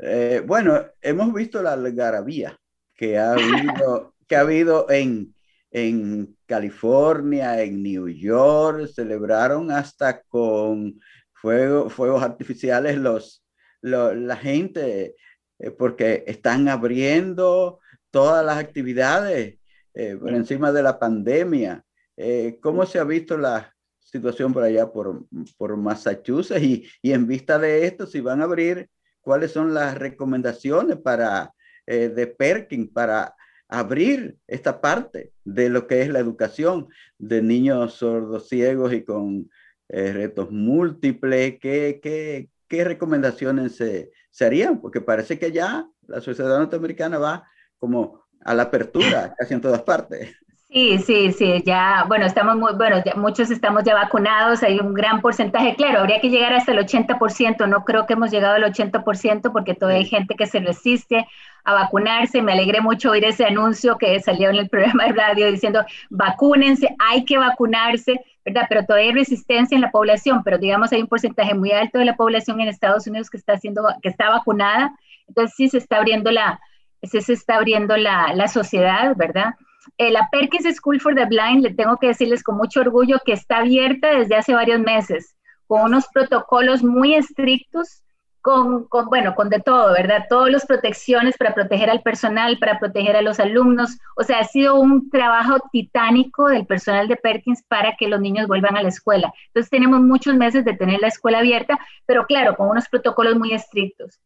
eh, 0.00 0.42
bueno, 0.44 0.80
hemos 1.02 1.32
visto 1.32 1.62
la 1.62 1.74
algarabía 1.74 2.58
que 2.96 3.16
ha 3.16 3.34
habido, 3.34 4.14
que 4.26 4.34
ha 4.34 4.40
habido 4.40 4.90
en, 4.90 5.33
en 5.74 6.36
California, 6.46 7.60
en 7.60 7.82
New 7.82 8.08
York, 8.08 8.86
celebraron 8.94 9.72
hasta 9.72 10.22
con 10.22 11.00
fuegos 11.32 12.22
artificiales 12.22 12.96
los, 12.96 13.44
la 13.82 14.36
gente, 14.36 15.16
eh, 15.58 15.70
porque 15.72 16.22
están 16.28 16.68
abriendo 16.68 17.80
todas 18.12 18.46
las 18.46 18.58
actividades 18.58 19.58
eh, 19.94 20.16
por 20.16 20.30
encima 20.30 20.70
de 20.70 20.82
la 20.84 20.96
pandemia. 20.96 21.84
Eh, 22.16 22.56
¿Cómo 22.62 22.86
se 22.86 23.00
ha 23.00 23.04
visto 23.04 23.36
la 23.36 23.74
situación 23.98 24.52
por 24.52 24.62
allá, 24.62 24.92
por, 24.92 25.26
por 25.58 25.76
Massachusetts? 25.76 26.62
Y, 26.62 26.88
y, 27.02 27.12
en 27.12 27.26
vista 27.26 27.58
de 27.58 27.84
esto, 27.84 28.06
si 28.06 28.20
van 28.20 28.40
a 28.40 28.44
abrir, 28.44 28.88
¿cuáles 29.20 29.50
son 29.50 29.74
las 29.74 29.98
recomendaciones 29.98 30.98
para, 30.98 31.52
de 31.84 32.26
Perkins 32.28 32.90
para 32.92 33.34
abrir 33.78 34.36
esta 34.46 34.80
parte 34.80 35.32
de 35.44 35.68
lo 35.68 35.86
que 35.86 36.02
es 36.02 36.08
la 36.08 36.18
educación 36.18 36.88
de 37.18 37.42
niños 37.42 37.94
sordos, 37.94 38.48
ciegos 38.48 38.92
y 38.92 39.04
con 39.04 39.50
retos 39.88 40.50
múltiples? 40.50 41.58
¿Qué, 41.60 42.00
qué, 42.02 42.48
qué 42.68 42.84
recomendaciones 42.84 43.76
se, 43.76 44.10
se 44.30 44.44
harían? 44.44 44.80
Porque 44.80 45.00
parece 45.00 45.38
que 45.38 45.52
ya 45.52 45.88
la 46.06 46.20
sociedad 46.20 46.58
norteamericana 46.58 47.18
va 47.18 47.48
como 47.78 48.24
a 48.44 48.54
la 48.54 48.64
apertura 48.64 49.34
casi 49.36 49.54
en 49.54 49.60
todas 49.60 49.82
partes. 49.82 50.36
Sí, 50.74 50.98
sí, 50.98 51.30
sí, 51.32 51.62
ya, 51.64 52.04
bueno, 52.08 52.26
estamos 52.26 52.56
muy, 52.56 52.72
bueno, 52.74 53.00
muchos 53.14 53.48
estamos 53.52 53.84
ya 53.84 53.94
vacunados, 53.94 54.60
hay 54.64 54.80
un 54.80 54.92
gran 54.92 55.20
porcentaje, 55.20 55.76
claro, 55.76 56.00
habría 56.00 56.20
que 56.20 56.30
llegar 56.30 56.52
hasta 56.52 56.72
el 56.72 56.78
80%, 56.80 57.68
no 57.68 57.84
creo 57.84 58.06
que 58.06 58.14
hemos 58.14 58.32
llegado 58.32 58.56
al 58.56 58.64
80% 58.64 59.52
porque 59.52 59.74
todavía 59.74 60.00
hay 60.00 60.06
gente 60.06 60.34
que 60.34 60.46
se 60.48 60.58
resiste 60.58 61.28
a 61.62 61.74
vacunarse, 61.74 62.42
me 62.42 62.54
alegré 62.54 62.80
mucho 62.80 63.12
oír 63.12 63.24
ese 63.24 63.44
anuncio 63.44 63.98
que 63.98 64.18
salió 64.18 64.50
en 64.50 64.56
el 64.56 64.68
programa 64.70 65.04
de 65.04 65.12
radio 65.12 65.52
diciendo, 65.52 65.84
vacúnense, 66.10 66.88
hay 66.98 67.24
que 67.24 67.38
vacunarse, 67.38 68.20
¿verdad? 68.44 68.66
Pero 68.68 68.84
todavía 68.84 69.10
hay 69.10 69.14
resistencia 69.14 69.76
en 69.76 69.80
la 69.80 69.92
población, 69.92 70.42
pero 70.42 70.58
digamos 70.58 70.92
hay 70.92 71.02
un 71.02 71.08
porcentaje 71.08 71.54
muy 71.54 71.70
alto 71.70 72.00
de 72.00 72.04
la 72.04 72.16
población 72.16 72.60
en 72.60 72.66
Estados 72.66 73.06
Unidos 73.06 73.30
que 73.30 73.36
está, 73.36 73.52
haciendo, 73.52 73.86
que 74.02 74.08
está 74.08 74.28
vacunada, 74.28 74.92
entonces 75.28 75.54
sí 75.56 75.68
se 75.68 75.78
está 75.78 75.98
abriendo 75.98 76.32
la, 76.32 76.58
sí 77.04 77.20
se 77.20 77.34
está 77.34 77.54
abriendo 77.58 77.96
la, 77.96 78.32
la 78.34 78.48
sociedad, 78.48 79.14
¿verdad? 79.14 79.54
Eh, 79.98 80.10
la 80.10 80.28
Perkins 80.30 80.76
School 80.76 81.00
for 81.00 81.14
the 81.14 81.26
Blind, 81.26 81.62
le 81.62 81.74
tengo 81.74 81.96
que 81.96 82.08
decirles 82.08 82.42
con 82.42 82.56
mucho 82.56 82.80
orgullo 82.80 83.18
que 83.24 83.32
está 83.32 83.58
abierta 83.58 84.10
desde 84.10 84.36
hace 84.36 84.54
varios 84.54 84.80
meses, 84.80 85.36
con 85.66 85.82
unos 85.82 86.06
protocolos 86.12 86.82
muy 86.82 87.14
estrictos, 87.14 88.02
con, 88.44 88.84
con, 88.88 89.06
bueno, 89.06 89.34
con 89.34 89.48
de 89.48 89.60
todo, 89.60 89.94
¿verdad? 89.94 90.26
Todas 90.28 90.52
las 90.52 90.66
protecciones 90.66 91.38
para 91.38 91.54
proteger 91.54 91.88
al 91.88 92.02
personal, 92.02 92.58
para 92.58 92.78
proteger 92.78 93.16
a 93.16 93.22
los 93.22 93.40
alumnos. 93.40 93.96
O 94.16 94.22
sea, 94.22 94.40
ha 94.40 94.44
sido 94.44 94.74
un 94.74 95.08
trabajo 95.08 95.56
titánico 95.72 96.48
del 96.48 96.66
personal 96.66 97.08
de 97.08 97.16
Perkins 97.16 97.62
para 97.66 97.96
que 97.96 98.06
los 98.06 98.20
niños 98.20 98.46
vuelvan 98.46 98.76
a 98.76 98.82
la 98.82 98.90
escuela. 98.90 99.32
Entonces 99.46 99.70
tenemos 99.70 100.02
muchos 100.02 100.34
meses 100.34 100.62
de 100.66 100.76
tener 100.76 101.00
la 101.00 101.08
escuela 101.08 101.38
abierta, 101.38 101.78
pero 102.04 102.26
claro, 102.26 102.54
con 102.54 102.68
unos 102.68 102.86
protocolos 102.86 103.36
muy 103.36 103.54
estrictos. 103.54 104.20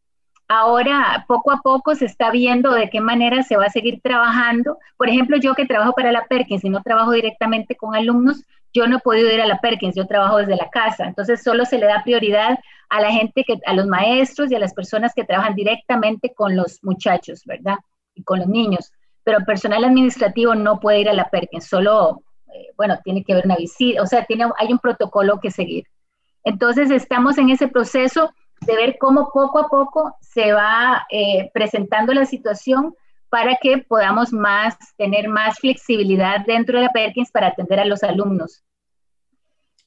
Ahora, 0.51 1.25
poco 1.27 1.51
a 1.51 1.61
poco 1.61 1.93
se 1.93 2.05
está 2.05 2.31
viendo 2.31 2.71
de 2.71 2.89
qué 2.89 3.01
manera 3.01 3.43
se 3.43 3.55
va 3.55 3.65
a 3.65 3.69
seguir 3.69 4.01
trabajando. 4.01 4.79
Por 4.97 5.07
ejemplo, 5.07 5.37
yo 5.37 5.53
que 5.53 5.67
trabajo 5.67 5.93
para 5.93 6.11
la 6.11 6.25
Perkins 6.25 6.63
y 6.63 6.69
no 6.69 6.81
trabajo 6.81 7.11
directamente 7.11 7.75
con 7.75 7.95
alumnos, 7.95 8.43
yo 8.73 8.87
no 8.87 8.97
he 8.97 8.99
podido 8.99 9.31
ir 9.31 9.41
a 9.41 9.45
la 9.45 9.59
Perkins, 9.59 9.95
yo 9.95 10.07
trabajo 10.07 10.37
desde 10.37 10.55
la 10.55 10.67
casa. 10.71 11.05
Entonces, 11.05 11.43
solo 11.43 11.65
se 11.65 11.77
le 11.77 11.85
da 11.85 12.03
prioridad 12.03 12.57
a 12.89 12.99
la 12.99 13.11
gente, 13.11 13.45
a 13.67 13.73
los 13.73 13.85
maestros 13.85 14.51
y 14.51 14.55
a 14.55 14.59
las 14.59 14.73
personas 14.73 15.13
que 15.13 15.23
trabajan 15.23 15.53
directamente 15.53 16.33
con 16.33 16.55
los 16.55 16.79
muchachos, 16.83 17.43
¿verdad? 17.45 17.75
Y 18.15 18.23
con 18.23 18.39
los 18.39 18.47
niños. 18.47 18.91
Pero 19.23 19.45
personal 19.45 19.83
administrativo 19.83 20.55
no 20.55 20.79
puede 20.79 21.01
ir 21.01 21.09
a 21.09 21.13
la 21.13 21.29
Perkins, 21.29 21.67
solo, 21.67 22.23
eh, 22.51 22.69
bueno, 22.75 22.97
tiene 23.03 23.23
que 23.23 23.33
haber 23.33 23.45
una 23.45 23.55
visita, 23.55 24.01
o 24.01 24.07
sea, 24.07 24.25
tiene, 24.25 24.47
hay 24.57 24.71
un 24.71 24.79
protocolo 24.79 25.39
que 25.39 25.51
seguir. 25.51 25.85
Entonces, 26.43 26.89
estamos 26.89 27.37
en 27.37 27.51
ese 27.51 27.67
proceso 27.67 28.33
de 28.69 28.75
ver 28.75 28.97
cómo 28.99 29.31
poco 29.33 29.59
a 29.59 29.67
poco 29.67 30.15
se 30.21 30.53
va 30.53 31.07
eh, 31.09 31.49
presentando 31.53 32.13
la 32.13 32.25
situación 32.25 32.95
para 33.29 33.57
que 33.61 33.79
podamos 33.79 34.31
más, 34.31 34.77
tener 34.97 35.27
más 35.27 35.59
flexibilidad 35.59 36.45
dentro 36.45 36.77
de 36.77 36.85
la 36.85 36.91
Perkins 36.91 37.31
para 37.31 37.47
atender 37.47 37.79
a 37.79 37.85
los 37.85 38.03
alumnos. 38.03 38.63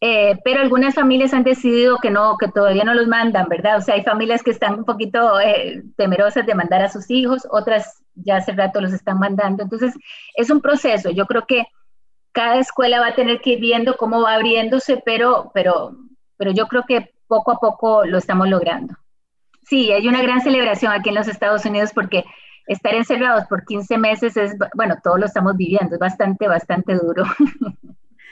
Eh, 0.01 0.37
pero 0.43 0.61
algunas 0.61 0.97
familias 0.97 1.33
han 1.33 1.45
decidido 1.45 1.99
que 1.99 2.11
no, 2.11 2.37
que 2.37 2.49
todavía 2.49 2.83
no 2.83 2.93
los 2.93 3.07
mandan, 3.07 3.47
¿verdad? 3.49 3.77
O 3.77 3.81
sea, 3.81 3.95
hay 3.95 4.03
familias 4.03 4.43
que 4.43 4.51
están 4.51 4.75
un 4.75 4.85
poquito 4.85 5.41
eh, 5.41 5.81
temerosas 5.97 6.45
de 6.45 6.57
mandar 6.57 6.83
a 6.83 6.89
sus 6.89 7.09
hijos, 7.09 7.47
otras 7.49 8.03
ya 8.17 8.39
hace 8.39 8.51
rato 8.51 8.81
los 8.81 8.93
están 8.93 9.21
mandando. 9.21 9.63
Entonces, 9.63 9.95
es 10.35 10.51
un 10.51 10.61
proceso. 10.61 11.11
Yo 11.11 11.27
creo 11.27 11.47
que 11.47 11.67
cada 12.33 12.59
escuela 12.59 12.99
va 12.99 13.09
a 13.09 13.15
tener 13.15 13.41
que 13.41 13.51
ir 13.51 13.61
viendo 13.61 13.97
cómo 13.97 14.23
va 14.23 14.35
abriéndose, 14.35 15.01
pero, 15.05 15.53
pero, 15.55 15.95
pero 16.37 16.51
yo 16.51 16.67
creo 16.67 16.83
que 16.89 17.12
poco 17.33 17.53
a 17.53 17.61
poco 17.61 18.05
lo 18.05 18.19
estamos 18.19 18.47
logrando. 18.47 18.95
Sí, 19.63 19.91
hay 19.91 20.07
una 20.07 20.21
gran 20.21 20.43
celebración 20.43 20.93
aquí 20.93 21.09
en 21.09 21.15
los 21.15 21.29
Estados 21.29 21.65
Unidos 21.65 21.93
porque 21.95 22.25
estar 22.67 22.95
encerrados 22.95 23.47
por 23.47 23.65
15 23.65 23.97
meses 23.97 24.37
es, 24.37 24.53
bueno, 24.75 24.97
todos 25.03 25.19
lo 25.19 25.25
estamos 25.25 25.57
viviendo, 25.57 25.95
es 25.95 25.99
bastante, 25.99 26.47
bastante 26.47 26.95
duro. 26.95 27.25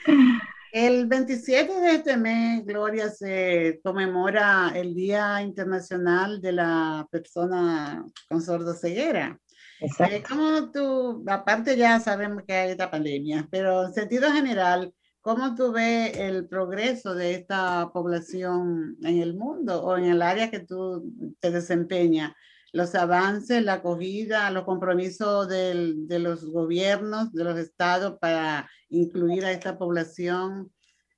El 0.71 1.07
27 1.07 1.81
de 1.81 1.95
este 1.95 2.15
mes, 2.15 2.65
Gloria, 2.65 3.09
se 3.09 3.81
conmemora 3.83 4.71
el 4.73 4.95
Día 4.95 5.41
Internacional 5.41 6.39
de 6.39 6.53
la 6.53 7.05
Persona 7.11 8.05
con 8.29 8.41
Sordoceguera. 8.41 9.37
Exacto. 9.81 10.15
Eh, 10.15 10.23
¿Cómo 10.29 10.71
tú, 10.71 11.25
aparte 11.27 11.75
ya 11.75 11.99
sabemos 11.99 12.43
que 12.47 12.53
hay 12.53 12.71
esta 12.71 12.89
pandemia, 12.89 13.49
pero 13.51 13.85
en 13.87 13.93
sentido 13.93 14.31
general, 14.31 14.93
¿Cómo 15.21 15.53
tú 15.53 15.71
ves 15.71 16.17
el 16.17 16.47
progreso 16.47 17.13
de 17.13 17.35
esta 17.35 17.91
población 17.93 18.97
en 19.03 19.21
el 19.21 19.35
mundo 19.35 19.83
o 19.83 19.95
en 19.95 20.05
el 20.05 20.21
área 20.23 20.49
que 20.49 20.61
tú 20.61 21.13
te 21.39 21.51
desempeñas? 21.51 22.33
Los 22.73 22.95
avances, 22.95 23.63
la 23.63 23.73
acogida, 23.73 24.49
los 24.49 24.63
compromisos 24.63 25.47
del, 25.47 26.07
de 26.07 26.17
los 26.17 26.45
gobiernos, 26.45 27.31
de 27.33 27.43
los 27.43 27.59
estados 27.59 28.17
para 28.19 28.67
incluir 28.89 29.45
a 29.45 29.51
esta 29.51 29.77
población. 29.77 30.71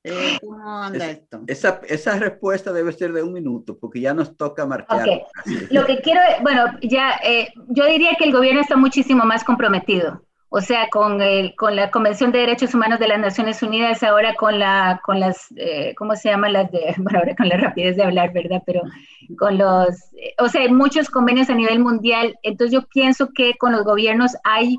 Eh, 0.03 0.37
¿Cómo 0.41 0.83
anda 0.83 1.09
esto? 1.09 1.43
Esa, 1.47 1.79
esa, 1.87 2.19
respuesta 2.19 2.73
debe 2.73 2.91
ser 2.91 3.13
de 3.13 3.23
un 3.23 3.31
minuto, 3.31 3.77
porque 3.79 4.01
ya 4.01 4.13
nos 4.13 4.35
toca 4.35 4.65
marcar. 4.65 5.03
Okay. 5.03 5.21
Lo 5.69 5.85
que 5.85 6.01
quiero, 6.01 6.19
bueno, 6.41 6.65
ya, 6.81 7.13
eh, 7.23 7.53
yo 7.69 7.85
diría 7.85 8.15
que 8.17 8.25
el 8.25 8.33
gobierno 8.33 8.59
está 8.59 8.75
muchísimo 8.75 9.23
más 9.23 9.45
comprometido 9.45 10.25
o 10.55 10.61
sea, 10.61 10.87
con, 10.91 11.19
el, 11.19 11.55
con 11.55 11.75
la 11.75 11.89
Convención 11.89 12.31
de 12.31 12.37
Derechos 12.37 12.75
Humanos 12.75 12.99
de 12.99 13.07
las 13.07 13.17
Naciones 13.17 13.63
Unidas, 13.63 14.03
ahora 14.03 14.35
con, 14.35 14.59
la, 14.59 15.01
con 15.03 15.19
las, 15.19 15.51
eh, 15.55 15.95
¿cómo 15.97 16.15
se 16.15 16.29
llaman 16.29 16.53
las 16.53 16.71
de, 16.71 16.93
ahora 17.15 17.35
con 17.35 17.49
la 17.49 17.57
rapidez 17.57 17.95
de 17.95 18.03
hablar, 18.03 18.31
¿verdad? 18.33 18.61
Pero 18.63 18.83
con 19.39 19.57
los, 19.57 19.89
eh, 20.13 20.35
o 20.37 20.47
sea, 20.47 20.61
hay 20.61 20.71
muchos 20.71 21.09
convenios 21.09 21.49
a 21.49 21.55
nivel 21.55 21.79
mundial, 21.79 22.37
entonces 22.43 22.71
yo 22.71 22.87
pienso 22.87 23.29
que 23.33 23.55
con 23.55 23.71
los 23.71 23.83
gobiernos 23.83 24.37
hay, 24.43 24.77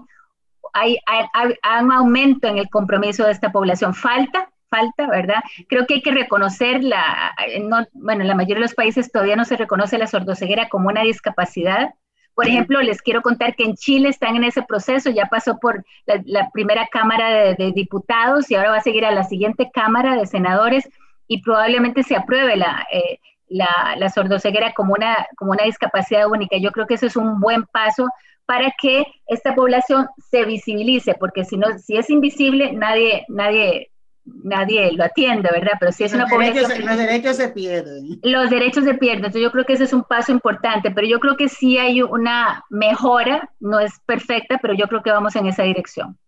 hay, 0.74 0.96
hay, 1.06 1.54
un 1.82 1.90
aumento 1.90 2.46
en 2.46 2.58
el 2.58 2.70
compromiso 2.70 3.24
de 3.24 3.32
esta 3.32 3.50
población. 3.50 3.94
Falta, 3.94 4.48
falta, 4.70 5.08
¿verdad? 5.08 5.42
Creo 5.68 5.88
que 5.88 5.94
hay 5.94 6.02
que 6.02 6.12
reconocer 6.12 6.84
la, 6.84 7.34
no, 7.62 7.84
bueno, 7.94 8.22
en 8.22 8.28
la 8.28 8.36
mayoría 8.36 8.56
de 8.56 8.68
los 8.68 8.76
países 8.76 9.10
todavía 9.10 9.34
no 9.34 9.44
se 9.44 9.56
reconoce 9.56 9.98
la 9.98 10.06
sordoceguera 10.06 10.68
como 10.68 10.88
una 10.88 11.02
discapacidad, 11.02 11.94
por 12.34 12.48
ejemplo, 12.48 12.80
les 12.82 13.00
quiero 13.00 13.22
contar 13.22 13.54
que 13.54 13.64
en 13.64 13.74
Chile 13.74 14.08
están 14.08 14.36
en 14.36 14.44
ese 14.44 14.62
proceso, 14.62 15.10
ya 15.10 15.26
pasó 15.26 15.58
por 15.58 15.84
la, 16.06 16.50
primera 16.52 16.88
Cámara 16.90 17.54
de, 17.54 17.72
Diputados 17.72 18.50
y 18.50 18.56
ahora 18.56 18.70
va 18.70 18.76
a 18.78 18.82
seguir 18.82 19.04
a 19.04 19.12
la 19.12 19.24
siguiente 19.24 19.70
Cámara 19.72 20.16
de 20.16 20.26
Senadores 20.26 20.88
y 21.28 21.42
probablemente 21.42 22.02
se 22.02 22.16
apruebe 22.16 22.56
la, 22.56 22.86
eh, 22.92 23.20
la, 23.48 24.08
sordoceguera 24.10 24.72
como 24.72 24.94
una, 24.94 25.26
como 25.36 25.52
una 25.52 25.64
discapacidad 25.64 26.28
única. 26.28 26.56
Yo 26.58 26.72
creo 26.72 26.86
que 26.86 26.94
eso 26.94 27.06
es 27.06 27.16
un 27.16 27.40
buen 27.40 27.64
paso 27.64 28.08
para 28.46 28.72
que 28.80 29.06
esta 29.26 29.54
población 29.54 30.08
se 30.30 30.44
visibilice, 30.44 31.14
porque 31.14 31.44
si 31.44 31.56
no, 31.56 31.78
si 31.78 31.96
es 31.96 32.10
invisible, 32.10 32.72
nadie, 32.72 33.24
nadie 33.28 33.90
nadie 34.24 34.92
lo 34.92 35.04
atiende, 35.04 35.48
¿verdad? 35.52 35.72
Pero 35.78 35.92
si 35.92 36.04
es 36.04 36.12
los 36.12 36.30
una 36.30 36.38
derechos, 36.38 36.62
población... 36.62 36.86
Los 36.86 36.98
derechos 36.98 37.36
se 37.36 37.48
pierden. 37.48 38.20
Los 38.22 38.50
derechos 38.50 38.84
se 38.84 38.94
pierden, 38.94 39.18
entonces 39.18 39.42
yo 39.42 39.52
creo 39.52 39.64
que 39.64 39.74
ese 39.74 39.84
es 39.84 39.92
un 39.92 40.04
paso 40.04 40.32
importante, 40.32 40.90
pero 40.90 41.06
yo 41.06 41.20
creo 41.20 41.36
que 41.36 41.48
sí 41.48 41.78
hay 41.78 42.02
una 42.02 42.64
mejora, 42.70 43.50
no 43.60 43.80
es 43.80 43.92
perfecta, 44.06 44.58
pero 44.60 44.74
yo 44.74 44.86
creo 44.88 45.02
que 45.02 45.10
vamos 45.10 45.36
en 45.36 45.46
esa 45.46 45.62
dirección. 45.62 46.18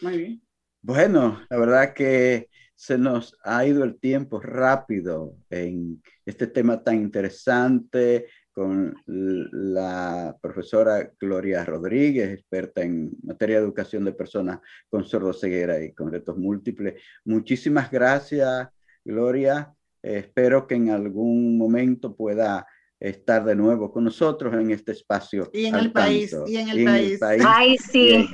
Muy 0.00 0.18
bien. 0.18 0.42
Bueno, 0.82 1.40
la 1.50 1.58
verdad 1.58 1.92
que 1.92 2.48
se 2.74 2.96
nos 2.96 3.36
ha 3.42 3.66
ido 3.66 3.82
el 3.82 3.98
tiempo 3.98 4.40
rápido 4.40 5.34
en 5.50 6.00
este 6.24 6.46
tema 6.46 6.84
tan 6.84 6.94
interesante, 6.94 8.26
con 8.58 8.92
la 9.06 10.36
profesora 10.42 11.12
Gloria 11.20 11.64
Rodríguez, 11.64 12.30
experta 12.30 12.82
en 12.82 13.16
materia 13.22 13.58
de 13.58 13.62
educación 13.62 14.04
de 14.04 14.12
personas 14.12 14.58
con 14.90 15.04
sordoceguera 15.04 15.80
y 15.80 15.92
con 15.92 16.10
retos 16.10 16.36
múltiples. 16.36 17.00
Muchísimas 17.24 17.88
gracias, 17.88 18.68
Gloria. 19.04 19.72
espero 20.02 20.66
que 20.66 20.74
en 20.74 20.90
algún 20.90 21.56
momento 21.56 22.16
pueda 22.16 22.66
estar 23.00 23.44
de 23.44 23.54
nuevo 23.54 23.90
con 23.92 24.04
nosotros 24.04 24.52
en 24.54 24.70
este 24.70 24.92
espacio. 24.92 25.50
Y 25.52 25.66
en 25.66 25.74
el 25.74 25.92
país, 25.92 26.36
y 26.46 26.56
en 26.56 26.68
el, 26.68 26.84
país. 26.84 27.20
Ay, 27.46 27.76
sí. 27.78 28.28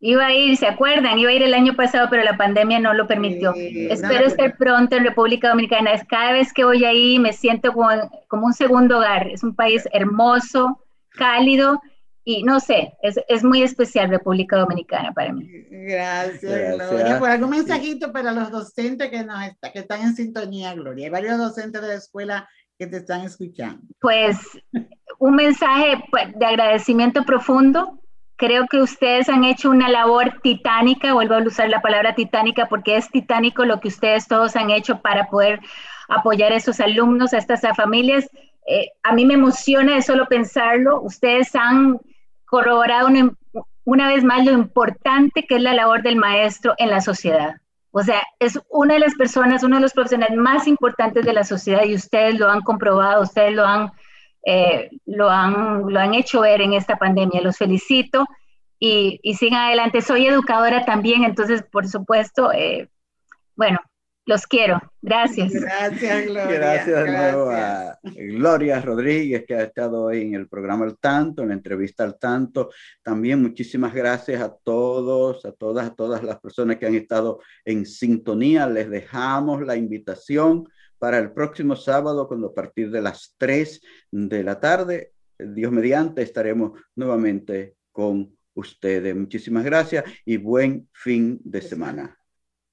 Iba 0.00 0.26
a 0.26 0.34
ir, 0.34 0.56
¿se 0.56 0.66
acuerdan? 0.66 1.18
Iba 1.18 1.30
a 1.30 1.34
ir 1.34 1.42
el 1.42 1.54
año 1.54 1.74
pasado, 1.74 2.08
pero 2.10 2.22
la 2.24 2.36
pandemia 2.36 2.78
no 2.78 2.92
lo 2.92 3.06
permitió. 3.06 3.54
Espero 3.54 4.26
estar 4.26 4.56
pronto 4.56 4.96
en 4.96 5.04
República 5.04 5.48
Dominicana. 5.48 5.92
Cada 6.08 6.32
vez 6.32 6.52
que 6.52 6.64
voy 6.64 6.84
ahí 6.84 7.18
me 7.18 7.32
siento 7.32 7.72
como, 7.72 7.88
como 8.28 8.46
un 8.46 8.52
segundo 8.52 8.98
hogar. 8.98 9.28
Es 9.28 9.42
un 9.42 9.54
país 9.54 9.84
hermoso, 9.92 10.84
cálido 11.10 11.80
y 12.26 12.42
no 12.42 12.58
sé, 12.58 12.94
es, 13.02 13.20
es, 13.28 13.44
muy 13.44 13.62
especial 13.62 14.08
República 14.08 14.56
Dominicana 14.56 15.12
para 15.12 15.30
mí. 15.30 15.46
Gracias, 15.70 16.88
Gloria. 16.88 17.18
Por 17.18 17.28
algún 17.28 17.50
mensajito 17.50 18.12
para 18.12 18.32
los 18.32 18.50
docentes 18.50 19.10
que, 19.10 19.22
nos 19.22 19.44
está, 19.44 19.70
que 19.70 19.80
están 19.80 20.00
en 20.00 20.16
sintonía, 20.16 20.72
Gloria. 20.74 21.04
Hay 21.04 21.10
varios 21.10 21.36
docentes 21.36 21.82
de 21.82 21.88
la 21.88 21.94
escuela 21.94 22.48
te 22.86 22.98
están 22.98 23.22
escuchando. 23.22 23.82
Pues 24.00 24.38
un 25.18 25.36
mensaje 25.36 26.02
pues, 26.10 26.38
de 26.38 26.46
agradecimiento 26.46 27.24
profundo. 27.24 27.98
Creo 28.36 28.66
que 28.66 28.82
ustedes 28.82 29.28
han 29.28 29.44
hecho 29.44 29.70
una 29.70 29.88
labor 29.88 30.40
titánica, 30.42 31.14
vuelvo 31.14 31.34
a 31.34 31.42
usar 31.42 31.68
la 31.68 31.80
palabra 31.80 32.14
titánica 32.14 32.66
porque 32.68 32.96
es 32.96 33.08
titánico 33.10 33.64
lo 33.64 33.80
que 33.80 33.88
ustedes 33.88 34.26
todos 34.26 34.56
han 34.56 34.70
hecho 34.70 35.00
para 35.00 35.28
poder 35.28 35.60
apoyar 36.08 36.52
a 36.52 36.56
esos 36.56 36.80
alumnos, 36.80 37.32
a 37.32 37.38
estas 37.38 37.62
familias. 37.76 38.28
Eh, 38.66 38.88
a 39.02 39.12
mí 39.12 39.24
me 39.24 39.34
emociona 39.34 39.94
de 39.94 40.02
solo 40.02 40.26
pensarlo. 40.26 41.00
Ustedes 41.02 41.54
han 41.54 42.00
corroborado 42.44 43.08
una, 43.84 44.08
vez 44.08 44.24
más 44.24 44.44
lo 44.44 44.52
importante 44.52 45.44
que 45.46 45.56
es 45.56 45.62
la 45.62 45.74
labor 45.74 46.02
del 46.02 46.16
maestro 46.16 46.74
en 46.78 46.90
la 46.90 47.00
sociedad. 47.00 47.56
O 47.96 48.02
sea, 48.02 48.24
es 48.40 48.58
una 48.70 48.94
de 48.94 49.00
las 49.00 49.14
personas, 49.14 49.62
uno 49.62 49.76
de 49.76 49.82
los 49.82 49.92
profesionales 49.92 50.36
más 50.36 50.66
importantes 50.66 51.24
de 51.24 51.32
la 51.32 51.44
sociedad 51.44 51.84
y 51.84 51.94
ustedes 51.94 52.36
lo 52.40 52.50
han 52.50 52.60
comprobado, 52.62 53.22
ustedes 53.22 53.54
lo 53.54 53.64
han, 53.64 53.92
eh, 54.44 54.90
lo 55.06 55.30
han, 55.30 55.84
lo 55.86 56.00
han 56.00 56.12
hecho 56.12 56.40
ver 56.40 56.60
en 56.60 56.72
esta 56.72 56.96
pandemia. 56.96 57.40
Los 57.40 57.56
felicito 57.56 58.26
y, 58.80 59.20
y 59.22 59.34
sigan 59.34 59.66
adelante. 59.66 60.00
Soy 60.02 60.26
educadora 60.26 60.84
también, 60.84 61.22
entonces, 61.22 61.62
por 61.70 61.86
supuesto, 61.86 62.50
eh, 62.52 62.90
bueno, 63.54 63.78
los 64.26 64.46
quiero. 64.46 64.80
Gracias. 65.02 65.52
Gracias, 65.52 66.26
Gloria. 66.26 66.58
Gracias 66.58 67.04
de 67.04 67.10
nuevo 67.10 67.50
a 67.50 67.98
Gloria 68.02 68.80
Rodríguez, 68.80 69.44
que 69.46 69.54
ha 69.54 69.62
estado 69.64 70.04
hoy 70.04 70.22
en 70.22 70.34
el 70.34 70.48
programa 70.48 70.84
Al 70.84 70.98
Tanto, 70.98 71.42
en 71.42 71.48
la 71.48 71.54
entrevista 71.54 72.04
Al 72.04 72.18
Tanto. 72.18 72.70
También 73.02 73.42
muchísimas 73.42 73.92
gracias 73.92 74.40
a 74.40 74.54
todos, 74.54 75.44
a 75.44 75.52
todas, 75.52 75.88
a 75.88 75.94
todas 75.94 76.22
las 76.22 76.40
personas 76.40 76.78
que 76.78 76.86
han 76.86 76.94
estado 76.94 77.40
en 77.64 77.84
sintonía. 77.84 78.66
Les 78.66 78.88
dejamos 78.88 79.62
la 79.62 79.76
invitación 79.76 80.66
para 80.98 81.18
el 81.18 81.32
próximo 81.32 81.76
sábado, 81.76 82.26
cuando 82.26 82.48
a 82.48 82.54
partir 82.54 82.90
de 82.90 83.02
las 83.02 83.34
3 83.36 83.80
de 84.10 84.42
la 84.42 84.58
tarde, 84.58 85.12
Dios 85.38 85.70
mediante, 85.70 86.22
estaremos 86.22 86.80
nuevamente 86.94 87.76
con 87.92 88.34
ustedes. 88.54 89.14
Muchísimas 89.14 89.64
gracias 89.64 90.04
y 90.24 90.38
buen 90.38 90.88
fin 90.92 91.38
de 91.44 91.60
semana. 91.60 92.16